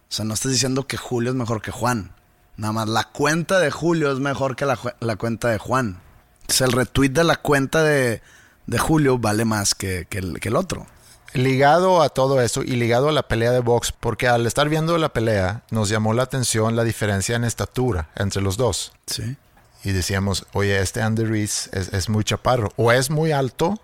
sea, 0.09 0.25
no 0.25 0.35
estás 0.35 0.53
diciendo 0.53 0.87
que 0.87 0.97
Julio 0.97 1.31
es 1.31 1.37
mejor 1.37 1.63
que 1.63 1.71
Juan. 1.73 2.13
Nada 2.57 2.73
más 2.73 2.89
la 2.89 3.05
cuenta 3.05 3.59
de 3.59 3.71
Julio 3.71 4.13
es 4.13 4.19
mejor 4.19 4.57
que 4.57 4.65
la, 4.65 4.79
la 5.01 5.17
cuenta 5.17 5.49
de 5.49 5.59
Juan. 5.59 6.01
O 6.49 6.53
sea, 6.53 6.67
el 6.67 6.73
retweet 6.73 7.11
de 7.11 7.25
la 7.25 7.37
cuenta 7.37 7.83
de, 7.83 8.23
de 8.67 8.79
Julio 8.79 9.19
vale 9.19 9.45
más 9.45 9.75
que, 9.75 10.07
que 10.09 10.19
el, 10.19 10.41
que 10.41 10.49
el 10.49 10.57
otro. 10.57 10.87
Ligado 11.35 12.01
a 12.01 12.09
todo 12.09 12.41
eso 12.41 12.63
y 12.63 12.77
ligado 12.77 13.09
a 13.09 13.13
la 13.13 13.29
pelea 13.29 13.51
de 13.51 13.61
box, 13.61 13.93
porque 13.93 14.27
al 14.29 14.47
estar 14.47 14.69
viendo 14.69 14.97
la 14.97 15.11
pelea 15.11 15.65
nos 15.71 15.89
llamó 15.91 16.15
la 16.15 16.23
atención 16.23 16.77
la 16.77 16.85
diferencia 16.85 17.37
en 17.37 17.45
estatura 17.45 18.09
entre 18.15 18.41
los 18.41 18.57
dos. 18.57 18.93
Sí. 19.07 19.37
Y 19.85 19.93
decíamos, 19.93 20.47
oye, 20.53 20.81
este 20.81 21.03
Andy 21.03 21.25
Reese 21.25 21.69
es, 21.73 21.93
es 21.93 22.09
muy 22.09 22.25
chaparro. 22.25 22.71
O 22.77 22.91
es 22.91 23.11
muy 23.11 23.33
alto, 23.33 23.79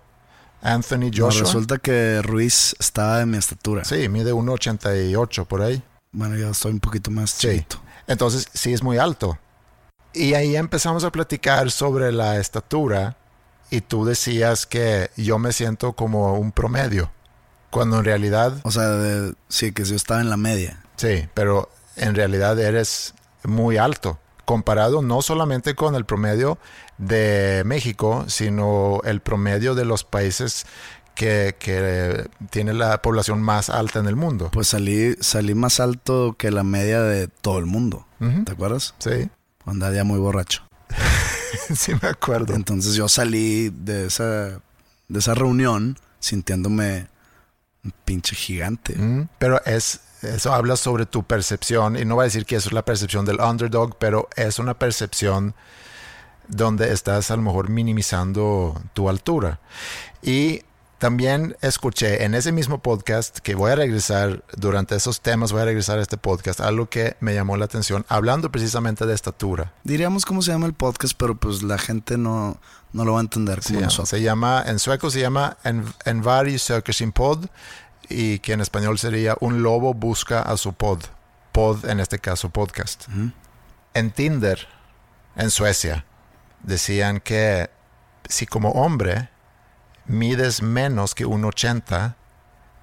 Anthony 0.63 1.11
No, 1.11 1.25
Joshua. 1.25 1.41
resulta 1.43 1.77
que 1.77 2.21
Ruiz 2.23 2.75
estaba 2.79 3.19
de 3.19 3.25
mi 3.25 3.37
estatura. 3.37 3.83
Sí, 3.83 4.07
mide 4.09 4.31
1,88 4.33 5.45
por 5.45 5.61
ahí. 5.61 5.83
Bueno, 6.11 6.35
yo 6.37 6.49
estoy 6.51 6.71
un 6.71 6.79
poquito 6.79 7.11
más 7.11 7.31
Sí. 7.31 7.49
chiquito. 7.49 7.81
Entonces, 8.07 8.47
sí 8.53 8.73
es 8.73 8.81
muy 8.81 8.97
alto. 8.97 9.37
Y 10.13 10.35
ahí 10.35 10.55
empezamos 10.55 11.03
a 11.03 11.11
platicar 11.11 11.69
sobre 11.71 12.11
la 12.11 12.37
estatura 12.37 13.17
y 13.69 13.81
tú 13.81 14.05
decías 14.05 14.65
que 14.65 15.09
yo 15.17 15.37
me 15.39 15.51
siento 15.51 15.93
como 15.93 16.37
un 16.37 16.51
promedio, 16.51 17.11
cuando 17.71 17.97
en 17.99 18.05
realidad, 18.05 18.53
O 18.63 18.71
sea, 18.71 18.89
de- 18.89 19.33
sí, 19.49 19.71
que 19.71 19.83
yo 19.83 19.95
estaba 19.95 20.21
en 20.21 20.29
la 20.29 20.37
media. 20.37 20.83
sí, 20.95 21.27
pero 21.33 21.69
en 21.95 22.13
realidad 22.15 22.59
eres 22.59 23.13
muy 23.43 23.77
alto, 23.77 24.19
comparado 24.45 25.01
no 25.01 25.21
solamente 25.21 25.75
con 25.75 25.95
el 25.95 26.05
promedio 26.05 26.57
de 26.97 27.63
México, 27.65 28.25
sino 28.27 29.01
el 29.03 29.21
promedio 29.21 29.75
de 29.75 29.85
los 29.85 30.03
países 30.03 30.65
que, 31.15 31.55
que 31.59 32.27
tiene 32.49 32.73
la 32.73 33.01
población 33.01 33.41
más 33.41 33.69
alta 33.69 33.99
en 33.99 34.07
el 34.07 34.15
mundo. 34.15 34.49
Pues 34.51 34.67
salí, 34.67 35.15
salí 35.19 35.53
más 35.55 35.79
alto 35.79 36.35
que 36.37 36.51
la 36.51 36.63
media 36.63 37.01
de 37.01 37.27
todo 37.27 37.59
el 37.59 37.65
mundo. 37.65 38.05
¿Te 38.45 38.53
acuerdas? 38.53 38.95
Sí, 38.99 39.29
Andaba 39.65 39.93
ya 39.93 40.03
muy 40.03 40.17
borracho. 40.19 40.63
sí 41.75 41.93
me 42.01 42.07
acuerdo. 42.09 42.53
Entonces 42.53 42.95
yo 42.95 43.07
salí 43.09 43.69
de 43.69 44.07
esa, 44.07 44.61
de 45.07 45.19
esa 45.19 45.33
reunión 45.33 45.97
sintiéndome 46.19 47.07
un 47.83 47.93
pinche 48.05 48.35
gigante. 48.35 48.95
Mm, 48.95 49.27
Pero 49.39 49.63
es 49.65 49.99
eso 50.23 50.53
habla 50.53 50.75
sobre 50.75 51.05
tu 51.05 51.23
percepción 51.23 51.95
y 51.97 52.05
no 52.05 52.15
va 52.15 52.23
a 52.23 52.25
decir 52.25 52.45
que 52.45 52.55
eso 52.55 52.69
es 52.69 52.73
la 52.73 52.85
percepción 52.85 53.25
del 53.25 53.39
underdog, 53.39 53.97
pero 53.99 54.29
es 54.35 54.59
una 54.59 54.73
percepción 54.73 55.53
donde 56.47 56.91
estás 56.91 57.31
a 57.31 57.35
lo 57.35 57.41
mejor 57.41 57.69
minimizando 57.69 58.81
tu 58.93 59.09
altura. 59.09 59.59
Y 60.21 60.61
también 60.97 61.57
escuché 61.61 62.23
en 62.23 62.33
ese 62.33 62.51
mismo 62.53 62.79
podcast 62.81 63.39
que 63.39 63.55
voy 63.55 63.71
a 63.71 63.75
regresar 63.75 64.41
durante 64.55 64.95
esos 64.95 65.19
temas, 65.19 65.51
voy 65.51 65.61
a 65.61 65.65
regresar 65.65 65.99
a 65.99 66.01
este 66.01 66.17
podcast, 66.17 66.61
algo 66.61 66.87
que 66.89 67.17
me 67.19 67.33
llamó 67.33 67.57
la 67.57 67.65
atención, 67.65 68.05
hablando 68.07 68.51
precisamente 68.51 69.05
de 69.05 69.13
estatura. 69.13 69.73
Diríamos 69.83 70.25
cómo 70.25 70.41
se 70.41 70.51
llama 70.51 70.65
el 70.65 70.73
podcast, 70.73 71.13
pero 71.17 71.35
pues 71.35 71.61
la 71.61 71.77
gente 71.77 72.17
no, 72.17 72.57
no 72.93 73.03
lo 73.03 73.13
va 73.13 73.17
a 73.19 73.21
entender 73.21 73.59
como 73.61 73.79
llama, 73.79 73.85
nosotros. 73.87 74.09
se 74.09 74.21
llama- 74.21 74.63
en 74.65 74.79
sueco 74.79 75.09
se 75.11 75.19
llama 75.19 75.57
En, 75.65 75.83
en 76.05 76.21
pod 77.11 77.45
y 78.13 78.39
que 78.39 78.53
en 78.53 78.61
español 78.61 78.99
sería 78.99 79.35
Un 79.39 79.63
lobo 79.63 79.93
busca 79.93 80.41
a 80.41 80.57
su 80.57 80.73
pod. 80.73 80.99
Pod 81.51 81.85
en 81.85 81.99
este 81.99 82.19
caso 82.19 82.49
podcast. 82.49 83.05
En 83.93 84.11
Tinder, 84.11 84.67
en 85.35 85.51
Suecia, 85.51 86.05
decían 86.61 87.19
que 87.19 87.69
si 88.27 88.45
como 88.45 88.71
hombre 88.71 89.29
mides 90.05 90.61
menos 90.61 91.15
que 91.15 91.25
1,80, 91.25 92.15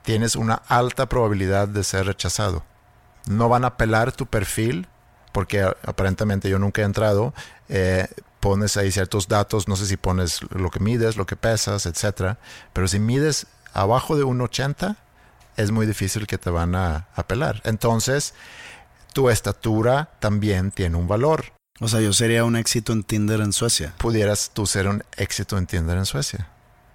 tienes 0.02 0.36
una 0.36 0.54
alta 0.68 1.08
probabilidad 1.08 1.68
de 1.68 1.84
ser 1.84 2.06
rechazado. 2.06 2.64
No 3.26 3.48
van 3.48 3.64
a 3.64 3.76
pelar 3.76 4.12
tu 4.12 4.26
perfil, 4.26 4.86
porque 5.32 5.62
aparentemente 5.62 6.48
yo 6.48 6.58
nunca 6.58 6.82
he 6.82 6.84
entrado. 6.84 7.34
eh, 7.68 8.08
pones 8.40 8.78
ahí 8.78 8.90
ciertos 8.90 9.28
datos, 9.28 9.68
no 9.68 9.76
sé 9.76 9.86
si 9.86 9.96
pones 9.96 10.40
lo 10.50 10.70
que 10.70 10.80
mides, 10.80 11.16
lo 11.16 11.26
que 11.26 11.36
pesas, 11.36 11.86
etcétera. 11.86 12.38
Pero 12.72 12.88
si 12.88 12.98
mides 12.98 13.46
abajo 13.72 14.16
de 14.16 14.24
1,80, 14.24 14.96
es 15.60 15.70
muy 15.70 15.86
difícil 15.86 16.26
que 16.26 16.38
te 16.38 16.50
van 16.50 16.74
a, 16.74 17.08
a 17.14 17.26
pelar. 17.26 17.60
Entonces, 17.64 18.34
tu 19.12 19.30
estatura 19.30 20.10
también 20.20 20.70
tiene 20.70 20.96
un 20.96 21.08
valor. 21.08 21.52
O 21.80 21.88
sea, 21.88 22.00
yo 22.00 22.12
sería 22.12 22.44
un 22.44 22.56
éxito 22.56 22.92
en 22.92 23.02
Tinder 23.04 23.40
en 23.40 23.52
Suecia. 23.52 23.94
Pudieras 23.96 24.50
tú 24.52 24.66
ser 24.66 24.86
un 24.86 25.02
éxito 25.16 25.56
en 25.56 25.66
Tinder 25.66 25.96
en 25.96 26.06
Suecia. 26.06 26.48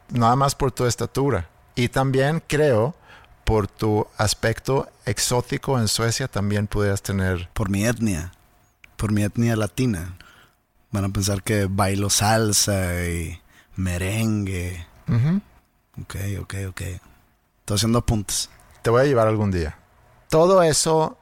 Nada 0.10 0.36
más 0.36 0.54
por 0.54 0.72
tu 0.72 0.86
estatura. 0.86 1.50
Y 1.74 1.90
también 1.90 2.42
creo, 2.46 2.96
por 3.44 3.68
tu 3.68 4.08
aspecto 4.18 4.90
exótico 5.06 5.80
en 5.80 5.88
Suecia, 5.88 6.28
también 6.28 6.68
pudieras 6.68 7.02
tener... 7.02 7.50
Por 7.54 7.70
mi 7.70 7.86
etnia, 7.86 8.32
por 8.96 9.12
mi 9.12 9.24
etnia 9.24 9.56
latina. 9.56 10.18
Van 10.92 11.06
a 11.06 11.10
pensar 11.10 11.42
que 11.42 11.66
bailo 11.66 12.10
salsa 12.10 13.04
y 13.06 13.42
merengue. 13.76 14.86
Ujú. 15.08 15.42
Ok, 16.02 16.16
ok, 16.42 16.56
ok. 16.70 16.82
Estoy 16.82 17.76
haciendo 17.76 18.00
apuntes. 18.00 18.50
Te 18.86 18.92
voy 18.92 19.02
a 19.02 19.06
llevar 19.06 19.28
algún 19.28 19.50
día. 19.50 19.80
Todo 20.30 20.62
eso 20.62 21.18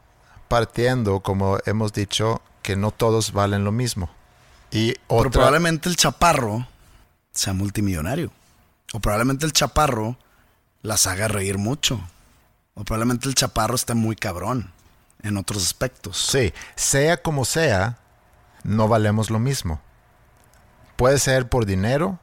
partiendo, 0.50 1.22
como 1.22 1.60
hemos 1.66 1.94
dicho, 1.94 2.42
que 2.62 2.76
no 2.76 2.92
todos 2.92 3.32
valen 3.32 3.64
lo 3.64 3.72
mismo. 3.72 4.10
Y 4.70 4.96
Pero 5.08 5.32
probablemente 5.32 5.88
el 5.88 5.96
chaparro 5.96 6.68
sea 7.32 7.54
multimillonario. 7.54 8.34
O 8.92 9.00
probablemente 9.00 9.46
el 9.46 9.54
chaparro 9.54 10.18
las 10.82 11.08
haga 11.08 11.30
reír 11.30 11.58
mucho. 11.58 12.02
O 12.74 12.84
probablemente 12.84 13.30
el 13.30 13.36
chaparro 13.36 13.76
esté 13.76 13.94
muy 13.94 14.18
cabrón 14.18 14.74
en 15.22 15.38
otros 15.38 15.64
aspectos. 15.64 16.18
Sí, 16.18 16.54
sea 16.76 17.22
como 17.22 17.46
sea, 17.46 17.98
no 18.66 18.90
valemos 18.90 19.30
lo 19.30 19.40
mismo. 19.40 19.80
Puede 20.98 21.18
ser 21.18 21.48
por 21.48 21.66
dinero, 21.66 22.20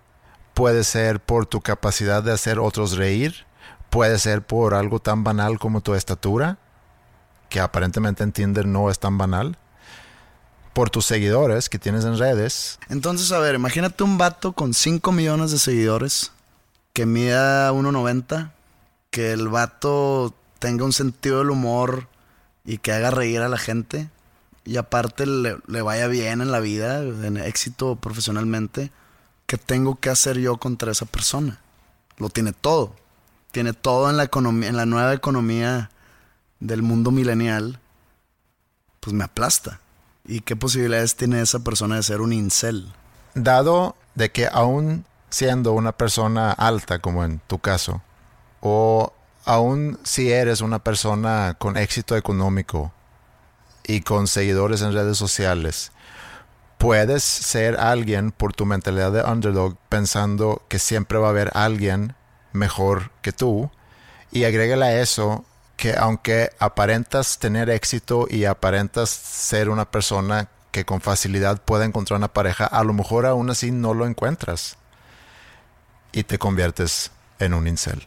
puede 0.53 0.85
ser 0.85 1.19
por 1.19 1.47
tu 1.47 1.63
capacidad 1.63 2.23
de 2.23 2.33
hacer 2.33 2.59
otros 2.59 2.99
reír, 2.99 3.47
puede 3.91 4.19
ser 4.19 4.43
por 4.43 4.75
algo 4.75 5.01
tan 5.01 5.25
banal 5.25 5.59
como 5.59 5.81
tu 5.81 5.95
estatura, 5.95 6.59
que 7.49 7.61
aparentemente 7.61 8.23
en 8.23 8.33
Tinder 8.33 8.67
no 8.67 8.91
es 8.91 8.99
tan 8.99 9.19
banal, 9.19 9.59
por 10.73 10.89
tus 10.89 11.05
seguidores 11.05 11.69
que 11.69 11.79
tienes 11.79 12.05
en 12.05 12.17
redes. 12.17 12.79
Entonces, 12.89 13.33
a 13.33 13.41
ver, 13.41 13.57
imagínate 13.57 14.05
un 14.05 14.17
vato 14.17 14.53
con 14.53 14.73
5 14.73 15.13
millones 15.13 15.51
de 15.51 15.59
seguidores 15.59 16.33
que 16.93 17.07
mida 17.07 17.73
1.90, 17.73 18.53
que 19.11 19.33
el 19.33 19.49
vato 19.49 20.35
tenga 20.61 20.85
un 20.85 20.93
sentido 20.93 21.39
del 21.39 21.51
humor 21.51 22.09
y 22.65 22.79
que 22.79 22.93
haga 22.93 23.11
reír 23.11 23.41
a 23.41 23.49
la 23.49 23.59
gente 23.59 24.09
y 24.65 24.77
aparte 24.77 25.27
le, 25.27 25.59
le 25.67 25.83
vaya 25.83 26.07
bien 26.07 26.41
en 26.41 26.53
la 26.53 26.61
vida, 26.61 27.03
en 27.03 27.37
éxito 27.37 27.97
profesionalmente. 27.97 28.93
¿Qué 29.47 29.59
tengo 29.59 29.99
que 29.99 30.11
hacer 30.11 30.39
yo 30.39 30.59
contra 30.59 30.93
esa 30.93 31.07
persona? 31.07 31.61
Lo 32.19 32.29
tiene 32.29 32.53
todo. 32.53 32.95
Tiene 33.53 33.73
todo 33.73 34.11
en 34.11 34.17
la 34.17 34.31
en 34.33 34.77
la 34.77 34.87
nueva 34.87 35.13
economía 35.13 35.91
del 36.61 36.83
mundo 36.83 37.11
milenial. 37.11 37.81
Pues 39.01 39.15
me 39.15 39.25
aplasta. 39.25 39.81
¿Y 40.25 40.41
qué 40.43 40.55
posibilidades 40.55 41.17
tiene 41.17 41.41
esa 41.41 41.61
persona 41.61 41.97
de 41.97 42.03
ser 42.03 42.21
un 42.21 42.33
incel? 42.33 42.93
Dado 43.35 43.97
de 44.15 44.31
que 44.31 44.49
aún 44.53 45.05
siendo 45.31 45.73
una 45.73 45.93
persona 45.93 46.53
alta, 46.53 46.99
como 46.99 47.25
en 47.25 47.41
tu 47.47 47.59
caso, 47.59 48.03
o 48.61 49.13
aún 49.45 49.99
si 50.03 50.31
eres 50.31 50.61
una 50.61 50.81
persona 50.81 51.57
con 51.59 51.77
éxito 51.77 52.17
económico 52.17 52.93
y 53.85 54.03
con 54.03 54.27
seguidores 54.27 54.83
en 54.83 54.93
redes 54.93 55.17
sociales, 55.17 55.93
puedes 56.79 57.23
ser 57.23 57.79
alguien 57.79 58.33
por 58.33 58.53
tu 58.53 58.67
mentalidad 58.67 59.13
de 59.13 59.23
underdog 59.23 59.77
pensando 59.89 60.63
que 60.69 60.79
siempre 60.79 61.19
va 61.19 61.29
a 61.29 61.31
haber 61.31 61.51
alguien 61.55 62.15
mejor 62.53 63.11
que 63.23 63.33
tú 63.33 63.71
y 64.33 64.45
agrégale 64.45 64.85
a 64.85 65.01
eso 65.01 65.45
que 65.77 65.97
aunque 65.97 66.51
aparentas 66.59 67.39
tener 67.39 67.71
éxito 67.71 68.27
y 68.29 68.45
aparentas 68.45 69.09
ser 69.09 69.71
una 69.71 69.91
persona 69.91 70.49
que 70.73 70.85
con 70.85 71.01
facilidad 71.01 71.63
puede 71.63 71.87
encontrar 71.87 72.19
una 72.19 72.29
pareja, 72.29 72.67
a 72.67 72.85
lo 72.85 72.93
mejor 72.93 73.27
aún 73.27 73.51
así 73.51 73.71
no 73.71 73.95
lo 73.95 74.07
encuentras 74.07 74.77
y 76.13 76.25
te 76.25 76.39
conviertes 76.39 77.11
en 77.39 77.55
un 77.55 77.67
incel. 77.67 78.07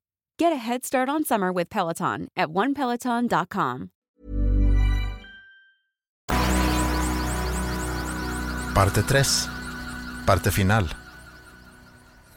Get 0.41 0.53
a 0.53 0.57
head 0.57 0.83
start 0.83 1.07
on 1.07 1.23
summer 1.23 1.51
with 1.51 1.69
Peloton 1.69 2.27
at 2.35 2.49
onepeloton.com. 2.49 3.91
Parte 8.73 9.03
3. 9.03 9.49
Parte 10.25 10.49
final. 10.49 10.89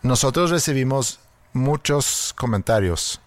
Nosotros 0.02 0.50
recibimos 0.50 1.18
muchos 1.54 2.34
comentarios 2.36 3.22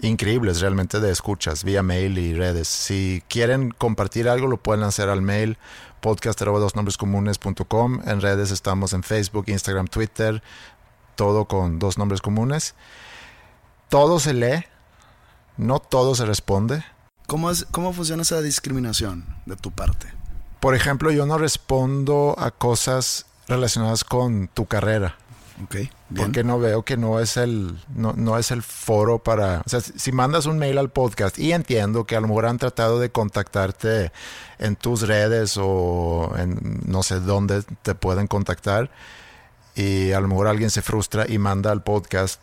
increíbles 0.00 0.60
realmente 0.60 1.00
de 1.00 1.10
escuchas 1.10 1.64
vía 1.64 1.82
mail 1.82 2.16
y 2.16 2.34
redes. 2.34 2.68
Si 2.68 3.20
quieren 3.28 3.72
compartir 3.72 4.28
algo 4.28 4.46
lo 4.46 4.58
pueden 4.58 4.84
hacer 4.84 5.08
al 5.08 5.22
mail 5.22 5.58
podcast@dosnombrescomunes.com. 6.02 8.02
En 8.06 8.20
redes 8.20 8.52
estamos 8.52 8.92
en 8.92 9.02
Facebook, 9.02 9.46
Instagram, 9.48 9.88
Twitter, 9.88 10.40
todo 11.16 11.46
con 11.46 11.80
dos 11.80 11.98
nombres 11.98 12.20
comunes. 12.20 12.76
Todo 13.88 14.18
se 14.18 14.34
lee, 14.34 14.64
no 15.56 15.78
todo 15.78 16.14
se 16.14 16.24
responde. 16.24 16.84
¿Cómo, 17.26 17.50
es, 17.50 17.66
¿Cómo 17.70 17.92
funciona 17.92 18.22
esa 18.22 18.42
discriminación 18.42 19.24
de 19.46 19.56
tu 19.56 19.70
parte? 19.70 20.12
Por 20.60 20.74
ejemplo, 20.74 21.10
yo 21.10 21.26
no 21.26 21.38
respondo 21.38 22.34
a 22.38 22.50
cosas 22.50 23.26
relacionadas 23.48 24.04
con 24.04 24.48
tu 24.48 24.66
carrera. 24.66 25.16
Ok, 25.62 25.74
bien. 25.74 25.90
Porque 26.16 26.42
no 26.42 26.58
veo 26.58 26.84
que 26.84 26.96
no 26.96 27.20
es 27.20 27.36
el 27.36 27.78
no, 27.94 28.12
no 28.16 28.38
es 28.38 28.50
el 28.50 28.62
foro 28.62 29.20
para, 29.20 29.62
o 29.64 29.68
sea, 29.68 29.80
si 29.80 29.92
si 29.96 30.10
mandas 30.10 30.46
un 30.46 30.58
mail 30.58 30.78
al 30.78 30.90
podcast 30.90 31.38
y 31.38 31.52
entiendo 31.52 32.06
que 32.06 32.16
a 32.16 32.20
lo 32.20 32.26
mejor 32.26 32.46
han 32.46 32.58
tratado 32.58 32.98
de 32.98 33.10
contactarte 33.10 34.10
en 34.58 34.74
tus 34.74 35.02
redes 35.02 35.56
o 35.56 36.34
en 36.36 36.80
no 36.86 37.04
sé 37.04 37.20
dónde 37.20 37.62
te 37.82 37.94
pueden 37.94 38.26
contactar 38.26 38.90
y 39.76 40.10
a 40.10 40.20
lo 40.20 40.26
mejor 40.26 40.48
alguien 40.48 40.70
se 40.70 40.82
frustra 40.82 41.24
y 41.28 41.38
manda 41.38 41.70
al 41.70 41.84
podcast 41.84 42.40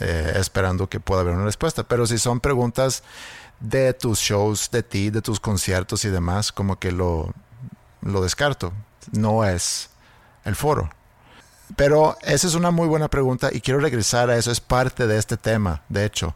eh, 0.00 0.32
esperando 0.36 0.88
que 0.88 1.00
pueda 1.00 1.20
haber 1.20 1.34
una 1.34 1.44
respuesta, 1.44 1.82
pero 1.82 2.06
si 2.06 2.18
son 2.18 2.40
preguntas 2.40 3.02
de 3.60 3.94
tus 3.94 4.18
shows, 4.18 4.70
de 4.70 4.82
ti, 4.82 5.10
de 5.10 5.22
tus 5.22 5.38
conciertos 5.38 6.04
y 6.04 6.08
demás, 6.08 6.52
como 6.52 6.78
que 6.78 6.92
lo 6.92 7.32
lo 8.02 8.22
descarto, 8.22 8.72
no 9.12 9.44
es 9.44 9.90
el 10.44 10.56
foro. 10.56 10.90
Pero 11.76 12.16
esa 12.22 12.46
es 12.46 12.54
una 12.54 12.70
muy 12.70 12.86
buena 12.86 13.08
pregunta 13.08 13.48
y 13.50 13.60
quiero 13.60 13.80
regresar 13.80 14.28
a 14.28 14.36
eso. 14.36 14.50
Es 14.50 14.60
parte 14.60 15.06
de 15.06 15.18
este 15.18 15.36
tema, 15.36 15.82
de 15.88 16.04
hecho, 16.04 16.34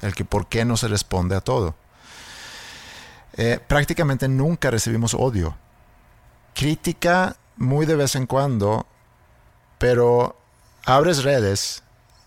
el 0.00 0.14
que 0.14 0.24
por 0.24 0.48
qué 0.48 0.64
no 0.64 0.76
se 0.76 0.88
responde 0.88 1.36
a 1.36 1.40
todo. 1.40 1.76
Eh, 3.34 3.60
prácticamente 3.66 4.26
nunca 4.28 4.70
recibimos 4.70 5.14
odio. 5.14 5.56
Crítica 6.54 7.36
muy 7.56 7.86
de 7.86 7.94
vez 7.94 8.16
en 8.16 8.26
cuando, 8.26 8.86
pero 9.78 10.36
abres 10.84 11.22
redes 11.22 11.82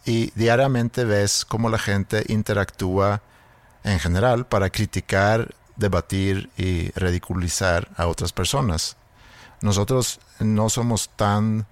y 0.05 0.31
diariamente 0.35 1.03
ves 1.03 1.45
cómo 1.45 1.69
la 1.69 1.79
gente 1.79 2.23
interactúa 2.27 3.21
en 3.83 3.99
general 3.99 4.45
para 4.47 4.69
criticar, 4.69 5.55
debatir 5.75 6.49
y 6.57 6.91
ridiculizar 6.91 7.89
a 7.97 8.07
otras 8.07 8.31
personas. 8.31 8.97
Nosotros 9.61 10.19
no 10.39 10.69
somos 10.69 11.09
tan 11.15 11.65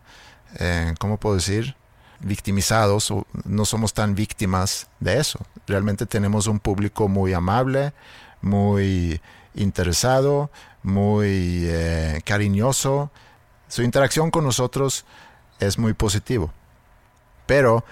eh, 0.59 0.93
¿cómo 0.99 1.17
puedo 1.17 1.36
decir? 1.36 1.75
victimizados 2.19 3.11
o 3.11 3.27
no 3.43 3.65
somos 3.65 3.93
tan 3.93 4.15
víctimas 4.15 4.88
de 5.01 5.19
eso. 5.19 5.39
Realmente 5.67 6.05
tenemos 6.05 6.47
un 6.47 6.59
público 6.59 7.09
muy 7.09 7.34
amable, 7.34 7.91
muy 8.41 9.19
interesado, 9.55 10.49
muy 10.84 11.65
eh, 11.65 12.21
cariñoso. 12.23 13.11
Su 13.67 13.81
interacción 13.81 14.31
con 14.31 14.45
nosotros 14.45 15.03
es 15.59 15.77
muy 15.77 15.93
positivo. 15.93 16.53
Pero 17.45 17.84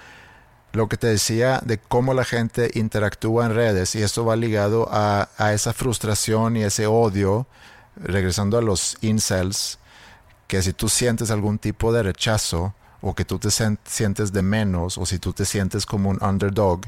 lo 0.72 0.88
que 0.88 0.96
te 0.96 1.06
decía 1.06 1.60
de 1.64 1.78
cómo 1.78 2.14
la 2.14 2.24
gente 2.24 2.70
interactúa 2.74 3.46
en 3.46 3.54
redes, 3.54 3.94
y 3.94 4.02
esto 4.02 4.24
va 4.24 4.36
ligado 4.36 4.88
a, 4.90 5.28
a 5.36 5.52
esa 5.52 5.72
frustración 5.72 6.56
y 6.56 6.62
ese 6.62 6.86
odio, 6.86 7.46
regresando 7.96 8.56
a 8.58 8.62
los 8.62 8.96
incels, 9.02 9.78
que 10.46 10.62
si 10.62 10.72
tú 10.72 10.88
sientes 10.88 11.30
algún 11.30 11.58
tipo 11.58 11.92
de 11.92 12.02
rechazo 12.02 12.74
o 13.00 13.14
que 13.14 13.24
tú 13.24 13.38
te 13.38 13.48
sientes 13.50 14.32
de 14.32 14.42
menos 14.42 14.96
o 14.96 15.06
si 15.06 15.18
tú 15.18 15.32
te 15.32 15.44
sientes 15.44 15.86
como 15.86 16.10
un 16.10 16.22
underdog, 16.22 16.80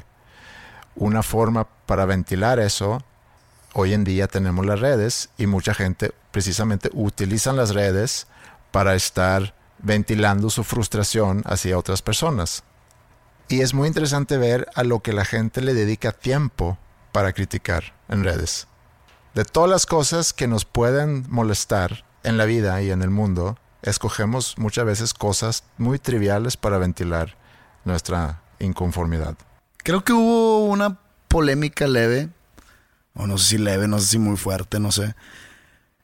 una 0.97 1.22
forma 1.22 1.66
para 1.87 2.05
ventilar 2.05 2.59
eso, 2.61 3.03
hoy 3.72 3.93
en 3.93 4.05
día 4.05 4.28
tenemos 4.28 4.64
las 4.64 4.80
redes 4.80 5.28
y 5.37 5.47
mucha 5.47 5.74
gente 5.74 6.12
precisamente 6.30 6.91
utilizan 6.93 7.57
las 7.57 7.74
redes 7.74 8.26
para 8.70 8.95
estar 8.95 9.55
ventilando 9.78 10.51
su 10.51 10.62
frustración 10.64 11.43
hacia 11.47 11.78
otras 11.78 12.01
personas. 12.01 12.62
Y 13.49 13.61
es 13.61 13.74
muy 13.74 13.88
interesante 13.88 14.38
ver 14.38 14.68
a 14.74 14.84
lo 14.84 15.01
que 15.01 15.12
la 15.12 15.24
gente 15.24 15.61
le 15.61 15.74
dedica 15.74 16.12
tiempo 16.12 16.78
para 17.12 17.32
criticar 17.32 17.95
en 18.09 18.24
redes. 18.24 18.66
De 19.34 19.45
todas 19.45 19.68
las 19.68 19.86
cosas 19.86 20.32
que 20.32 20.47
nos 20.47 20.64
pueden 20.64 21.26
molestar 21.28 22.05
en 22.22 22.38
la 22.38 22.45
vida 22.45 22.80
y 22.82 22.90
en 22.90 23.03
el 23.03 23.11
mundo, 23.11 23.59
escogemos 23.82 24.57
muchas 24.59 24.86
veces 24.86 25.14
cosas 25.14 25.64
muy 25.76 25.99
triviales 25.99 26.57
para 26.57 26.78
ventilar 26.78 27.36
nuestra 27.84 28.42
inconformidad. 28.59 29.36
Creo 29.78 30.03
que 30.05 30.12
hubo 30.12 30.64
una 30.64 30.99
polémica 31.28 31.86
leve, 31.86 32.30
o 33.14 33.26
no 33.26 33.36
sé 33.38 33.51
si 33.51 33.59
leve, 33.59 33.86
no 33.88 33.99
sé 33.99 34.07
si 34.07 34.18
muy 34.18 34.36
fuerte, 34.36 34.80
no 34.80 34.90
sé. 34.90 35.14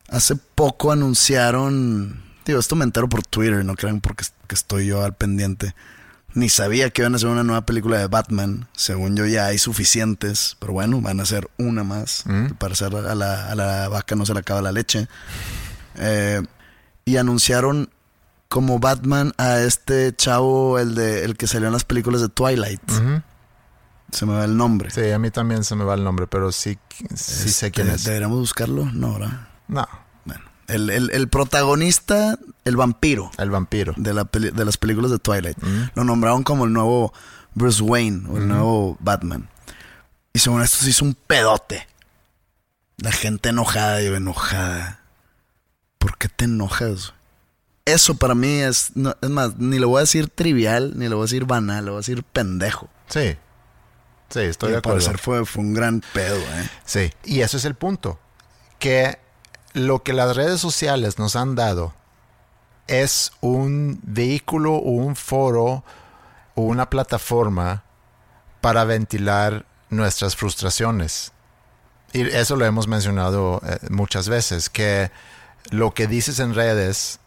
Hace 0.08 0.36
poco 0.36 0.92
anunciaron, 0.92 2.22
digo, 2.44 2.60
esto 2.60 2.76
me 2.76 2.84
entero 2.84 3.08
por 3.08 3.22
Twitter, 3.22 3.64
no 3.64 3.74
crean 3.74 4.00
porque 4.00 4.24
que 4.46 4.54
estoy 4.54 4.86
yo 4.86 5.02
al 5.02 5.14
pendiente. 5.14 5.74
Ni 6.34 6.48
sabía 6.48 6.90
que 6.90 7.02
iban 7.02 7.12
a 7.14 7.16
hacer 7.16 7.28
una 7.28 7.42
nueva 7.42 7.66
película 7.66 7.98
de 7.98 8.06
Batman. 8.06 8.68
Según 8.72 9.16
yo 9.16 9.26
ya 9.26 9.46
hay 9.46 9.58
suficientes, 9.58 10.56
pero 10.60 10.72
bueno, 10.72 11.00
van 11.00 11.18
a 11.20 11.24
hacer 11.24 11.50
una 11.58 11.82
más. 11.82 12.22
Mm. 12.26 12.54
Para 12.58 12.72
hacer 12.74 12.94
a 12.94 13.14
la, 13.14 13.50
a 13.50 13.54
la 13.54 13.88
vaca 13.88 14.14
no 14.14 14.24
se 14.24 14.32
le 14.34 14.40
acaba 14.40 14.62
la 14.62 14.70
leche. 14.72 15.08
Eh, 15.96 16.40
y 17.04 17.16
anunciaron 17.16 17.90
como 18.48 18.78
Batman 18.78 19.32
a 19.38 19.60
este 19.60 20.14
chavo, 20.14 20.78
el 20.78 20.94
de 20.94 21.24
el 21.24 21.36
que 21.36 21.46
salió 21.46 21.66
en 21.68 21.72
las 21.72 21.84
películas 21.84 22.20
de 22.20 22.28
Twilight. 22.28 22.82
Se 24.12 24.26
me 24.26 24.32
va 24.34 24.44
el 24.44 24.56
nombre. 24.56 24.90
Sí, 24.90 25.10
a 25.10 25.18
mí 25.20 25.30
también 25.30 25.62
se 25.62 25.76
me 25.76 25.84
va 25.84 25.94
el 25.94 26.02
nombre, 26.02 26.26
pero 26.26 26.50
sí, 26.50 26.78
sí 27.14 27.48
sé 27.50 27.70
quién 27.70 27.86
Este, 27.86 27.96
es. 27.98 28.04
¿Deberíamos 28.04 28.38
buscarlo? 28.38 28.86
No, 28.86 29.14
¿verdad? 29.14 29.48
No. 29.68 29.86
El, 30.74 30.90
el- 30.90 31.10
el 31.12 31.28
protagonista, 31.28 32.38
el 32.64 32.76
vampiro 32.76 33.30
el 33.38 33.50
vampiro. 33.50 33.94
de, 33.96 34.14
la 34.14 34.24
peli- 34.24 34.50
de 34.50 34.64
las 34.64 34.76
películas 34.76 35.10
de 35.10 35.18
Twilight. 35.18 35.58
Mm. 35.62 35.82
Lo 35.94 36.04
nombraron 36.04 36.42
como 36.42 36.64
el 36.64 36.72
nuevo 36.72 37.12
Bruce 37.54 37.82
Wayne 37.82 38.28
o 38.28 38.36
el 38.38 38.48
nuevo 38.48 38.96
Batman. 39.00 39.48
Y 40.32 40.38
según 40.38 40.62
esto 40.62 40.78
se 40.78 40.90
hizo 40.90 41.04
un 41.04 41.14
pedote. 41.14 41.86
La 42.98 43.12
gente 43.12 43.48
enojada, 43.48 44.00
yo 44.02 44.14
enojada. 44.14 45.00
¿Por 45.98 46.16
qué 46.18 46.28
te 46.28 46.44
enojas? 46.44 47.12
Eso 47.86 48.14
para 48.14 48.34
mí 48.34 48.60
es, 48.60 48.92
no, 48.94 49.16
es 49.20 49.30
más, 49.30 49.56
ni 49.56 49.78
le 49.78 49.86
voy 49.86 49.96
a 49.98 50.00
decir 50.00 50.28
trivial, 50.28 50.92
ni 50.96 51.08
le 51.08 51.14
voy 51.14 51.22
a 51.22 51.26
decir 51.26 51.44
banal, 51.46 51.84
le 51.86 51.90
voy 51.90 51.98
a 51.98 52.00
decir 52.02 52.22
pendejo. 52.22 52.88
Sí. 53.08 53.36
Sí, 54.28 54.40
estoy 54.40 54.68
Y 54.68 54.70
de 54.72 54.76
al 54.76 54.78
acuerdo. 54.80 54.98
parecer 55.00 55.18
fue, 55.18 55.44
fue 55.44 55.64
un 55.64 55.74
gran 55.74 56.02
pedo, 56.12 56.36
¿eh? 56.36 56.68
Sí, 56.84 57.10
y 57.24 57.40
eso 57.40 57.56
es 57.56 57.64
el 57.64 57.74
punto. 57.74 58.20
Que 58.78 59.18
lo 59.72 60.02
que 60.02 60.12
las 60.12 60.36
redes 60.36 60.60
sociales 60.60 61.18
nos 61.18 61.36
han 61.36 61.54
dado 61.54 61.94
es 62.86 63.32
un 63.40 64.00
vehículo 64.02 64.74
o 64.74 64.90
un 64.90 65.14
foro 65.16 65.84
o 66.54 66.62
una 66.62 66.90
plataforma 66.90 67.84
para 68.60 68.84
ventilar 68.84 69.64
nuestras 69.90 70.36
frustraciones. 70.36 71.32
Y 72.12 72.22
eso 72.22 72.56
lo 72.56 72.64
hemos 72.66 72.88
mencionado 72.88 73.60
eh, 73.64 73.78
muchas 73.90 74.28
veces, 74.28 74.68
que 74.68 75.10
lo 75.70 75.94
que 75.94 76.08
dices 76.08 76.40
en 76.40 76.54
redes, 76.54 77.20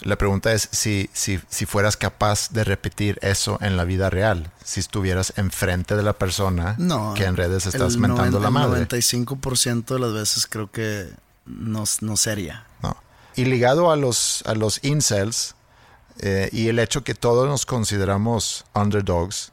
la 0.00 0.16
pregunta 0.16 0.52
es 0.52 0.68
si, 0.70 1.10
si, 1.12 1.40
si 1.48 1.66
fueras 1.66 1.96
capaz 1.96 2.50
de 2.50 2.62
repetir 2.62 3.18
eso 3.22 3.58
en 3.60 3.76
la 3.76 3.82
vida 3.82 4.10
real, 4.10 4.52
si 4.64 4.78
estuvieras 4.78 5.32
enfrente 5.36 5.96
de 5.96 6.04
la 6.04 6.12
persona 6.12 6.76
No. 6.78 7.14
que 7.14 7.24
en 7.24 7.36
redes 7.36 7.66
estás 7.66 7.96
mentando 7.96 8.38
la 8.38 8.50
madre. 8.50 8.80
El 8.82 8.88
95% 8.88 9.86
de 9.86 9.98
las 9.98 10.12
veces 10.12 10.46
creo 10.46 10.70
que 10.70 11.08
no, 11.48 11.84
no. 12.82 12.96
Y 13.34 13.44
ligado 13.44 13.90
a 13.90 13.96
los, 13.96 14.42
a 14.46 14.54
los 14.54 14.82
incels 14.84 15.54
eh, 16.18 16.48
y 16.52 16.68
el 16.68 16.78
hecho 16.78 17.04
que 17.04 17.14
todos 17.14 17.48
nos 17.48 17.66
consideramos 17.66 18.64
underdogs 18.74 19.52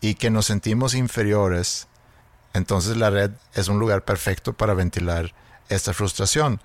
y 0.00 0.14
que 0.14 0.30
nos 0.30 0.46
sentimos 0.46 0.94
inferiores, 0.94 1.88
entonces 2.52 2.96
la 2.96 3.10
red 3.10 3.30
es 3.54 3.68
un 3.68 3.78
lugar 3.78 4.04
perfecto 4.04 4.52
para 4.52 4.74
ventilar 4.74 5.34
esta 5.68 5.94
frustración. 5.94 6.60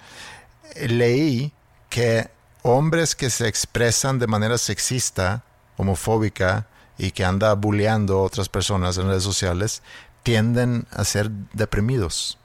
Leí 0.75 1.53
que 1.89 2.29
hombres 2.63 3.15
que 3.15 3.29
se 3.29 3.47
expresan 3.47 4.19
de 4.19 4.27
manera 4.27 4.57
sexista, 4.57 5.43
homofóbica 5.77 6.67
y 6.97 7.11
que 7.11 7.23
anda 7.23 7.53
bulleando 7.53 8.17
a 8.17 8.23
otras 8.23 8.49
personas 8.49 8.97
en 8.97 9.07
redes 9.07 9.23
sociales 9.23 9.81
tienden 10.23 10.87
a 10.91 11.05
ser 11.05 11.29
deprimidos. 11.53 12.37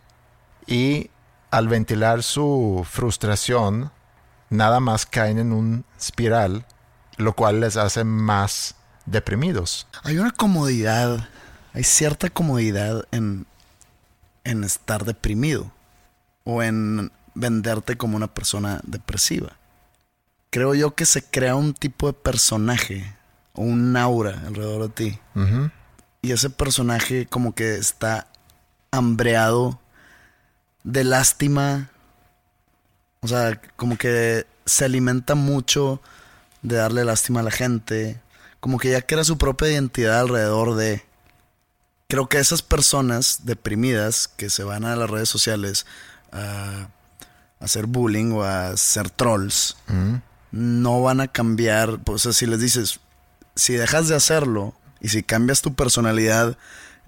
Y 0.67 1.11
al 1.51 1.69
ventilar 1.69 2.23
su 2.23 2.87
frustración, 2.89 3.91
nada 4.51 4.81
más 4.81 5.07
caen 5.07 5.39
en 5.39 5.53
un 5.53 5.85
espiral, 5.99 6.65
lo 7.17 7.35
cual 7.35 7.61
les 7.61 7.77
hace 7.77 8.05
más 8.05 8.77
deprimidos. 9.07 9.87
Hay 10.03 10.19
una 10.19 10.31
comodidad, 10.31 11.29
hay 11.73 11.85
cierta 11.85 12.31
comodidad 12.31 13.05
en, 13.11 13.47
en 14.45 14.65
estar 14.65 15.05
deprimido 15.05 15.71
o 16.45 16.63
en 16.63 17.11
venderte 17.35 17.97
como 17.97 18.17
una 18.17 18.29
persona 18.29 18.81
depresiva. 18.85 19.57
Creo 20.51 20.75
yo 20.75 20.95
que 20.95 21.07
se 21.07 21.23
crea 21.23 21.55
un 21.55 21.75
tipo 21.75 22.09
de 22.09 22.13
personaje 22.13 23.15
o 23.55 23.63
un 23.63 23.97
aura 23.97 24.43
alrededor 24.47 24.83
de 24.83 24.89
ti. 24.89 25.19
Y 26.23 26.33
ese 26.33 26.51
personaje 26.51 27.27
como 27.27 27.55
que 27.55 27.77
está 27.77 28.27
hambreado 28.91 29.79
de 30.85 31.05
lástima. 31.05 31.91
O 33.21 33.29
sea, 33.29 33.61
como 33.77 33.97
que 33.97 34.47
se 34.65 34.85
alimenta 34.85 35.35
mucho 35.35 36.01
de 36.63 36.77
darle 36.77 37.05
lástima 37.05 37.41
a 37.41 37.45
la 37.45 37.51
gente. 37.51 38.21
Como 38.61 38.79
que 38.79 38.91
ya 38.91 39.03
crea 39.03 39.25
su 39.25 39.39
propia 39.39 39.71
identidad 39.71 40.21
alrededor 40.21 40.75
de... 40.75 41.05
Creo 42.09 42.29
que 42.29 42.39
esas 42.39 42.63
personas 42.63 43.41
deprimidas 43.45 44.29
que 44.29 44.51
se 44.51 44.65
van 44.65 44.85
a 44.85 44.97
las 44.97 45.09
redes 45.09 45.29
sociales 45.29 45.87
a, 46.33 46.89
hacer 47.61 47.87
bullying 47.87 48.33
o 48.33 48.43
a 48.43 48.71
hacer 48.71 49.11
trolls, 49.11 49.77
Ujú. 49.89 50.21
no 50.51 51.03
van 51.03 51.21
a 51.21 51.29
cambiar. 51.29 52.01
O 52.07 52.19
sea, 52.19 52.33
si 52.33 52.47
les 52.47 52.59
dices, 52.59 53.01
si 53.55 53.75
dejas 53.75 54.09
de 54.09 54.17
hacerlo 54.17 54.75
y 55.01 55.09
si 55.09 55.23
cambias 55.23 55.63
tu 55.63 55.75
personalidad 55.75 56.57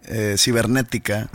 eh, 0.05 0.37
cibernética, 0.39 1.29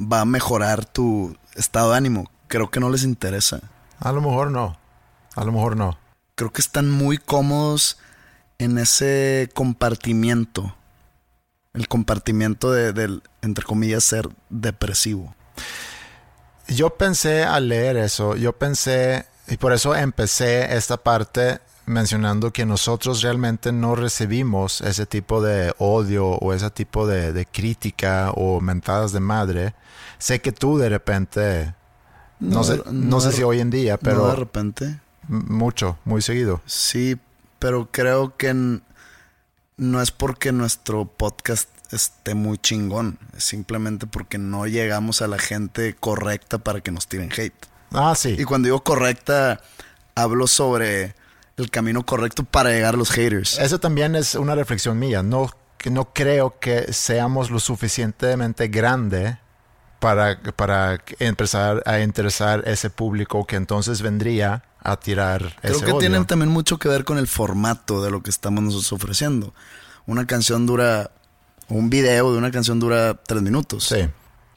va 0.00 0.20
a 0.20 0.24
mejorar 0.24 0.84
tu 0.84 1.36
estado 1.54 1.90
de 1.92 1.96
ánimo. 1.98 2.30
Creo 2.48 2.70
que 2.70 2.80
no 2.80 2.90
les 2.90 3.02
interesa. 3.04 3.60
A 4.00 4.12
lo 4.12 4.20
mejor 4.20 4.50
no. 4.50 4.78
A 5.34 5.44
lo 5.44 5.52
mejor 5.52 5.76
no. 5.76 5.98
Creo 6.34 6.52
que 6.52 6.60
están 6.60 6.90
muy 6.90 7.18
cómodos 7.18 7.98
en 8.58 8.78
ese 8.78 9.48
compartimiento. 9.54 10.74
El 11.74 11.88
compartimiento 11.88 12.70
de- 12.72 12.92
del, 12.92 13.22
entre 13.42 13.64
comillas, 13.64 14.04
ser 14.04 14.28
depresivo. 14.48 15.34
Yo 16.68 16.90
pensé 16.96 17.44
al 17.44 17.68
leer 17.68 17.96
eso, 17.96 18.34
yo 18.36 18.52
pensé, 18.54 19.26
y 19.46 19.56
por 19.56 19.72
eso 19.72 19.94
empecé 19.94 20.74
esta 20.76 20.96
parte 20.96 21.60
mencionando 21.86 22.52
que 22.52 22.66
nosotros 22.66 23.22
realmente 23.22 23.72
no 23.72 23.94
recibimos 23.94 24.80
ese 24.80 25.06
tipo 25.06 25.40
de 25.40 25.72
odio 25.78 26.26
o 26.26 26.52
ese 26.52 26.70
tipo 26.70 27.06
de, 27.06 27.32
de 27.32 27.46
crítica 27.46 28.32
o 28.34 28.60
mentadas 28.60 29.12
de 29.12 29.20
madre. 29.20 29.74
Sé 30.18 30.40
que 30.40 30.52
tú 30.52 30.78
de 30.78 30.88
repente, 30.88 31.74
no, 32.40 32.64
sé, 32.64 32.82
no 32.90 33.20
sé 33.20 33.32
si 33.32 33.42
hoy 33.42 33.60
en 33.60 33.70
día, 33.70 33.94
no 33.94 34.00
pero 34.02 34.28
de 34.28 34.36
repente. 34.36 35.00
mucho, 35.28 35.98
muy 36.04 36.22
seguido. 36.22 36.60
Sí, 36.66 37.16
pero 37.58 37.88
creo 37.90 38.36
que 38.36 38.80
no 39.76 40.02
es 40.02 40.10
porque 40.10 40.52
nuestro 40.52 41.04
podcast 41.06 41.68
esté 41.92 42.34
muy 42.34 42.58
chingón. 42.58 43.18
Es 43.36 43.44
simplemente 43.44 44.06
porque 44.06 44.38
no 44.38 44.66
llegamos 44.66 45.22
a 45.22 45.28
la 45.28 45.38
gente 45.38 45.94
correcta 45.94 46.58
para 46.58 46.80
que 46.80 46.90
nos 46.90 47.06
tiren 47.06 47.30
hate. 47.30 47.54
Ah, 47.92 48.14
sí. 48.16 48.34
Y 48.38 48.44
cuando 48.44 48.66
digo 48.66 48.82
correcta, 48.82 49.60
hablo 50.14 50.46
sobre 50.48 51.14
el 51.56 51.70
camino 51.70 52.04
correcto 52.04 52.44
para 52.44 52.70
llegar 52.70 52.94
a 52.94 52.98
los 52.98 53.10
haters. 53.10 53.58
Eso 53.58 53.78
también 53.78 54.14
es 54.14 54.34
una 54.34 54.54
reflexión 54.54 54.98
mía. 54.98 55.22
No, 55.22 55.50
no 55.90 56.12
creo 56.12 56.58
que 56.60 56.92
seamos 56.92 57.50
lo 57.50 57.58
suficientemente 57.60 58.68
grande 58.68 59.38
para, 59.98 60.38
para 60.54 61.00
empezar 61.18 61.82
a 61.86 62.00
interesar 62.00 62.62
ese 62.66 62.90
público 62.90 63.46
que 63.46 63.56
entonces 63.56 64.02
vendría 64.02 64.64
a 64.82 64.96
tirar 64.98 65.56
Creo 65.60 65.76
ese 65.76 65.84
que 65.84 65.90
odio. 65.92 66.00
tienen 66.00 66.26
también 66.26 66.50
mucho 66.50 66.78
que 66.78 66.88
ver 66.88 67.04
con 67.04 67.18
el 67.18 67.26
formato 67.26 68.02
de 68.02 68.10
lo 68.10 68.22
que 68.22 68.30
estamos 68.30 68.62
nosotros 68.62 68.92
ofreciendo. 68.92 69.54
Una 70.04 70.26
canción 70.26 70.66
dura, 70.66 71.10
un 71.68 71.90
video 71.90 72.32
de 72.32 72.38
una 72.38 72.50
canción 72.50 72.78
dura 72.78 73.14
tres 73.14 73.42
minutos. 73.42 73.84
Sí. 73.84 74.08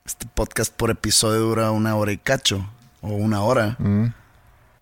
Este 0.05 0.27
podcast 0.33 0.73
por 0.73 0.91
episodio 0.91 1.39
dura 1.39 1.71
una 1.71 1.95
hora 1.95 2.11
y 2.11 2.17
cacho, 2.17 2.69
o 3.01 3.09
una 3.09 3.41
hora. 3.41 3.75
Mm. 3.79 4.07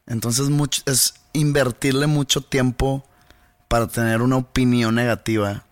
Entonces 0.08 0.50
mucho, 0.50 0.82
es 0.86 1.16
invertirle 1.34 2.08
mucho 2.08 2.42
tiempo 2.42 3.06
para 3.68 3.88
tener 3.88 4.22
una 4.22 4.38
opinión 4.38 4.96
negativa. 4.96 5.66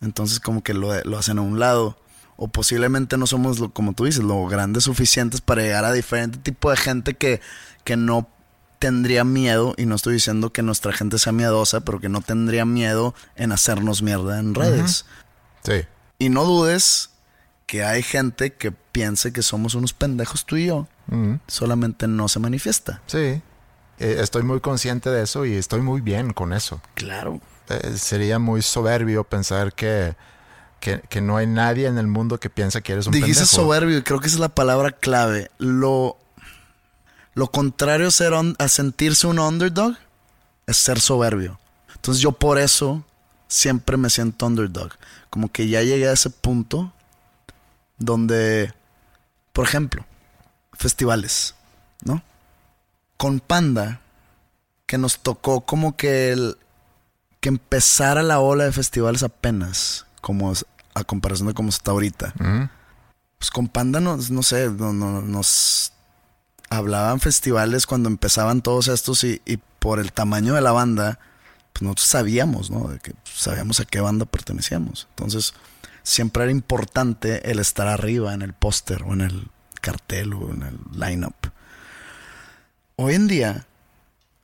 Entonces 0.00 0.40
como 0.40 0.62
que 0.62 0.74
lo, 0.74 1.02
lo 1.04 1.18
hacen 1.18 1.38
a 1.38 1.42
un 1.42 1.58
lado. 1.58 1.96
O 2.36 2.46
posiblemente 2.48 3.16
no 3.16 3.26
somos, 3.26 3.58
lo, 3.58 3.70
como 3.72 3.94
tú 3.94 4.04
dices, 4.04 4.22
lo 4.22 4.46
grandes 4.46 4.84
suficientes 4.84 5.40
para 5.40 5.62
llegar 5.62 5.84
a 5.84 5.92
diferente 5.92 6.38
tipo 6.38 6.70
de 6.70 6.76
gente 6.76 7.14
que, 7.14 7.40
que 7.82 7.96
no 7.96 8.28
tendría 8.78 9.24
miedo, 9.24 9.74
y 9.76 9.86
no 9.86 9.96
estoy 9.96 10.14
diciendo 10.14 10.52
que 10.52 10.62
nuestra 10.62 10.92
gente 10.92 11.18
sea 11.18 11.32
miedosa, 11.32 11.80
pero 11.80 11.98
que 11.98 12.08
no 12.08 12.20
tendría 12.20 12.64
miedo 12.64 13.12
en 13.34 13.50
hacernos 13.50 14.02
mierda 14.02 14.38
en 14.38 14.54
redes. 14.54 15.04
Sí. 15.64 15.84
Y 16.18 16.28
no 16.28 16.44
dudes 16.44 17.10
que 17.68 17.84
hay 17.84 18.02
gente 18.02 18.54
que 18.54 18.72
piense 18.72 19.30
que 19.32 19.42
somos 19.42 19.74
unos 19.74 19.92
pendejos 19.92 20.46
tú 20.46 20.56
y 20.56 20.66
yo, 20.66 20.88
Ujú. 21.08 21.38
solamente 21.46 22.08
no 22.08 22.26
se 22.28 22.40
manifiesta. 22.40 23.02
Sí. 23.06 23.42
Eh, 24.00 24.16
estoy 24.20 24.42
muy 24.42 24.60
consciente 24.60 25.10
de 25.10 25.22
eso 25.22 25.44
y 25.44 25.52
estoy 25.54 25.82
muy 25.82 26.00
bien 26.00 26.32
con 26.32 26.52
eso. 26.54 26.80
Claro. 26.94 27.40
Eh, 27.68 27.96
sería 27.98 28.38
muy 28.38 28.62
soberbio 28.62 29.22
pensar 29.24 29.74
que, 29.74 30.16
que, 30.80 31.02
que 31.10 31.20
no 31.20 31.36
hay 31.36 31.46
nadie 31.46 31.86
en 31.88 31.98
el 31.98 32.06
mundo 32.06 32.40
que 32.40 32.48
piensa 32.48 32.80
que 32.80 32.92
eres 32.94 33.06
un 33.06 33.12
Dijiste 33.12 33.42
pendejo. 33.42 33.56
soberbio 33.62 33.98
y 33.98 34.02
creo 34.02 34.18
que 34.20 34.28
esa 34.28 34.36
es 34.36 34.40
la 34.40 34.48
palabra 34.48 34.92
clave. 34.92 35.50
Lo, 35.58 36.16
lo 37.34 37.50
contrario 37.50 38.08
a, 38.08 38.10
ser 38.10 38.32
a 38.34 38.68
sentirse 38.68 39.26
un 39.26 39.38
underdog 39.38 39.94
es 40.66 40.78
ser 40.78 41.00
soberbio. 41.00 41.58
Entonces 41.94 42.22
yo 42.22 42.32
por 42.32 42.58
eso 42.58 43.04
siempre 43.46 43.98
me 43.98 44.08
siento 44.08 44.46
underdog. 44.46 44.92
Como 45.28 45.52
que 45.52 45.68
ya 45.68 45.82
llegué 45.82 46.08
a 46.08 46.12
ese 46.12 46.30
punto 46.30 46.94
donde, 47.98 48.72
por 49.52 49.64
ejemplo, 49.66 50.04
festivales, 50.72 51.54
¿no? 52.04 52.22
Con 53.16 53.40
Panda, 53.40 54.00
que 54.86 54.98
nos 54.98 55.18
tocó 55.18 55.62
como 55.62 55.96
que 55.96 56.32
el, 56.32 56.56
que 57.40 57.48
empezara 57.48 58.22
la 58.22 58.40
ola 58.40 58.64
de 58.64 58.72
festivales 58.72 59.22
apenas, 59.22 60.06
como 60.20 60.52
es- 60.52 60.64
a 60.94 61.04
comparación 61.04 61.48
de 61.48 61.54
cómo 61.54 61.68
está 61.68 61.90
ahorita. 61.92 62.32
Pues 63.38 63.50
con 63.50 63.68
Panda 63.68 64.00
nos, 64.00 64.30
no 64.30 64.42
sé, 64.42 64.68
no- 64.70 64.92
no- 64.92 65.22
nos 65.22 65.92
hablaban 66.70 67.20
festivales 67.20 67.86
cuando 67.86 68.08
empezaban 68.08 68.62
todos 68.62 68.88
estos 68.88 69.22
y, 69.24 69.40
y 69.46 69.58
por 69.78 70.00
el 70.00 70.12
tamaño 70.12 70.54
de 70.54 70.60
la 70.60 70.72
banda, 70.72 71.18
pues 71.72 71.82
nosotros 71.82 72.08
sabíamos, 72.08 72.70
¿no? 72.70 72.88
De 72.88 72.98
que 72.98 73.14
sabíamos 73.24 73.78
a 73.80 73.84
qué 73.84 74.00
banda 74.00 74.24
pertenecíamos. 74.26 75.06
Entonces, 75.10 75.54
siempre 76.08 76.44
era 76.44 76.52
importante 76.52 77.50
el 77.50 77.58
estar 77.58 77.86
arriba 77.86 78.32
en 78.32 78.40
el 78.40 78.54
póster 78.54 79.02
o 79.02 79.12
en 79.12 79.20
el 79.20 79.48
cartel 79.82 80.32
o 80.32 80.50
en 80.54 80.62
el 80.62 80.78
lineup. 80.92 81.36
Hoy 82.96 83.14
en 83.14 83.28
día, 83.28 83.66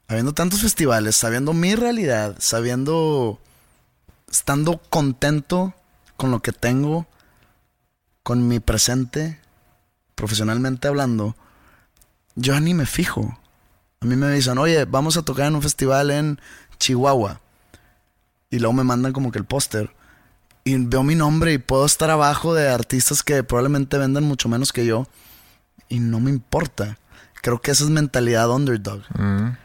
habiendo 0.07 0.35
tantos 0.35 0.61
festivales, 0.61 1.17
sabiendo 1.17 1.55
mi 1.55 1.75
realidad, 1.75 2.37
sabiendo, 2.39 3.41
estando 4.31 4.77
contento 4.91 5.73
con 6.19 6.31
lo 6.31 6.41
que 6.41 6.53
tengo, 6.53 7.07
con 8.23 8.47
mi 8.47 8.61
presente, 8.61 9.41
profesionalmente 10.17 10.87
hablando, 10.87 11.35
yo 12.35 12.61
ni 12.61 12.75
me 12.75 12.85
fijo. 12.85 13.39
A 14.01 14.05
mí 14.05 14.17
me 14.17 14.31
dicen, 14.33 14.59
oye, 14.59 14.85
vamos 14.85 15.17
a 15.17 15.23
tocar 15.23 15.47
en 15.47 15.55
un 15.55 15.63
festival 15.63 16.11
en 16.11 16.39
Chihuahua. 16.79 17.41
Y 18.51 18.59
luego 18.59 18.75
me 18.75 18.85
mandan 18.85 19.15
como 19.15 19.33
que 19.33 19.39
el 19.39 19.47
póster. 19.47 19.91
Y 20.65 20.77
veo 20.77 21.03
mi 21.03 21.15
nombre 21.15 21.53
y 21.53 21.59
puedo 21.59 21.85
estar 21.85 22.11
abajo 22.11 22.55
de 22.55 22.69
artistas 22.69 23.23
que 23.23 23.43
probablemente 23.45 23.99
vendan 23.99 24.25
mucho 24.25 24.49
menos 24.49 24.73
que 24.73 24.87
yo. 24.87 25.07
Y 25.89 26.01
no 26.01 26.21
me 26.21 26.31
importa. 26.31 26.99
Creo 27.43 27.61
que 27.61 27.71
esa 27.71 27.85
es 27.85 27.91
mentalidad 27.91 28.51
underdog. 28.51 29.03
Ujú. 29.15 29.57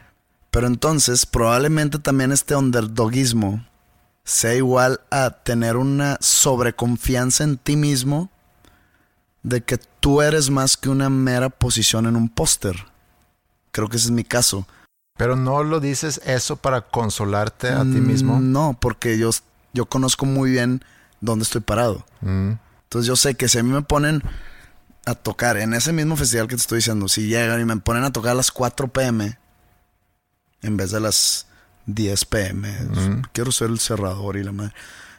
Pero 0.50 0.66
entonces, 0.66 1.24
probablemente 1.24 1.98
también 1.98 2.32
este 2.32 2.54
underdogismo 2.54 3.64
sea 4.24 4.54
igual 4.54 5.00
a 5.10 5.30
tener 5.30 5.76
una 5.76 6.18
sobreconfianza 6.20 7.44
en 7.44 7.56
ti 7.56 7.76
mismo 7.76 8.30
de 9.42 9.62
que 9.62 9.78
tú 10.00 10.20
eres 10.20 10.50
más 10.50 10.76
que 10.76 10.90
una 10.90 11.08
mera 11.08 11.48
posición 11.48 12.06
en 12.06 12.16
un 12.16 12.28
póster. 12.28 12.76
Creo 13.70 13.88
que 13.88 13.96
ese 13.96 14.06
es 14.06 14.12
mi 14.12 14.24
caso. 14.24 14.66
Pero 15.16 15.36
no 15.36 15.62
lo 15.62 15.80
dices 15.80 16.20
eso 16.24 16.56
para 16.56 16.82
consolarte 16.82 17.68
a 17.68 17.82
ti 17.82 18.00
mismo. 18.00 18.40
Mm, 18.40 18.52
No, 18.52 18.76
porque 18.80 19.18
yo, 19.18 19.30
yo 19.72 19.86
conozco 19.86 20.26
muy 20.26 20.50
bien 20.50 20.84
dónde 21.20 21.44
estoy 21.44 21.60
parado. 21.60 22.04
Mm. 22.20 22.52
Entonces 22.84 23.06
yo 23.06 23.16
sé 23.16 23.34
que 23.34 23.48
si 23.48 23.58
a 23.58 23.62
mí 23.62 23.70
me 23.70 23.82
ponen 23.82 24.22
a 25.06 25.14
tocar 25.14 25.56
en 25.56 25.74
ese 25.74 25.92
mismo 25.92 26.16
festival 26.16 26.48
que 26.48 26.56
te 26.56 26.60
estoy 26.60 26.78
diciendo, 26.78 27.08
si 27.08 27.26
llegan 27.26 27.60
y 27.60 27.64
me 27.64 27.76
ponen 27.76 28.04
a 28.04 28.12
tocar 28.12 28.32
a 28.32 28.34
las 28.34 28.50
4 28.50 28.88
pm 28.88 29.38
en 30.62 30.76
vez 30.76 30.90
de 30.90 31.00
las 31.00 31.46
10 31.86 32.24
pm, 32.26 32.76
quiero 33.32 33.52
ser 33.52 33.70
el 33.70 33.78
cerrador 33.78 34.36
y 34.36 34.44
la 34.44 34.52
madre. 34.52 34.74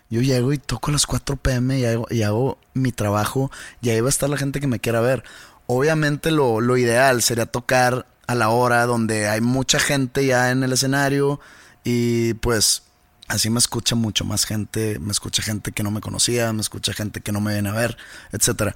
Yo 0.10 0.22
llego 0.22 0.52
y 0.52 0.58
toco 0.58 0.92
a 0.92 0.94
las 0.94 1.06
4 1.06 1.38
pm 1.38 1.80
y 1.80 1.86
hago, 1.86 2.06
y 2.10 2.24
hago 2.24 2.58
mi 2.74 2.92
trabajo 2.92 3.50
y 3.82 3.90
ahí 3.90 4.02
va 4.02 4.08
a 4.08 4.10
estar 4.10 4.30
la 4.30 4.38
gente 4.38 4.60
que 4.60 4.68
me 4.68 4.80
quiera 4.80 5.00
ver. 5.00 5.24
Obviamente 5.68 6.32
lo, 6.32 6.60
lo 6.60 6.76
ideal 6.76 7.22
sería 7.22 7.46
tocar 7.46 8.06
a 8.28 8.36
la 8.36 8.50
hora 8.50 8.86
donde 8.86 9.30
hay 9.30 9.42
mucha 9.42 9.80
gente 9.80 10.26
ya 10.26 10.52
en 10.52 10.64
el 10.64 10.74
escenario 10.74 11.40
y 11.84 12.34
pues 12.36 12.84
así 13.32 13.50
me 13.50 13.60
escucha 13.60 13.96
mucho 13.96 14.26
más 14.26 14.46
gente, 14.46 15.00
me 15.00 15.12
escucha 15.12 15.42
gente 15.42 15.72
que 15.72 15.84
no 15.84 15.92
me 15.92 16.02
conocía, 16.02 16.52
me 16.54 16.62
escucha 16.62 16.94
gente 16.94 17.22
que 17.22 17.32
no 17.32 17.42
me 17.42 17.54
viene 17.54 17.70
a 17.70 17.74
ver, 17.74 17.98
etcétera. 18.32 18.76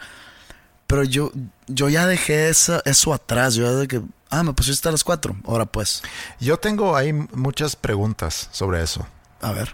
Pero 0.88 1.04
yo, 1.04 1.32
yo 1.68 1.90
ya 1.90 2.06
dejé 2.08 2.50
esa- 2.50 2.82
eso 2.86 3.14
atrás, 3.14 3.56
yo 3.56 3.64
ya 3.66 3.72
de 3.72 3.88
que, 3.88 4.02
ah, 4.30 4.44
me 4.44 4.54
pusiste 4.54 4.88
a 4.88 4.92
las 4.92 5.04
4, 5.04 5.36
ahora 5.46 5.66
pues, 5.66 6.04
Yo 6.40 6.58
tengo 6.58 6.96
ahí 6.96 7.12
muchas 7.14 7.76
preguntas 7.76 8.50
sobre 8.52 8.82
eso. 8.84 9.08
a 9.42 9.52
ver. 9.52 9.74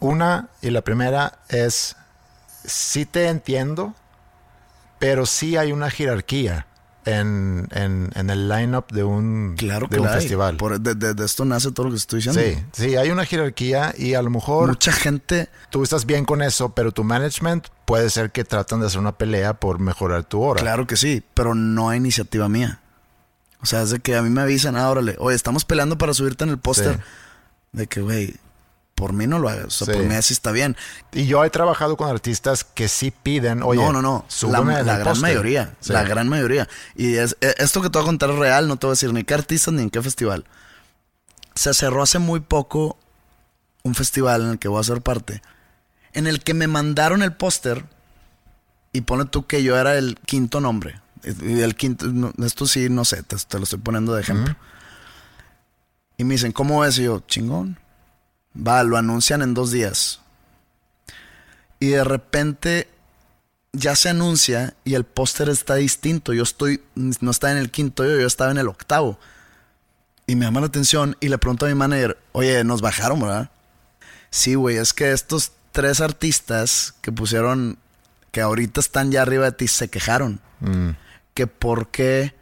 Una, 0.00 0.48
y 0.62 0.70
la 0.70 0.82
primera 0.82 1.40
es, 1.48 1.96
sí 2.64 3.04
te 3.04 3.26
entiendo, 3.28 3.94
pero 5.00 5.26
sí 5.26 5.56
hay 5.56 5.72
una 5.72 5.90
jerarquía 5.90 6.66
en, 7.08 7.68
en, 7.72 8.10
en 8.14 8.30
el 8.30 8.48
lineup 8.48 8.90
de 8.92 9.04
un, 9.04 9.54
Claro 9.56 9.88
que 9.88 9.96
de 9.96 10.00
un 10.02 10.08
festival. 10.08 10.56
Por- 10.56 10.80
de, 10.80 10.94
de- 10.94 11.14
de 11.14 11.24
esto 11.24 11.44
nace 11.44 11.72
todo 11.72 11.86
lo 11.86 11.90
que 11.92 11.96
estoy 11.98 12.20
diciendo. 12.22 12.40
Sí, 12.40 12.64
sí, 12.88 12.96
hay 12.96 13.10
una 13.10 13.24
jerarquía 13.24 13.94
y 13.96 14.14
a 14.14 14.22
lo 14.22 14.30
mejor 14.30 14.68
Mucha 14.68 14.92
gente, 14.92 15.48
tú 15.70 15.82
estás 15.82 16.06
bien 16.06 16.24
con 16.24 16.42
eso, 16.42 16.70
pero 16.74 16.92
tu 16.92 17.04
management 17.04 17.68
puede 17.84 18.10
ser 18.10 18.30
que 18.30 18.44
tratan 18.44 18.80
de 18.80 18.86
hacer 18.86 19.00
una 19.00 19.12
pelea 19.18 19.54
por 19.54 19.78
mejorar 19.78 20.24
tu 20.24 20.40
hora. 20.42 20.60
claro 20.60 20.86
que 20.86 20.96
sí, 20.96 21.22
pero 21.34 21.54
no 21.54 21.88
hay 21.88 21.98
iniciativa 21.98 22.48
mía. 22.48 22.80
O 23.60 23.66
sea, 23.66 23.82
es 23.82 23.90
de 23.90 23.98
que 23.98 24.14
a 24.16 24.22
mí 24.22 24.30
me 24.30 24.40
avisan, 24.40 24.76
ah, 24.76 24.88
órale, 24.88 25.16
oye, 25.18 25.34
estamos 25.34 25.64
peleando 25.64 25.98
para 25.98 26.14
subirte 26.14 26.44
en 26.44 26.50
el 26.50 26.58
póster. 26.58 26.94
Sí. 26.94 27.00
De 27.72 27.86
que, 27.88 28.00
güey, 28.00 28.36
por 28.98 29.12
mí 29.12 29.26
no 29.28 29.38
lo 29.38 29.48
hagas. 29.48 29.80
O 29.80 29.84
sea, 29.84 29.94
Sí. 29.94 30.00
por 30.00 30.08
mí 30.08 30.14
así 30.16 30.34
está 30.34 30.50
bien. 30.50 30.76
Y 31.12 31.26
yo 31.26 31.44
he 31.44 31.50
trabajado 31.50 31.96
con 31.96 32.08
artistas 32.10 32.64
que 32.64 32.88
sí 32.88 33.12
piden, 33.12 33.62
oye, 33.62 33.80
no, 33.80 33.92
no, 33.92 34.02
no. 34.02 34.24
La, 34.50 34.82
la 34.82 34.98
gran 34.98 35.20
mayoría. 35.20 35.76
Sí. 35.80 35.92
La 35.92 36.02
gran 36.02 36.28
mayoría. 36.28 36.68
Y 36.96 37.14
es, 37.14 37.36
e- 37.40 37.54
esto 37.58 37.80
que 37.80 37.90
te 37.90 37.98
voy 37.98 38.04
a 38.04 38.10
contar 38.10 38.30
es 38.30 38.36
real, 38.36 38.66
no 38.66 38.76
te 38.76 38.86
voy 38.86 38.92
a 38.92 38.94
decir 38.96 39.12
ni 39.12 39.22
qué 39.22 39.34
artistas 39.34 39.72
ni 39.72 39.82
en 39.82 39.90
qué 39.90 40.02
festival. 40.02 40.44
Se 41.54 41.72
cerró 41.74 42.02
hace 42.02 42.18
muy 42.18 42.40
poco 42.40 42.98
un 43.84 43.94
festival 43.94 44.42
en 44.42 44.48
el 44.50 44.58
que 44.58 44.66
voy 44.68 44.80
a 44.80 44.84
ser 44.84 45.00
parte. 45.00 45.40
En 46.12 46.26
el 46.26 46.42
que 46.42 46.52
me 46.54 46.66
mandaron 46.66 47.22
el 47.22 47.32
póster. 47.32 47.84
Y 48.92 49.02
pone 49.02 49.26
tú 49.26 49.46
que 49.46 49.62
yo 49.62 49.78
era 49.78 49.96
el 49.96 50.18
quinto 50.26 50.60
nombre. 50.60 51.00
El 51.22 51.76
quinto, 51.76 52.06
esto 52.44 52.66
sí, 52.66 52.88
no 52.88 53.04
sé, 53.04 53.22
te, 53.22 53.36
te 53.36 53.58
lo 53.58 53.64
estoy 53.64 53.78
poniendo 53.78 54.14
de 54.14 54.22
ejemplo. 54.22 54.56
Y 56.16 56.24
me 56.24 56.34
dicen, 56.34 56.52
¿cómo 56.52 56.84
es? 56.84 56.98
Y 56.98 57.04
yo, 57.04 57.20
chingón. 57.28 57.78
Va, 58.58 58.82
lo 58.82 58.96
anuncian 58.96 59.42
en 59.42 59.54
dos 59.54 59.70
días. 59.70 60.20
Y 61.80 61.88
de 61.88 62.04
repente 62.04 62.88
ya 63.72 63.94
se 63.94 64.08
anuncia 64.08 64.74
y 64.84 64.94
el 64.94 65.04
póster 65.04 65.48
está 65.48 65.76
distinto. 65.76 66.32
Yo 66.32 66.42
estoy, 66.42 66.82
no 66.94 67.30
estaba 67.30 67.52
en 67.52 67.58
el 67.58 67.70
quinto 67.70 68.04
yo, 68.04 68.18
yo 68.18 68.26
estaba 68.26 68.50
en 68.50 68.58
el 68.58 68.68
octavo. 68.68 69.18
Y 70.26 70.36
me 70.36 70.44
llama 70.44 70.60
la 70.60 70.66
atención 70.66 71.16
y 71.20 71.28
le 71.28 71.38
pregunto 71.38 71.66
a 71.66 71.68
mi 71.68 71.74
manager, 71.74 72.18
oye, 72.32 72.62
nos 72.64 72.80
bajaron, 72.80 73.20
¿verdad? 73.20 73.50
Sí, 74.30 74.56
güey, 74.56 74.76
es 74.76 74.92
que 74.92 75.12
estos 75.12 75.52
tres 75.72 76.00
artistas 76.00 76.94
que 77.00 77.12
pusieron, 77.12 77.78
que 78.30 78.40
ahorita 78.40 78.80
están 78.80 79.10
ya 79.10 79.22
arriba 79.22 79.46
de 79.46 79.52
ti, 79.52 79.68
se 79.68 79.88
quejaron. 79.88 80.40
Mm. 80.60 80.90
Que 81.32 81.46
por 81.46 81.88
qué 81.88 82.34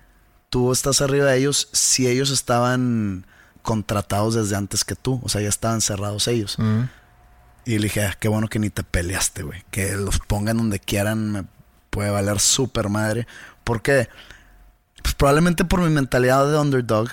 tú 0.50 0.72
estás 0.72 1.00
arriba 1.00 1.26
de 1.26 1.38
ellos 1.38 1.68
si 1.72 2.08
ellos 2.08 2.30
estaban 2.30 3.26
contratados 3.66 4.34
desde 4.34 4.56
antes 4.56 4.84
que 4.84 4.94
tú. 4.94 5.20
O 5.24 5.28
sea, 5.28 5.42
ya 5.42 5.48
estaban 5.50 5.82
cerrados 5.82 6.28
ellos. 6.28 6.56
Mm. 6.58 6.84
Y 7.66 7.78
le 7.78 7.84
dije, 7.84 8.04
"Ah, 8.04 8.16
qué 8.18 8.28
bueno 8.28 8.48
que 8.48 8.60
ni 8.60 8.70
te 8.70 8.84
peleaste, 8.84 9.42
güey. 9.42 9.64
Que 9.70 9.96
los 9.96 10.20
pongan 10.20 10.56
donde 10.56 10.78
quieran, 10.78 11.32
me 11.32 11.44
puede 11.90 12.10
valer 12.10 12.38
súper 12.38 12.88
madre. 12.88 13.26
¿Por 13.64 13.82
qué? 13.82 14.08
Pues 15.02 15.14
probablemente 15.14 15.64
por 15.64 15.80
mi 15.80 15.90
mentalidad 15.90 16.46
de 16.50 16.58
underdog, 16.58 17.08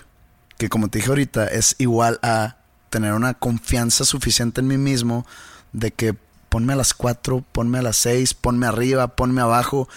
que 0.58 0.70
como 0.70 0.90
te 0.90 1.00
dije 1.00 1.10
ahorita, 1.10 1.48
es 1.48 1.76
igual 1.80 2.20
a 2.22 2.58
tener 2.90 3.14
una 3.14 3.34
confianza 3.34 4.06
suficiente 4.06 4.62
en 4.62 4.68
mí 4.68 4.78
mismo 4.78 5.26
de 5.72 5.92
que 5.92 6.16
ponme 6.50 6.74
a 6.74 6.76
las 6.76 6.94
4, 6.94 7.44
ponme 7.52 7.80
a 7.80 7.82
las 7.82 7.98
6, 7.98 8.36
ponme 8.36 8.68
arriba, 8.68 9.08
ponme 9.16 9.42
abajo. 9.42 9.90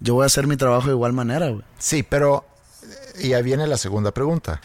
Yo 0.00 0.14
voy 0.14 0.22
a 0.22 0.26
hacer 0.26 0.46
mi 0.46 0.56
trabajo 0.56 0.86
de 0.86 0.94
igual 0.94 1.12
manera, 1.12 1.50
güey. 1.50 1.64
Sí, 1.78 2.02
pero 2.02 2.46
eh, 3.18 3.26
y 3.26 3.32
ahí 3.34 3.42
viene 3.42 3.66
la 3.66 3.76
segunda 3.76 4.12
pregunta. 4.12 4.62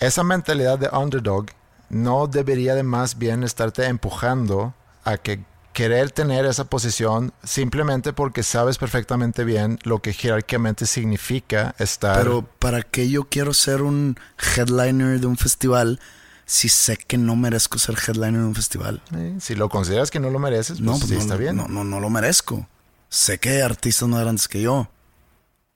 Esa 0.00 0.22
mentalidad 0.22 0.78
de 0.78 0.88
underdog 0.88 1.46
no 1.90 2.26
debería 2.26 2.74
de 2.74 2.82
más 2.82 3.18
bien 3.18 3.42
estarte 3.42 3.86
empujando 3.86 4.74
a 5.04 5.16
que 5.16 5.40
querer 5.72 6.10
tener 6.10 6.44
esa 6.44 6.64
posición 6.64 7.32
simplemente 7.44 8.12
porque 8.12 8.42
sabes 8.42 8.78
perfectamente 8.78 9.44
bien 9.44 9.78
lo 9.84 10.00
que 10.00 10.12
jerárquicamente 10.12 10.86
significa 10.86 11.74
estar. 11.78 12.18
Pero 12.18 12.42
¿para 12.58 12.82
qué 12.82 13.08
yo 13.08 13.28
quiero 13.28 13.54
ser 13.54 13.82
un 13.82 14.18
headliner 14.56 15.20
de 15.20 15.26
un 15.26 15.36
festival 15.36 16.00
si 16.46 16.68
sé 16.68 16.96
que 16.96 17.16
no 17.16 17.36
merezco 17.36 17.78
ser 17.78 17.96
headliner 17.96 18.40
de 18.40 18.46
un 18.46 18.54
festival? 18.54 19.02
Si 19.38 19.54
lo 19.54 19.68
consideras 19.68 20.10
que 20.10 20.18
no 20.18 20.30
lo 20.30 20.38
mereces, 20.38 20.78
pues, 20.78 20.80
no, 20.80 20.92
pues 20.92 21.04
sí 21.06 21.14
no, 21.14 21.20
está 21.20 21.36
bien. 21.36 21.56
No, 21.56 21.68
no, 21.68 21.84
no 21.84 22.00
lo 22.00 22.10
merezco. 22.10 22.66
Sé 23.08 23.38
que 23.38 23.50
hay 23.50 23.60
artistas 23.60 24.08
más 24.08 24.20
grandes 24.20 24.48
que 24.48 24.60
yo. 24.60 24.88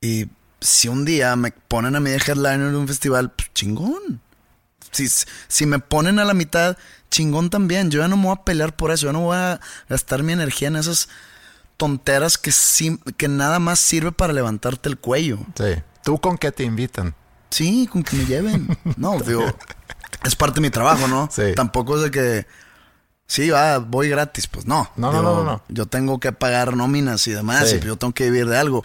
Y 0.01 0.29
si 0.63 0.89
un 0.89 1.05
día 1.05 1.37
me 1.37 1.51
ponen 1.53 1.95
a 1.97 2.01
mí 2.01 2.09
de 2.11 2.17
headliner 2.17 2.71
de 2.71 2.77
un 2.77 2.89
festival, 2.89 3.31
pues 3.31 3.53
chingón. 3.53 4.21
Si, 4.91 5.07
si 5.49 5.67
me 5.67 5.79
ponen 5.79 6.19
a 6.19 6.25
la 6.25 6.35
mitad, 6.35 6.77
chingón 7.11 7.51
también. 7.51 7.91
Yo 7.91 8.01
ya 8.01 8.09
no 8.09 8.17
me 8.17 8.25
voy 8.25 8.33
a 8.39 8.45
pelear 8.45 8.75
por 8.77 8.91
eso. 8.91 9.07
Yo 9.07 9.13
no 9.13 9.21
voy 9.21 9.37
a 9.37 9.61
gastar 9.89 10.23
mi 10.23 10.33
energía 10.33 10.69
en 10.69 10.77
esas 10.77 11.09
tonteras 11.77 12.39
que, 12.39 12.53
sim- 12.53 13.01
que 13.17 13.29
nada 13.29 13.59
más 13.59 13.79
sirve 13.81 14.13
para 14.13 14.33
levantarte 14.33 14.89
el 14.89 14.99
cuello. 14.99 15.39
Sí. 15.57 15.83
¿Tú 16.05 16.19
con 16.21 16.39
qué 16.39 16.53
te 16.53 16.65
invitan? 16.65 17.15
Sí, 17.51 17.89
con 17.91 18.03
que 18.03 18.17
me 18.17 18.25
lleven. 18.27 18.79
No, 18.97 19.19
digo, 19.27 19.45
es 20.25 20.37
parte 20.37 20.57
de 20.57 20.61
mi 20.63 20.71
trabajo, 20.71 21.09
¿no? 21.09 21.29
Sí. 21.33 21.53
Tampoco 21.55 21.97
es 21.97 22.03
de 22.03 22.11
que, 22.11 22.47
sí, 23.27 23.51
va, 23.51 23.79
voy 23.79 24.09
gratis. 24.09 24.47
Pues 24.47 24.67
no. 24.67 24.91
No, 24.97 25.13
no, 25.13 25.23
no, 25.23 25.35
no, 25.37 25.45
no. 25.45 25.63
Yo 25.69 25.87
tengo 25.87 26.21
que 26.21 26.33
pagar 26.33 26.77
nóminas 26.77 27.27
y 27.27 27.33
demás, 27.33 27.71
Sí. 27.71 27.77
y 27.77 27.87
yo 27.87 27.97
tengo 27.97 28.13
que 28.15 28.25
vivir 28.31 28.47
de 28.49 28.59
algo. 28.59 28.85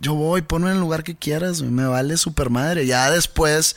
Yo 0.00 0.14
voy, 0.14 0.42
ponme 0.42 0.68
en 0.70 0.74
el 0.74 0.80
lugar 0.80 1.02
que 1.04 1.16
quieras, 1.16 1.60
güey, 1.60 1.70
me 1.72 1.86
vale 1.86 2.16
super 2.16 2.50
madre. 2.50 2.86
Ya 2.86 3.10
después, 3.10 3.76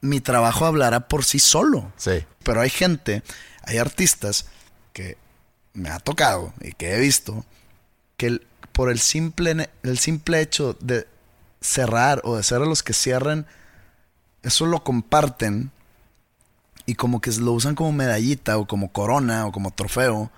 mi 0.00 0.20
trabajo 0.20 0.66
hablará 0.66 1.08
por 1.08 1.24
sí 1.24 1.38
solo. 1.38 1.92
Sí. 1.96 2.24
Pero 2.42 2.60
hay 2.60 2.70
gente, 2.70 3.22
hay 3.64 3.78
artistas 3.78 4.46
que 4.92 5.16
me 5.74 5.90
ha 5.90 5.98
tocado 5.98 6.52
y 6.60 6.72
que 6.72 6.94
he 6.94 7.00
visto 7.00 7.44
que 8.16 8.26
el- 8.26 8.46
por 8.72 8.90
el 8.90 8.98
simple, 9.00 9.70
el 9.82 9.98
simple 9.98 10.40
hecho 10.40 10.76
de 10.80 11.06
cerrar 11.60 12.20
o 12.24 12.36
de 12.36 12.42
ser 12.42 12.62
a 12.62 12.66
los 12.66 12.82
que 12.82 12.92
cierren, 12.92 13.46
eso 14.42 14.66
lo 14.66 14.84
comparten 14.84 15.70
y 16.86 16.94
como 16.94 17.20
que 17.20 17.30
lo 17.32 17.52
usan 17.52 17.74
como 17.74 17.92
medallita 17.92 18.56
o 18.56 18.66
como 18.66 18.92
corona 18.92 19.46
o 19.46 19.52
como 19.52 19.72
trofeo. 19.72 20.30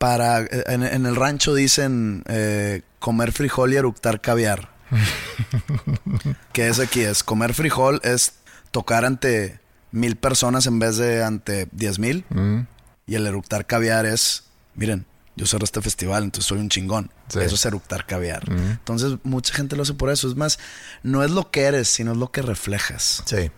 Para, 0.00 0.40
en, 0.40 0.82
en 0.82 1.04
el 1.04 1.14
rancho 1.14 1.54
dicen 1.54 2.24
eh, 2.26 2.80
comer 3.00 3.32
frijol 3.32 3.74
y 3.74 3.76
eructar 3.76 4.22
caviar. 4.22 4.70
que 6.54 6.68
es 6.68 6.78
aquí, 6.80 7.00
es 7.02 7.22
comer 7.22 7.52
frijol, 7.52 8.00
es 8.02 8.32
tocar 8.70 9.04
ante 9.04 9.60
mil 9.92 10.16
personas 10.16 10.66
en 10.66 10.78
vez 10.78 10.96
de 10.96 11.22
ante 11.22 11.68
diez 11.72 11.98
mil. 11.98 12.24
Mm, 12.30 12.60
Y 13.06 13.14
el 13.16 13.26
eructar 13.26 13.66
caviar 13.66 14.06
es, 14.06 14.44
miren, 14.74 15.04
yo 15.36 15.44
cerré 15.46 15.64
este 15.64 15.82
festival, 15.82 16.24
entonces 16.24 16.48
soy 16.48 16.60
un 16.60 16.70
chingón. 16.70 17.10
Sí. 17.28 17.40
Eso 17.40 17.54
es 17.56 17.64
eructar 17.66 18.06
caviar. 18.06 18.42
Ujú. 18.50 18.58
Entonces 18.58 19.18
mucha 19.22 19.52
gente 19.54 19.76
lo 19.76 19.82
hace 19.82 19.92
por 19.94 20.10
eso. 20.10 20.28
Es 20.28 20.34
más, 20.34 20.58
no 21.02 21.22
es 21.22 21.30
lo 21.30 21.50
que 21.50 21.62
eres, 21.64 21.88
sino 21.88 22.12
es 22.12 22.18
lo 22.18 22.30
que 22.32 22.40
reflejas. 22.42 23.22
Sí. 23.26 23.50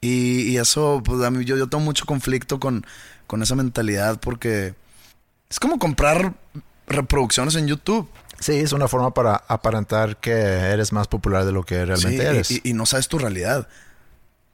Y, 0.00 0.42
y 0.52 0.56
eso, 0.56 1.02
pues 1.04 1.22
a 1.22 1.30
mí 1.30 1.44
yo, 1.44 1.56
yo 1.58 1.68
tengo 1.68 1.84
mucho 1.84 2.06
conflicto 2.06 2.58
con, 2.60 2.86
con 3.26 3.42
esa 3.42 3.54
mentalidad 3.54 4.18
porque 4.20 4.74
es 5.48 5.60
como 5.60 5.78
comprar 5.78 6.34
reproducciones 6.86 7.54
en 7.56 7.66
YouTube. 7.66 8.08
Sí, 8.38 8.52
es 8.52 8.72
una 8.72 8.88
forma 8.88 9.14
para 9.14 9.36
aparentar 9.48 10.18
que 10.18 10.32
eres 10.32 10.92
más 10.92 11.08
popular 11.08 11.44
de 11.44 11.52
lo 11.52 11.64
que 11.64 11.84
realmente 11.84 12.20
Sí, 12.22 12.26
eres. 12.26 12.50
Y, 12.50 12.60
y 12.64 12.72
no 12.74 12.84
sabes 12.86 13.08
tu 13.08 13.18
realidad. 13.18 13.68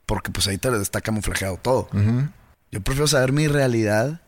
Porque 0.06 0.30
pues 0.30 0.46
ahí 0.46 0.58
te 0.58 0.68
está 0.80 1.00
camuflajeado 1.00 1.56
todo. 1.56 1.88
Yo 2.70 2.80
prefiero 2.80 3.06
saber 3.06 3.32
mi 3.32 3.48
realidad 3.48 4.20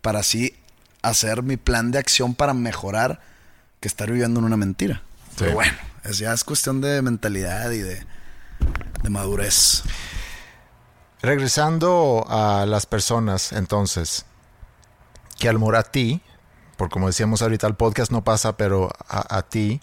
para 0.00 0.20
así 0.20 0.54
hacer 1.02 1.42
mi 1.42 1.56
plan 1.56 1.90
de 1.90 1.98
acción 1.98 2.34
para 2.34 2.54
mejorar 2.54 3.20
que 3.80 3.88
estar 3.88 4.10
viviendo 4.10 4.40
en 4.40 4.46
una 4.46 4.56
mentira. 4.56 5.02
Pero 5.38 5.54
bueno, 5.54 5.76
es, 6.04 6.18
ya 6.18 6.32
es 6.32 6.44
cuestión 6.44 6.80
de 6.80 7.02
mentalidad 7.02 7.70
y 7.70 7.78
de, 7.78 8.04
de 9.02 9.10
madurez. 9.10 9.82
Regresando 11.20 12.24
a 12.28 12.64
las 12.66 12.86
personas, 12.86 13.52
entonces, 13.52 14.24
que 15.38 15.48
al 15.48 15.58
ti, 15.90 16.20
por 16.76 16.90
como 16.90 17.06
decíamos 17.06 17.42
ahorita, 17.42 17.66
el 17.66 17.74
podcast 17.74 18.12
no 18.12 18.24
pasa, 18.24 18.56
pero 18.56 18.90
a, 19.08 19.36
a 19.38 19.42
ti, 19.42 19.80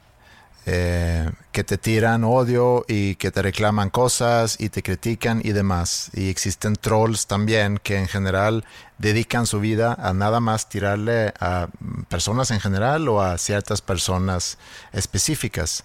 eh, 0.67 1.29
que 1.51 1.63
te 1.63 1.77
tiran 1.77 2.23
odio 2.23 2.85
y 2.87 3.15
que 3.15 3.29
te 3.29 3.43
reclaman 3.43 3.91
cosas 3.91 4.59
y 4.59 4.69
te 4.69 4.81
critican 4.81 5.41
y 5.43 5.51
demás. 5.51 6.09
Y 6.13 6.29
existen 6.29 6.75
trolls 6.75 7.27
también 7.27 7.77
que 7.77 7.99
en 7.99 8.07
general 8.07 8.65
dedican 8.97 9.45
su 9.45 9.59
vida 9.59 9.93
a 9.93 10.13
nada 10.13 10.39
más 10.39 10.67
tirarle 10.67 11.33
a 11.39 11.67
personas 12.09 12.49
en 12.49 12.59
general 12.59 13.07
o 13.09 13.21
a 13.21 13.37
ciertas 13.37 13.81
personas 13.81 14.57
específicas. 14.91 15.83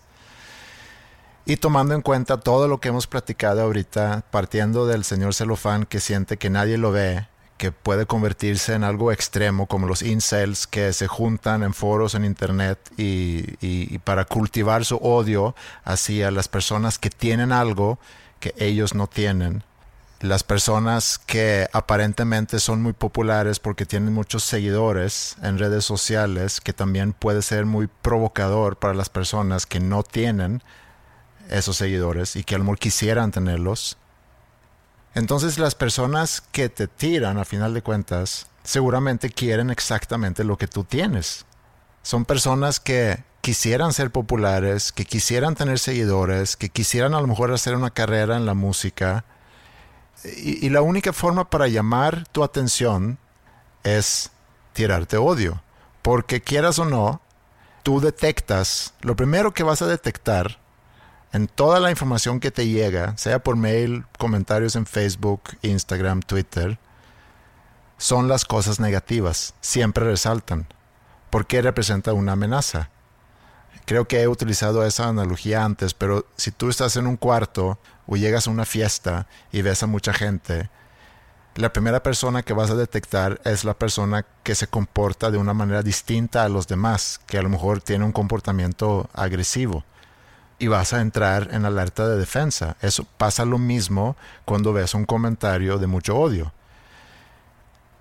Y 1.44 1.56
tomando 1.56 1.94
en 1.94 2.00
cuenta 2.00 2.40
todo 2.40 2.66
lo 2.66 2.80
que 2.80 2.88
hemos 2.88 3.06
platicado 3.06 3.60
ahorita, 3.62 4.24
partiendo 4.30 4.86
del 4.86 5.04
señor 5.04 5.34
celofán 5.34 5.84
que 5.84 6.00
siente 6.00 6.38
que 6.38 6.48
nadie 6.48 6.78
lo 6.78 6.90
ve, 6.90 7.26
que 7.60 7.72
puede 7.72 8.06
convertirse 8.06 8.72
en 8.72 8.84
algo 8.84 9.12
extremo, 9.12 9.66
como 9.66 9.86
los 9.86 10.00
incels 10.00 10.66
que 10.66 10.94
se 10.94 11.06
juntan 11.08 11.62
en 11.62 11.74
foros 11.74 12.14
en 12.14 12.24
internet 12.24 12.78
y, 12.96 13.44
y- 13.60 13.98
para 13.98 14.24
cultivar 14.24 14.86
su 14.86 14.96
odio 14.96 15.54
hacia 15.84 16.30
las 16.30 16.48
personas 16.48 16.98
que 16.98 17.10
tienen 17.10 17.52
algo 17.52 17.98
que 18.40 18.54
ellos 18.56 18.94
no 18.94 19.08
tienen. 19.08 19.62
Las 20.20 20.42
personas 20.42 21.18
que 21.18 21.68
aparentemente 21.74 22.60
son 22.60 22.80
muy 22.80 22.94
populares 22.94 23.58
porque 23.60 23.84
tienen 23.84 24.14
muchos 24.14 24.42
seguidores 24.42 25.36
en 25.42 25.58
redes 25.58 25.84
sociales, 25.84 26.62
que 26.62 26.72
también 26.72 27.12
puede 27.12 27.42
ser 27.42 27.66
muy 27.66 27.88
provocador 28.00 28.78
para 28.78 28.94
las 28.94 29.10
personas 29.10 29.66
que 29.66 29.80
no 29.80 30.02
tienen 30.02 30.62
esos 31.50 31.76
seguidores 31.76 32.36
y 32.36 32.42
que 32.42 32.54
a 32.54 32.58
lo 32.58 32.64
mejor 32.64 32.78
quisieran 32.78 33.32
tenerlos. 33.32 33.98
Entonces 35.14 35.58
las 35.58 35.74
personas 35.74 36.40
que 36.40 36.68
te 36.68 36.86
tiran 36.86 37.38
a 37.38 37.44
final 37.44 37.74
de 37.74 37.82
cuentas 37.82 38.46
seguramente 38.62 39.30
quieren 39.30 39.70
exactamente 39.70 40.44
lo 40.44 40.56
que 40.56 40.68
tú 40.68 40.84
tienes. 40.84 41.46
Son 42.02 42.24
personas 42.24 42.80
que 42.80 43.24
quisieran 43.40 43.92
ser 43.92 44.10
populares, 44.10 44.92
que 44.92 45.04
quisieran 45.04 45.54
tener 45.54 45.78
seguidores, 45.78 46.56
que 46.56 46.68
quisieran 46.68 47.14
a 47.14 47.20
lo 47.20 47.26
mejor 47.26 47.52
hacer 47.52 47.74
una 47.74 47.90
carrera 47.90 48.36
en 48.36 48.46
la 48.46 48.54
música. 48.54 49.24
Y, 50.24 50.64
y 50.64 50.70
la 50.70 50.82
única 50.82 51.12
forma 51.12 51.50
para 51.50 51.68
llamar 51.68 52.26
tu 52.28 52.44
atención 52.44 53.18
es 53.82 54.30
tirarte 54.72 55.16
odio. 55.16 55.62
Porque 56.02 56.40
quieras 56.40 56.78
o 56.78 56.84
no, 56.84 57.20
tú 57.82 58.00
detectas, 58.00 58.94
lo 59.00 59.16
primero 59.16 59.52
que 59.52 59.62
vas 59.62 59.82
a 59.82 59.86
detectar 59.86 60.58
en 61.32 61.46
toda 61.46 61.78
la 61.78 61.90
información 61.90 62.40
que 62.40 62.50
te 62.50 62.66
llega, 62.66 63.16
sea 63.16 63.38
por 63.38 63.56
mail, 63.56 64.04
comentarios 64.18 64.74
en 64.74 64.84
Facebook, 64.84 65.42
Instagram, 65.62 66.22
Twitter, 66.22 66.78
son 67.98 68.28
las 68.28 68.44
cosas 68.44 68.80
negativas. 68.80 69.54
Siempre 69.60 70.04
resaltan. 70.04 70.66
Porque 71.30 71.62
representa 71.62 72.12
una 72.12 72.32
amenaza. 72.32 72.90
Creo 73.84 74.08
que 74.08 74.22
he 74.22 74.28
utilizado 74.28 74.84
esa 74.84 75.06
analogía 75.08 75.64
antes, 75.64 75.94
pero 75.94 76.26
si 76.36 76.50
tú 76.50 76.68
estás 76.68 76.96
en 76.96 77.06
un 77.06 77.16
cuarto 77.16 77.78
o 78.06 78.16
llegas 78.16 78.48
a 78.48 78.50
una 78.50 78.64
fiesta 78.64 79.28
y 79.52 79.62
ves 79.62 79.84
a 79.84 79.86
mucha 79.86 80.12
gente, 80.12 80.68
la 81.54 81.72
primera 81.72 82.02
persona 82.02 82.42
que 82.42 82.52
vas 82.52 82.70
a 82.70 82.76
detectar 82.76 83.40
es 83.44 83.64
la 83.64 83.74
persona 83.74 84.26
que 84.42 84.56
se 84.56 84.66
comporta 84.66 85.30
de 85.30 85.38
una 85.38 85.54
manera 85.54 85.82
distinta 85.82 86.42
a 86.42 86.48
los 86.48 86.66
demás, 86.66 87.20
que 87.26 87.38
a 87.38 87.42
lo 87.42 87.48
mejor 87.48 87.80
tiene 87.80 88.04
un 88.04 88.12
comportamiento 88.12 89.08
agresivo 89.12 89.84
y 90.60 90.68
vas 90.68 90.92
a 90.92 91.00
entrar 91.00 91.48
en 91.52 91.64
alerta 91.64 92.06
de 92.06 92.18
defensa. 92.18 92.76
Eso 92.82 93.04
pasa 93.16 93.44
lo 93.44 93.58
mismo 93.58 94.14
cuando 94.44 94.72
ves 94.72 94.94
un 94.94 95.06
comentario 95.06 95.78
de 95.78 95.88
mucho 95.88 96.16
odio. 96.16 96.52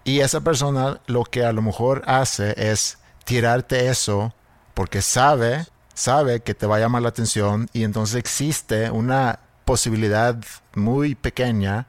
Y 0.04 0.20
esa 0.20 0.42
persona 0.42 1.00
lo 1.08 1.24
que 1.24 1.46
a 1.46 1.54
lo 1.54 1.62
mejor 1.62 2.04
hace 2.06 2.54
es 2.58 3.00
tirarte 3.24 3.88
eso 3.90 4.34
porque 4.74 5.02
sabe, 5.02 5.68
sabe 5.94 6.42
que 6.42 6.54
te 6.54 6.68
va 6.68 6.76
a 6.76 6.80
llamar 6.80 7.02
la 7.02 7.10
atención 7.10 7.70
y 7.74 7.84
entonces 7.84 8.18
existe 8.18 8.92
una 8.92 9.40
posibilidad 9.64 10.36
muy 10.76 11.16
pequeña 11.16 11.88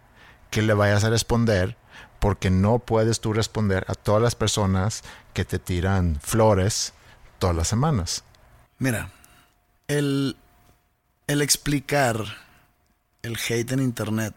que 0.50 0.62
le 0.62 0.74
vayas 0.74 1.02
a 1.02 1.10
responder 1.10 1.76
porque 2.20 2.50
no 2.50 2.78
puedes 2.78 3.20
tú 3.20 3.32
responder 3.32 3.84
a 3.88 3.94
todas 3.94 4.22
las 4.22 4.36
personas 4.36 5.02
que 5.32 5.44
te 5.44 5.58
tiran 5.58 6.18
flores 6.20 6.92
todas 7.38 7.56
las 7.56 7.66
semanas. 7.66 8.22
Mira, 8.78 9.10
el, 9.88 10.36
el 11.30 11.42
explicar 11.42 12.24
el 13.22 13.36
hate 13.36 13.70
en 13.70 13.78
internet 13.78 14.34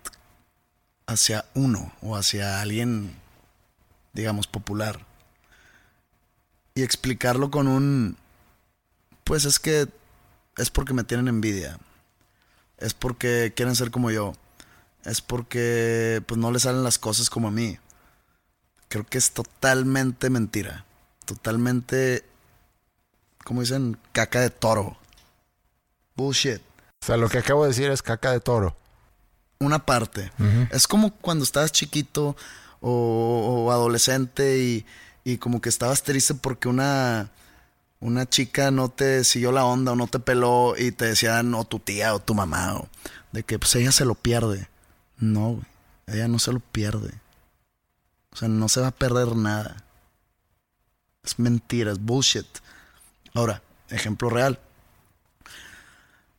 hacia 1.08 1.44
uno 1.56 1.92
o 2.02 2.16
hacia 2.16 2.62
alguien, 2.62 3.16
digamos, 4.14 4.46
popular, 4.46 5.04
y 6.76 6.84
explicarlo 6.84 7.50
con 7.50 7.68
un, 7.68 8.16
pues 9.24 9.46
es 9.46 9.58
que 9.58 9.88
es 10.58 10.70
porque 10.70 10.94
me 10.94 11.04
tienen 11.04 11.28
envidia, 11.28 11.80
es 12.78 12.94
porque 12.94 13.54
quieren 13.56 13.76
ser 13.76 13.90
como 13.90 14.12
yo, 14.12 14.36
es 15.04 15.20
porque 15.20 16.22
pues 16.28 16.40
no 16.40 16.52
les 16.52 16.62
salen 16.62 16.84
las 16.84 17.00
cosas 17.00 17.32
como 17.32 17.48
a 17.48 17.52
mí. 17.52 17.80
Creo 18.88 19.04
que 19.04 19.18
es 19.18 19.32
totalmente 19.32 20.30
mentira. 20.30 20.86
totalmente, 21.26 22.24
como 23.44 23.62
dicen, 23.62 23.98
caca 24.12 24.42
de 24.42 24.52
toro. 24.52 24.96
Bullshit. 26.16 26.62
O 27.04 27.06
sea, 27.06 27.18
lo 27.18 27.28
que 27.28 27.38
acabo 27.38 27.64
de 27.64 27.68
decir 27.68 27.92
es 27.92 28.02
caca 28.02 28.32
de 28.32 28.40
toro. 28.40 28.78
Una 29.60 29.86
parte. 29.86 30.32
Es 30.72 30.88
como 30.88 31.14
cuando 31.14 31.44
estabas 31.44 31.74
chiquito 31.74 32.38
o, 32.80 33.66
o 33.66 33.72
adolescente 33.74 34.60
y, 34.60 34.86
y 35.26 35.38
como 35.38 35.60
que 35.60 35.68
estabas 35.68 36.04
triste 36.04 36.34
porque 36.34 36.70
una, 36.70 37.30
una 38.00 38.26
chica 38.26 38.72
no 38.72 38.88
te 38.88 39.26
siguió 39.26 39.52
la 39.52 39.66
onda 39.66 39.92
o 39.92 39.96
no 39.98 40.08
te 40.08 40.20
peló 40.20 40.76
y 40.78 40.94
te 40.94 41.08
decían 41.08 41.54
o 41.56 41.66
tu 41.66 41.80
tía 41.80 42.16
o 42.16 42.22
tu 42.22 42.36
mamá 42.36 42.76
o 42.76 42.88
de 43.34 43.44
que 43.44 43.60
pues 43.60 43.76
ella 43.76 43.92
se 43.92 44.06
lo 44.06 44.16
pierde. 44.16 44.70
No, 45.18 45.56
güey. 45.56 45.66
Ella 46.08 46.30
no 46.30 46.40
se 46.40 46.54
lo 46.54 46.62
pierde. 46.62 47.12
O 48.32 48.38
sea, 48.38 48.48
no 48.48 48.70
se 48.70 48.80
va 48.80 48.88
a 48.88 48.92
perder 48.92 49.36
nada. 49.36 49.76
Es 51.22 51.38
mentira, 51.38 51.92
es 51.92 52.00
bullshit. 52.00 52.48
Ahora, 53.34 53.62
ejemplo 53.90 54.30
real. 54.30 54.58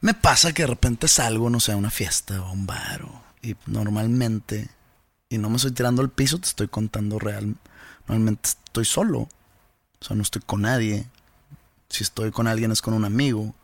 Me 0.04 0.12
pasa 0.12 0.52
que 0.52 0.64
de 0.64 0.66
repente 0.66 1.08
salgo, 1.08 1.48
no 1.48 1.60
sé, 1.60 1.72
a 1.72 1.78
una 1.78 1.90
fiesta 1.90 2.38
o 2.42 2.52
un 2.52 2.66
bar 2.66 3.04
o- 3.04 3.24
y 3.40 3.56
normalmente, 3.64 4.68
y 5.30 5.38
no 5.38 5.48
me 5.48 5.56
estoy 5.56 5.70
tirando 5.72 6.02
al 6.02 6.10
piso, 6.10 6.38
te 6.38 6.46
estoy 6.46 6.68
contando 6.68 7.18
real. 7.18 7.56
Normalmente 8.06 8.50
estoy 8.50 8.84
solo. 8.84 9.20
O 9.20 10.04
sea, 10.04 10.14
no 10.14 10.22
estoy 10.22 10.42
con 10.44 10.60
nadie. 10.60 11.06
Si 11.88 12.02
estoy 12.04 12.32
con 12.32 12.46
alguien 12.46 12.70
es 12.70 12.82
con 12.82 12.92
un 12.92 13.06
amigo. 13.06 13.54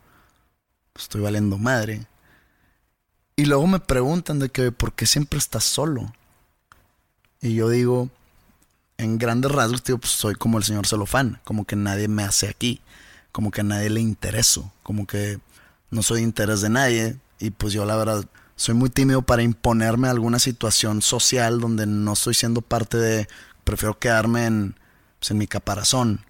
Estoy 0.95 1.21
valiendo 1.21 1.59
madre. 1.59 2.07
Y 3.35 3.45
luego 3.45 3.67
me 3.67 3.79
preguntan 3.79 4.39
de 4.39 4.49
que, 4.49 4.71
¿por 4.71 4.93
qué 4.93 5.05
siempre 5.05 5.37
estás 5.37 5.63
solo? 5.63 6.11
Y 7.39 7.53
yo 7.53 7.69
digo, 7.69 8.09
en 8.97 9.19
grandes 9.19 9.51
rasgos, 9.51 9.83
tío, 9.83 9.99
pues 9.99 10.11
soy 10.11 10.33
como 10.33 10.57
el 10.57 10.63
señor 10.63 10.87
celofán, 10.87 11.39
como 11.43 11.65
que 11.65 11.75
nadie 11.75 12.07
me 12.07 12.23
hace 12.23 12.47
aquí, 12.49 12.81
como 13.31 13.51
que 13.51 13.61
a 13.61 13.63
nadie 13.63 13.91
le 13.91 14.01
intereso, 14.01 14.73
como 14.81 15.05
que 15.05 15.39
no 15.91 16.01
soy 16.01 16.17
de 16.17 16.23
interés 16.23 16.61
de 16.61 16.69
nadie 16.69 17.19
y 17.39 17.51
pues 17.51 17.73
yo 17.73 17.85
la 17.85 17.95
verdad 17.95 18.25
soy 18.55 18.75
muy 18.75 18.89
tímido 18.89 19.21
para 19.21 19.43
imponerme 19.43 20.07
a 20.07 20.11
alguna 20.11 20.39
situación 20.39 21.01
social 21.01 21.59
donde 21.59 21.85
no 21.85 22.13
estoy 22.13 22.33
siendo 22.33 22.61
parte 22.61 22.97
de, 22.97 23.27
prefiero 23.63 23.97
quedarme 23.99 24.45
en, 24.45 24.75
pues, 25.19 25.31
en 25.31 25.37
mi 25.37 25.47
caparazón. 25.47 26.25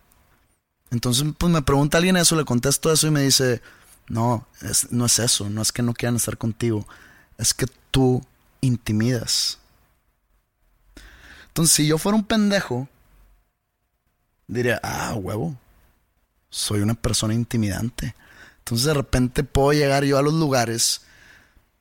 Entonces, 0.92 1.26
pues 1.38 1.52
me 1.52 1.62
pregunta 1.62 1.98
alguien 1.98 2.18
eso, 2.18 2.36
le 2.36 2.46
contesto 2.46 2.92
eso 2.92 3.08
y 3.08 3.12
me 3.12 3.22
dice, 3.22 3.62
no, 4.08 4.48
no 4.90 5.06
es 5.06 5.20
eso, 5.20 5.50
no 5.50 5.62
es 5.62 5.72
que 5.72 5.82
no 5.82 5.94
quieran 5.94 6.18
estar 6.18 6.38
contigo, 6.38 6.88
es 7.38 7.54
que 7.54 7.66
tú 7.92 8.26
intimidas. 8.62 9.60
Entonces, 11.48 11.76
si 11.76 11.88
yo 11.88 11.98
fuera 11.98 12.16
un 12.16 12.24
pendejo, 12.24 12.88
diría, 14.48 14.80
ah, 14.84 15.14
huevo, 15.16 15.56
soy 16.50 16.82
una 16.82 16.94
persona 16.94 17.34
intimidante. 17.34 18.16
Entonces, 18.72 18.88
de 18.88 18.94
repente 18.94 19.44
puedo 19.44 19.74
llegar 19.74 20.06
yo 20.06 20.18
a 20.18 20.22
los 20.22 20.34
lugares, 20.34 21.02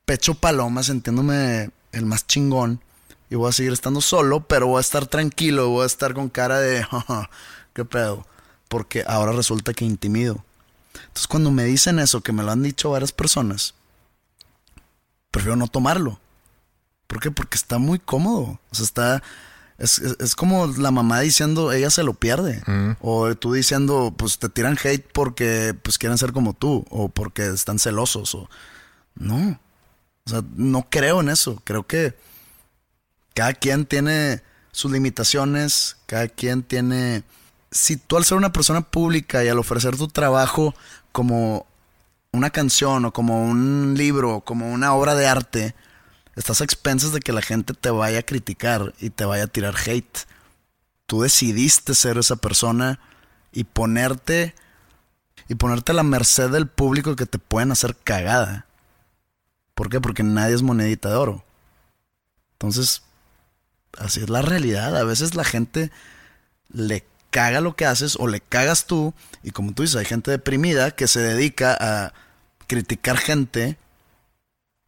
pecho 0.06 0.34
paloma, 0.34 0.82
sintiéndome 0.82 1.70
el 1.92 2.04
más 2.04 2.26
chingón, 2.26 2.82
y 3.30 3.36
voy 3.36 3.48
a 3.48 3.52
seguir 3.52 3.72
estando 3.72 4.00
solo, 4.00 4.40
pero 4.40 4.66
voy 4.66 4.78
a 4.78 4.80
estar 4.80 5.06
tranquilo, 5.06 5.68
voy 5.68 5.84
a 5.84 5.86
estar 5.86 6.14
con 6.14 6.28
cara 6.28 6.58
de, 6.58 6.82
"Jaja, 6.90 7.30
¿qué 7.74 7.84
pedo? 7.84 8.26
Porque 8.66 9.04
ahora 9.06 9.30
resulta 9.30 9.72
que 9.72 9.84
intimido. 9.84 10.44
Entonces, 10.94 11.28
cuando 11.28 11.52
me 11.52 11.62
dicen 11.62 12.00
eso, 12.00 12.22
que 12.22 12.32
me 12.32 12.42
lo 12.42 12.50
han 12.50 12.64
dicho 12.64 12.90
varias 12.90 13.12
personas, 13.12 13.74
prefiero 15.30 15.54
no 15.54 15.68
tomarlo. 15.68 16.18
¿Por 17.06 17.20
qué? 17.20 17.30
Porque 17.30 17.56
está 17.56 17.78
muy 17.78 18.00
cómodo. 18.00 18.58
O 18.72 18.74
sea, 18.74 18.84
está. 18.84 19.22
Es, 19.80 19.98
es- 19.98 20.16
es 20.20 20.36
como 20.36 20.66
la 20.68 20.90
mamá 20.92 21.20
diciendo, 21.20 21.72
ella 21.72 21.90
se 21.90 22.02
lo 22.04 22.14
pierde. 22.14 22.62
O 23.00 23.34
tú 23.34 23.52
diciendo, 23.54 24.14
pues 24.16 24.38
te 24.38 24.48
tiran 24.48 24.76
hate 24.82 25.04
porque 25.12 25.74
pues 25.82 25.98
quieren 25.98 26.18
ser 26.18 26.32
como 26.32 26.52
tú. 26.54 26.84
O 26.90 27.08
porque 27.08 27.46
están 27.48 27.78
celosos. 27.78 28.34
O. 28.34 28.48
No. 29.16 29.58
O 30.26 30.30
sea, 30.30 30.42
no 30.54 30.86
creo 30.90 31.20
en 31.22 31.30
eso. 31.30 31.60
Creo 31.64 31.86
que 31.86 32.14
cada 33.34 33.54
quien 33.54 33.86
tiene 33.86 34.42
sus 34.72 34.92
limitaciones. 34.92 35.96
Cada 36.06 36.28
quien 36.28 36.62
tiene. 36.62 37.22
Si 37.70 37.96
tú 37.96 38.16
al 38.16 38.24
ser 38.24 38.36
una 38.36 38.52
persona 38.52 38.82
pública 38.82 39.44
y 39.44 39.48
al 39.48 39.58
ofrecer 39.58 39.96
tu 39.96 40.08
trabajo 40.08 40.74
como 41.12 41.66
una 42.32 42.50
canción 42.50 43.04
o 43.06 43.12
como 43.12 43.44
un 43.44 43.94
libro 43.96 44.36
o 44.36 44.40
como 44.42 44.70
una 44.70 44.92
obra 44.94 45.14
de 45.14 45.26
arte, 45.26 45.74
estás 46.40 46.62
a 46.62 46.64
expensas 46.64 47.12
de 47.12 47.20
que 47.20 47.32
la 47.32 47.42
gente 47.42 47.74
te 47.74 47.90
vaya 47.90 48.20
a 48.20 48.22
criticar 48.22 48.94
y 48.98 49.10
te 49.10 49.26
vaya 49.26 49.44
a 49.44 49.46
tirar 49.46 49.74
hate. 49.76 50.26
Tú 51.06 51.20
decidiste 51.22 51.94
ser 51.94 52.16
esa 52.16 52.36
persona 52.36 52.98
y 53.52 53.64
ponerte 53.64 54.54
y 55.48 55.54
ponerte 55.56 55.92
a 55.92 55.96
la 55.96 56.02
merced 56.02 56.48
del 56.50 56.66
público 56.66 57.14
que 57.14 57.26
te 57.26 57.38
pueden 57.38 57.72
hacer 57.72 57.94
cagada. 57.94 58.66
¿Por 59.74 59.90
qué? 59.90 60.00
Porque 60.00 60.22
nadie 60.22 60.54
es 60.54 60.62
monedita 60.62 61.10
de 61.10 61.16
oro. 61.16 61.44
Entonces, 62.52 63.02
así 63.98 64.20
es 64.20 64.30
la 64.30 64.40
realidad. 64.40 64.96
A 64.96 65.04
veces 65.04 65.34
la 65.34 65.44
gente 65.44 65.90
le 66.72 67.04
caga 67.30 67.60
lo 67.60 67.76
que 67.76 67.84
haces 67.84 68.16
o 68.18 68.26
le 68.28 68.40
cagas 68.40 68.86
tú. 68.86 69.12
Y 69.42 69.50
como 69.50 69.72
tú 69.72 69.82
dices, 69.82 69.96
hay 69.96 70.06
gente 70.06 70.30
deprimida 70.30 70.92
que 70.92 71.06
se 71.06 71.20
dedica 71.20 71.76
a 71.78 72.14
criticar 72.66 73.18
gente. 73.18 73.76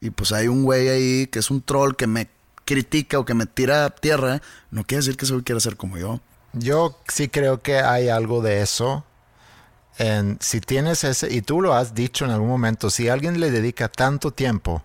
Y 0.02 0.10
pues 0.10 0.32
hay 0.32 0.48
un 0.48 0.64
güey 0.64 0.88
ahí 0.88 1.26
que 1.28 1.38
es 1.38 1.50
un 1.50 1.62
troll 1.62 1.94
que 1.94 2.08
me 2.08 2.28
critica 2.64 3.20
o 3.20 3.24
que 3.24 3.34
me 3.34 3.46
tira 3.46 3.84
a 3.84 3.90
tierra. 3.90 4.42
No 4.72 4.82
quiere 4.82 4.98
decir 5.02 5.16
que 5.16 5.24
ese 5.24 5.32
güey 5.32 5.44
quiera 5.44 5.60
ser 5.60 5.76
como 5.76 5.96
yo. 5.96 6.20
Yo 6.52 6.98
sí 7.06 7.28
creo 7.28 7.62
que 7.62 7.78
hay 7.78 8.08
algo 8.08 8.42
de 8.42 8.62
eso. 8.62 9.04
En, 9.98 10.38
si 10.40 10.60
tienes 10.60 11.04
ese, 11.04 11.32
y 11.32 11.40
tú 11.40 11.60
lo 11.62 11.74
has 11.74 11.94
dicho 11.94 12.24
en 12.24 12.32
algún 12.32 12.48
momento, 12.48 12.90
si 12.90 13.08
alguien 13.08 13.38
le 13.38 13.52
dedica 13.52 13.88
tanto 13.88 14.32
tiempo 14.32 14.82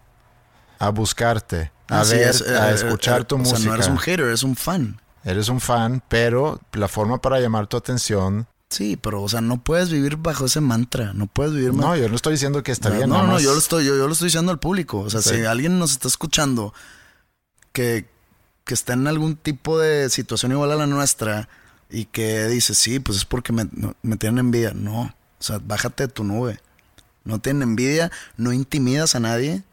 a 0.78 0.89
buscarte, 0.89 1.72
a 1.89 2.01
Así 2.01 2.18
ver, 2.18 2.30
es, 2.30 2.41
a 2.43 2.70
eh, 2.70 2.76
escuchar 2.76 3.22
eh, 3.22 3.24
tu 3.24 3.38
o 3.38 3.43
sea, 3.43 3.53
música, 3.53 3.70
no 3.70 3.76
eres 3.76 3.88
un 3.88 3.97
hater, 3.97 4.26
eres 4.26 4.43
un 4.43 4.55
fan. 4.55 5.01
eres 5.24 5.49
un 5.49 5.59
fan, 5.59 6.03
pero 6.07 6.61
la 6.74 6.88
forma 6.88 7.20
para 7.20 7.39
llamar 7.39 7.65
tu 7.65 7.76
atención, 7.76 8.45
Sí, 8.70 8.97
pero 8.97 9.22
o 9.24 9.30
sea, 9.30 9.39
no 9.41 9.63
puedes 9.63 9.89
vivir 9.89 10.18
bajo 10.18 10.45
ese 10.45 10.59
mantra. 10.59 11.13
No 11.13 11.28
puedes 11.28 11.53
vivir 11.53 11.74
no, 11.74 11.95
yo 11.95 12.09
no 12.09 12.15
estoy 12.15 12.34
diciendo 12.34 12.63
que 12.63 12.72
está 12.74 12.89
no, 12.89 12.95
bien. 12.97 13.09
no, 13.09 13.24
no, 13.26 13.39
yo 13.39 13.53
lo 13.53 13.57
estoy, 13.59 13.86
yo, 13.86 13.95
yo 13.95 14.07
lo 14.07 14.13
estoy 14.13 14.28
diciendo 14.28 14.51
al 14.51 14.59
público. 14.59 14.99
O 14.99 15.09
sea, 15.09 15.22
Sí. 15.22 15.36
si 15.36 15.45
alguien 15.45 15.80
nos 15.80 15.91
está 15.91 16.07
escuchando 16.09 16.74
que, 17.72 18.09
que 18.65 18.74
está 18.74 18.93
en 18.93 19.07
algún 19.07 19.38
tipo 19.38 19.80
de 19.80 20.09
situación 20.09 20.51
igual 20.51 20.72
a 20.72 20.76
la 20.76 20.86
nuestra 20.88 21.47
y 21.89 22.05
que 22.05 22.47
dice, 22.47 22.76
sí, 22.76 22.99
pues 22.99 23.20
es 23.20 23.26
porque 23.26 23.53
me, 23.53 23.68
no- 23.72 23.95
me 24.01 24.18
tienen 24.18 24.39
envidia. 24.39 24.74
No, 24.74 25.01
o 25.03 25.13
sea, 25.43 25.59
bájate 25.63 26.07
de 26.07 26.13
tu 26.13 26.26
nube. 26.26 26.59
No 27.24 27.39
tienen 27.39 27.61
envidia, 27.63 28.11
no 28.36 28.51
intimidas 28.51 29.15
a 29.15 29.22
nadie 29.22 29.63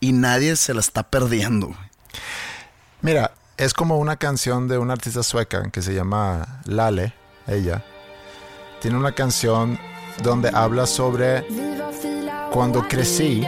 y 0.00 0.12
nadie 0.12 0.56
se 0.56 0.74
la 0.74 0.80
está 0.80 1.04
perdiendo. 1.04 1.74
Mira, 3.00 3.32
es 3.56 3.74
como 3.74 3.98
una 3.98 4.16
canción 4.16 4.66
de 4.66 4.78
una 4.78 4.94
artista 4.94 5.22
sueca 5.22 5.70
que 5.70 5.82
se 5.82 5.94
llama 5.94 6.60
Lale, 6.64 7.14
ella. 7.46 7.82
Tiene 8.80 8.96
una 8.96 9.12
canción 9.12 9.78
donde 10.22 10.50
habla 10.52 10.86
sobre 10.86 11.44
cuando 12.52 12.86
crecí, 12.88 13.46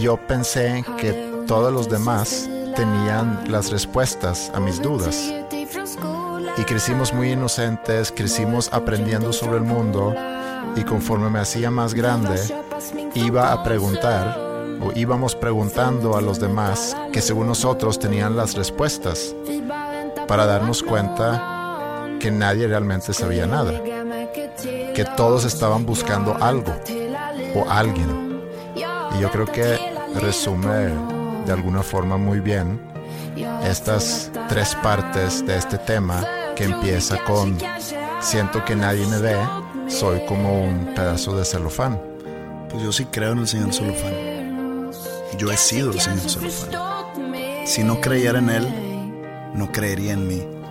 yo 0.00 0.16
pensé 0.26 0.84
que 0.98 1.44
todos 1.46 1.72
los 1.72 1.88
demás 1.88 2.48
tenían 2.74 3.44
las 3.48 3.70
respuestas 3.70 4.50
a 4.54 4.60
mis 4.60 4.80
dudas. 4.80 5.32
Y 6.56 6.64
crecimos 6.64 7.12
muy 7.12 7.32
inocentes, 7.32 8.12
crecimos 8.12 8.68
aprendiendo 8.72 9.32
sobre 9.32 9.56
el 9.56 9.62
mundo 9.62 10.14
y 10.76 10.82
conforme 10.82 11.30
me 11.30 11.38
hacía 11.38 11.70
más 11.70 11.94
grande, 11.94 12.40
iba 13.14 13.52
a 13.52 13.62
preguntar 13.62 14.38
o 14.80 14.92
íbamos 14.94 15.34
preguntando 15.34 16.16
a 16.16 16.20
los 16.20 16.40
demás 16.40 16.96
que 17.12 17.20
según 17.20 17.46
nosotros 17.46 17.98
tenían 17.98 18.36
las 18.36 18.54
respuestas 18.54 19.34
para 20.26 20.46
darnos 20.46 20.82
cuenta 20.82 21.61
que 22.22 22.30
nadie 22.30 22.68
realmente 22.68 23.12
sabía 23.12 23.46
nada, 23.46 23.72
que 24.62 25.04
todos 25.16 25.44
estaban 25.44 25.84
buscando 25.84 26.36
algo 26.40 26.72
o 27.56 27.68
alguien. 27.68 28.40
Y 28.76 29.20
yo 29.20 29.28
creo 29.32 29.46
que 29.46 29.76
resume 30.14 30.92
de 31.44 31.52
alguna 31.52 31.82
forma 31.82 32.16
muy 32.16 32.38
bien 32.38 32.80
estas 33.64 34.30
tres 34.48 34.76
partes 34.76 35.44
de 35.44 35.56
este 35.56 35.78
tema 35.78 36.24
que 36.54 36.62
empieza 36.62 37.18
con 37.24 37.58
siento 38.20 38.64
que 38.64 38.76
nadie 38.76 39.04
me 39.08 39.18
ve, 39.18 39.36
soy 39.88 40.24
como 40.26 40.62
un 40.62 40.94
pedazo 40.94 41.36
de 41.36 41.44
celofán. 41.44 42.00
Pues 42.70 42.84
yo 42.84 42.92
sí 42.92 43.04
creo 43.06 43.32
en 43.32 43.38
el 43.38 43.48
señor 43.48 43.72
Solofán. 43.72 44.92
Yo 45.36 45.50
he 45.50 45.56
sido 45.56 45.90
el 45.90 46.00
señor 46.00 46.28
Solofán. 46.28 46.70
Si 47.66 47.82
no 47.82 48.00
creyera 48.00 48.38
en 48.38 48.48
él, 48.48 48.68
no 49.54 49.72
creería 49.72 50.12
en 50.12 50.28
mí. 50.28 50.61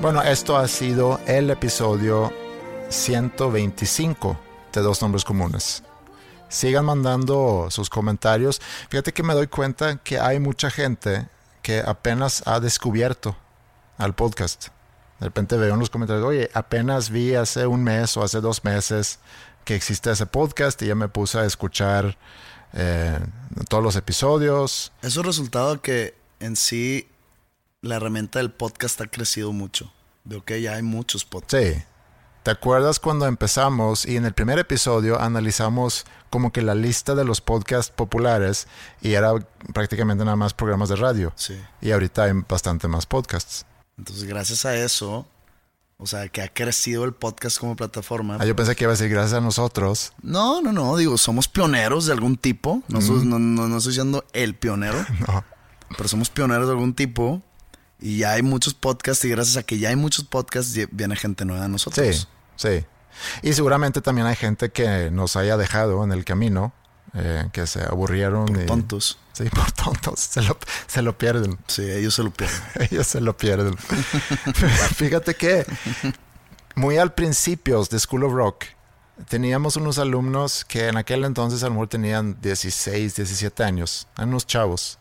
Bueno, 0.00 0.22
esto 0.22 0.56
ha 0.56 0.66
sido 0.68 1.20
el 1.26 1.50
episodio 1.50 2.32
125 2.88 4.38
de 4.72 4.80
Dos 4.80 5.02
Nombres 5.02 5.24
Comunes. 5.24 5.82
Sigan 6.48 6.86
mandando 6.86 7.66
sus 7.70 7.90
comentarios. 7.90 8.62
Fíjate 8.88 9.12
que 9.12 9.22
me 9.22 9.34
doy 9.34 9.48
cuenta 9.48 9.98
que 9.98 10.18
hay 10.18 10.38
mucha 10.38 10.70
gente 10.70 11.28
que 11.60 11.80
apenas 11.80 12.42
ha 12.46 12.58
descubierto 12.58 13.36
al 13.98 14.14
podcast. 14.14 14.68
De 15.20 15.26
repente 15.26 15.56
veo 15.56 15.74
en 15.74 15.80
los 15.80 15.90
comentarios, 15.90 16.24
oye, 16.24 16.50
apenas 16.54 17.10
vi 17.10 17.34
hace 17.34 17.66
un 17.66 17.82
mes 17.82 18.16
o 18.16 18.22
hace 18.22 18.40
dos 18.40 18.64
meses 18.64 19.18
que 19.64 19.74
existe 19.74 20.10
ese 20.10 20.26
podcast 20.26 20.80
y 20.82 20.86
ya 20.86 20.94
me 20.94 21.08
puse 21.08 21.38
a 21.38 21.44
escuchar 21.44 22.16
eh, 22.72 23.18
todos 23.68 23.82
los 23.82 23.96
episodios. 23.96 24.92
Es 25.02 25.16
un 25.16 25.24
resultado 25.24 25.80
que 25.80 26.14
en 26.40 26.56
sí 26.56 27.08
la 27.82 27.96
herramienta 27.96 28.38
del 28.38 28.50
podcast 28.50 29.00
ha 29.00 29.06
crecido 29.06 29.52
mucho. 29.52 29.92
Veo 30.24 30.44
que 30.44 30.60
ya 30.60 30.74
hay 30.74 30.82
muchos 30.82 31.24
podcasts. 31.24 31.78
Sí. 31.78 31.82
¿Te 32.42 32.52
acuerdas 32.52 32.98
cuando 32.98 33.26
empezamos 33.26 34.06
y 34.06 34.16
en 34.16 34.24
el 34.24 34.32
primer 34.32 34.58
episodio 34.58 35.20
analizamos 35.20 36.06
como 36.30 36.50
que 36.50 36.62
la 36.62 36.74
lista 36.74 37.14
de 37.14 37.24
los 37.24 37.40
podcasts 37.40 37.92
populares 37.94 38.68
y 39.02 39.14
era 39.14 39.34
prácticamente 39.74 40.24
nada 40.24 40.36
más 40.36 40.54
programas 40.54 40.88
de 40.88 40.96
radio? 40.96 41.32
Sí. 41.36 41.60
Y 41.82 41.90
ahorita 41.90 42.24
hay 42.24 42.32
bastante 42.48 42.88
más 42.88 43.04
podcasts. 43.04 43.66
Entonces, 43.98 44.24
gracias 44.24 44.64
a 44.64 44.76
eso, 44.76 45.26
o 45.96 46.06
sea, 46.06 46.28
que 46.28 46.40
ha 46.42 46.48
crecido 46.48 47.04
el 47.04 47.12
podcast 47.12 47.58
como 47.58 47.74
plataforma. 47.76 48.38
Ah, 48.40 48.44
yo 48.46 48.54
pensé 48.54 48.76
que 48.76 48.84
iba 48.84 48.92
a 48.92 48.96
decir 48.96 49.10
gracias 49.10 49.34
a 49.34 49.40
nosotros. 49.40 50.12
No, 50.22 50.62
no, 50.62 50.72
no, 50.72 50.96
digo, 50.96 51.18
somos 51.18 51.48
pioneros 51.48 52.06
de 52.06 52.12
algún 52.12 52.36
tipo. 52.36 52.82
No, 52.88 53.00
soy- 53.00 53.24
no, 53.26 53.38
no, 53.38 53.66
no 53.68 53.78
estoy 53.78 53.94
siendo 53.94 54.24
el 54.32 54.54
pionero, 54.54 55.04
No. 55.26 55.44
pero 55.96 56.08
somos 56.08 56.30
pioneros 56.30 56.66
de 56.66 56.72
algún 56.72 56.94
tipo. 56.94 57.42
Y 58.00 58.18
ya 58.18 58.32
hay 58.34 58.42
muchos 58.42 58.74
podcasts 58.74 59.24
y 59.24 59.28
gracias 59.28 59.56
a 59.56 59.64
que 59.64 59.78
ya 59.78 59.88
hay 59.88 59.96
muchos 59.96 60.24
podcasts 60.24 60.72
viene 60.92 61.16
gente 61.16 61.44
nueva 61.44 61.64
a 61.64 61.68
nosotros. 61.68 62.28
Sí, 62.56 62.78
sí. 62.78 62.86
Y 63.42 63.52
seguramente 63.54 64.00
también 64.00 64.28
hay 64.28 64.36
gente 64.36 64.70
que 64.70 65.10
nos 65.10 65.34
haya 65.34 65.56
dejado 65.56 66.04
en 66.04 66.12
el 66.12 66.24
camino, 66.24 66.72
eh, 67.14 67.48
que 67.52 67.66
se 67.66 67.82
aburrieron. 67.82 68.46
Por 68.46 68.62
y- 68.62 68.66
tontos. 68.66 69.18
Sí, 69.32 69.44
por 69.54 69.70
tontos. 69.72 70.20
Se 70.20 70.42
lo, 70.42 70.56
se 70.86 71.02
lo 71.02 71.16
pierden. 71.16 71.58
Sí, 71.66 71.82
ellos 71.82 72.14
se 72.14 72.22
lo 72.22 72.30
pierden. 72.30 72.60
Ellos 72.90 73.06
se 73.06 73.20
lo 73.20 73.36
pierden. 73.36 73.76
Fíjate 74.96 75.34
que 75.34 75.64
muy 76.74 76.98
al 76.98 77.12
principio 77.14 77.82
de 77.84 77.98
School 77.98 78.24
of 78.24 78.32
Rock 78.32 78.64
teníamos 79.28 79.76
unos 79.76 79.98
alumnos 79.98 80.64
que 80.64 80.88
en 80.88 80.96
aquel 80.96 81.24
entonces 81.24 81.62
a 81.62 81.66
lo 81.66 81.72
mejor 81.72 81.88
tenían 81.88 82.36
16, 82.40 83.16
17 83.16 83.64
años, 83.64 84.06
eran 84.16 84.28
unos 84.30 84.46
chavos. 84.46 84.98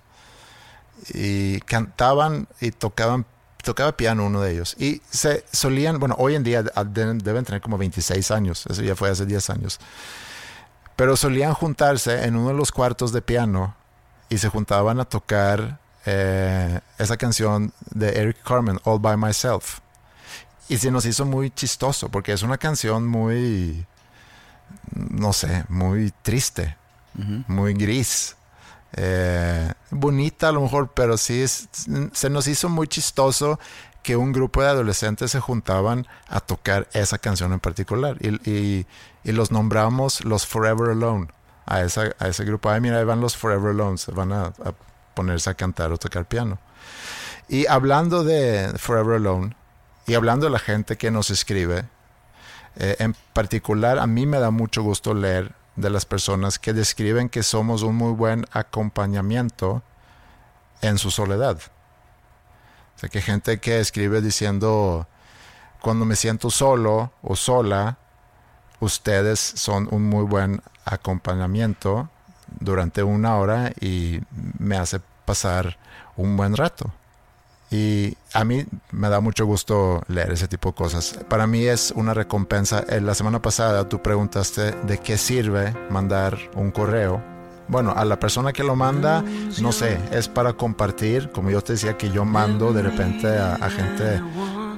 Y 1.13 1.59
cantaban 1.61 2.47
y 2.59 2.71
tocaban, 2.71 3.25
tocaba 3.63 3.95
piano 3.95 4.25
uno 4.25 4.41
de 4.41 4.53
ellos. 4.53 4.75
Y 4.79 5.01
se 5.11 5.45
solían, 5.51 5.99
bueno, 5.99 6.15
hoy 6.17 6.33
en 6.35 6.43
día 6.43 6.63
deben 6.63 7.45
tener 7.45 7.61
como 7.61 7.77
26 7.77 8.31
años, 8.31 8.65
eso 8.67 8.81
ya 8.81 8.95
fue 8.95 9.09
hace 9.09 9.25
10 9.27 9.49
años. 9.51 9.79
Pero 10.97 11.15
solían 11.15 11.53
juntarse 11.53 12.25
en 12.25 12.35
uno 12.35 12.49
de 12.49 12.53
los 12.55 12.71
cuartos 12.73 13.13
de 13.13 13.21
piano 13.21 13.75
y 14.29 14.37
se 14.39 14.49
juntaban 14.49 14.99
a 14.99 15.05
tocar 15.05 15.79
eh, 16.05 16.79
esa 16.97 17.15
canción 17.17 17.71
de 17.91 18.19
Eric 18.19 18.43
Carmen, 18.43 18.79
All 18.83 18.99
by 18.99 19.15
Myself. 19.15 19.79
Y 20.67 20.77
se 20.77 20.91
nos 20.91 21.05
hizo 21.05 21.23
muy 21.23 21.49
chistoso 21.51 22.09
porque 22.09 22.33
es 22.33 22.41
una 22.43 22.57
canción 22.57 23.07
muy, 23.07 23.85
no 24.91 25.31
sé, 25.33 25.63
muy 25.69 26.11
triste, 26.23 26.75
muy 27.47 27.73
gris. 27.73 28.35
Eh, 28.93 29.71
bonita 29.91 30.49
a 30.49 30.51
lo 30.51 30.61
mejor, 30.61 30.91
pero 30.93 31.17
sí 31.17 31.41
es- 31.41 31.69
se 32.11 32.29
nos 32.29 32.47
hizo 32.47 32.69
muy 32.69 32.87
chistoso 32.87 33.59
que 34.07 34.15
un 34.15 34.31
grupo 34.31 34.61
de 34.61 34.69
adolescentes 34.69 35.31
se 35.31 35.41
juntaban 35.41 36.07
a 36.29 36.39
tocar 36.39 36.87
esa 36.93 37.17
canción 37.17 37.51
en 37.51 37.59
particular 37.59 38.15
y, 38.21 38.49
y- 38.49 38.85
los 39.25 39.51
nombramos 39.51 40.23
los 40.23 40.47
Forever 40.47 40.91
Alone 40.91 41.27
a, 41.65 41.81
esa, 41.81 42.15
a 42.17 42.29
ese 42.29 42.45
grupo. 42.45 42.69
Ay, 42.69 42.79
mira, 42.79 42.99
ahí 42.99 43.03
van 43.03 43.19
los 43.19 43.35
Forever 43.35 43.71
Alone, 43.71 43.97
se 43.97 44.13
van 44.13 44.31
a, 44.31 44.43
a 44.45 44.73
ponerse 45.13 45.49
a 45.49 45.55
cantar 45.55 45.91
o 45.91 45.97
tocar 45.97 46.25
piano. 46.25 46.57
Y 47.49 47.67
hablando 47.67 48.23
de 48.23 48.71
Forever 48.77 49.17
Alone 49.17 49.57
y 50.05 50.13
hablando 50.13 50.45
de 50.45 50.53
la 50.53 50.59
gente 50.59 50.95
que 50.95 51.11
nos 51.11 51.29
escribe, 51.29 51.83
eh, 52.77 52.95
en 52.99 53.13
particular, 53.33 53.99
a 53.99 54.07
mí 54.07 54.25
me 54.25 54.39
da 54.39 54.51
mucho 54.51 54.83
gusto 54.83 55.13
leer 55.13 55.51
de 55.75 55.89
las 55.89 56.05
personas 56.05 56.59
que 56.59 56.71
describen 56.71 57.27
que 57.27 57.43
somos 57.43 57.81
un 57.83 57.95
muy 57.95 58.13
buen 58.13 58.45
acompañamiento 58.53 59.83
en 60.81 60.97
su 60.97 61.11
soledad. 61.11 61.59
O 62.97 62.99
sea, 62.99 63.09
que 63.09 63.21
gente 63.21 63.59
que 63.59 63.79
escribe 63.79 64.21
diciendo, 64.21 65.07
cuando 65.81 66.03
me 66.03 66.15
siento 66.15 66.49
solo 66.49 67.11
o 67.21 67.35
sola, 67.35 67.97
ustedes 68.79 69.39
son 69.39 69.87
un 69.91 70.03
muy 70.03 70.23
buen 70.25 70.63
acompañamiento 70.83 72.09
durante 72.59 73.03
una 73.03 73.37
hora 73.37 73.71
y 73.79 74.19
me 74.57 74.77
hace 74.77 74.99
pasar 75.25 75.77
un 76.15 76.35
buen 76.35 76.57
rato. 76.57 76.91
Y 77.69 78.17
a 78.33 78.43
mí 78.43 78.65
me 78.91 79.09
da 79.09 79.19
mucho 79.19 79.45
gusto 79.45 80.01
leer 80.07 80.31
ese 80.31 80.47
tipo 80.47 80.69
de 80.69 80.75
cosas. 80.75 81.19
Para 81.29 81.45
mí 81.45 81.65
es 81.65 81.91
una 81.91 82.15
recompensa. 82.15 82.83
Eh, 82.89 82.99
La 82.99 83.13
semana 83.13 83.41
pasada 83.41 83.87
tú 83.87 84.01
preguntaste 84.01 84.71
de 84.71 84.97
qué 84.97 85.17
sirve 85.17 85.75
mandar 85.91 86.35
un 86.55 86.71
correo. 86.71 87.36
Bueno, 87.67 87.93
a 87.95 88.05
la 88.05 88.19
persona 88.19 88.53
que 88.53 88.63
lo 88.63 88.75
manda, 88.75 89.23
no 89.61 89.71
sé, 89.71 89.99
es 90.11 90.27
para 90.27 90.53
compartir. 90.53 91.31
Como 91.31 91.49
yo 91.49 91.61
te 91.61 91.73
decía 91.73 91.97
que 91.97 92.09
yo 92.09 92.25
mando 92.25 92.73
de 92.73 92.81
repente 92.81 93.27
a, 93.27 93.55
a 93.55 93.69
gente 93.69 94.21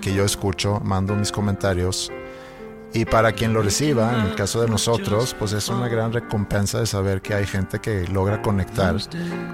que 0.01 0.13
yo 0.13 0.23
escucho, 0.25 0.79
mando 0.83 1.15
mis 1.15 1.31
comentarios. 1.31 2.11
Y 2.91 3.05
para 3.05 3.33
quien 3.33 3.53
lo 3.53 3.61
reciba, 3.61 4.13
en 4.13 4.25
el 4.25 4.35
caso 4.35 4.61
de 4.61 4.67
nosotros, 4.67 5.35
pues 5.37 5.53
es 5.53 5.69
una 5.69 5.87
gran 5.87 6.11
recompensa 6.11 6.79
de 6.79 6.87
saber 6.87 7.21
que 7.21 7.35
hay 7.35 7.45
gente 7.45 7.79
que 7.79 8.07
logra 8.07 8.41
conectar 8.41 8.95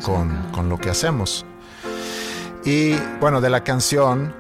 con, 0.04 0.52
con 0.54 0.70
lo 0.70 0.78
que 0.78 0.90
hacemos. 0.90 1.46
Y 2.64 2.96
bueno, 3.20 3.42
de 3.42 3.50
la 3.50 3.64
canción 3.64 4.34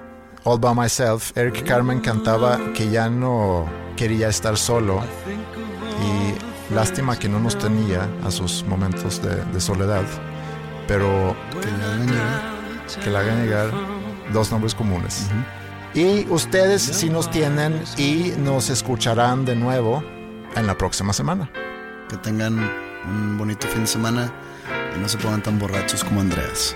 All 0.45 0.59
By 0.59 0.75
Myself, 0.75 1.35
Eric 1.35 1.65
Carmen 1.65 1.99
cantaba 1.99 2.59
que 2.73 2.89
ya 2.89 3.09
no 3.09 3.65
quería 3.97 4.29
estar 4.29 4.57
solo 4.57 5.01
y 6.01 6.44
lástima 6.73 7.17
que 7.17 7.29
no 7.29 7.39
nos 7.39 7.57
tenía 7.57 8.07
a 8.25 8.31
sus 8.31 8.63
momentos 8.65 9.21
de, 9.21 9.35
de 9.45 9.61
soledad, 9.61 10.03
pero 10.87 11.35
Que 11.61 11.67
le 11.71 11.83
hagan 11.83 12.07
llegar. 12.07 12.41
que 13.03 13.09
le 13.09 13.17
hagan 13.17 13.43
llegar 13.43 13.69
dos 14.33 14.51
nombres 14.51 14.73
comunes. 14.75 15.27
Y 15.93 16.27
ustedes 16.29 16.81
sí 16.81 17.09
nos 17.09 17.29
tienen 17.31 17.81
y 17.97 18.33
nos 18.37 18.69
escucharán 18.69 19.45
de 19.45 19.55
nuevo 19.55 20.03
en 20.55 20.67
la 20.67 20.77
próxima 20.77 21.13
semana. 21.13 21.49
Que 22.09 22.17
tengan 22.17 22.59
un 23.07 23.37
bonito 23.37 23.67
fin 23.67 23.81
de 23.81 23.87
semana 23.87 24.31
y 24.95 24.99
no 24.99 25.07
se 25.07 25.17
pongan 25.17 25.41
tan 25.41 25.57
borrachos 25.59 26.03
como 26.03 26.21
Andreas. 26.21 26.75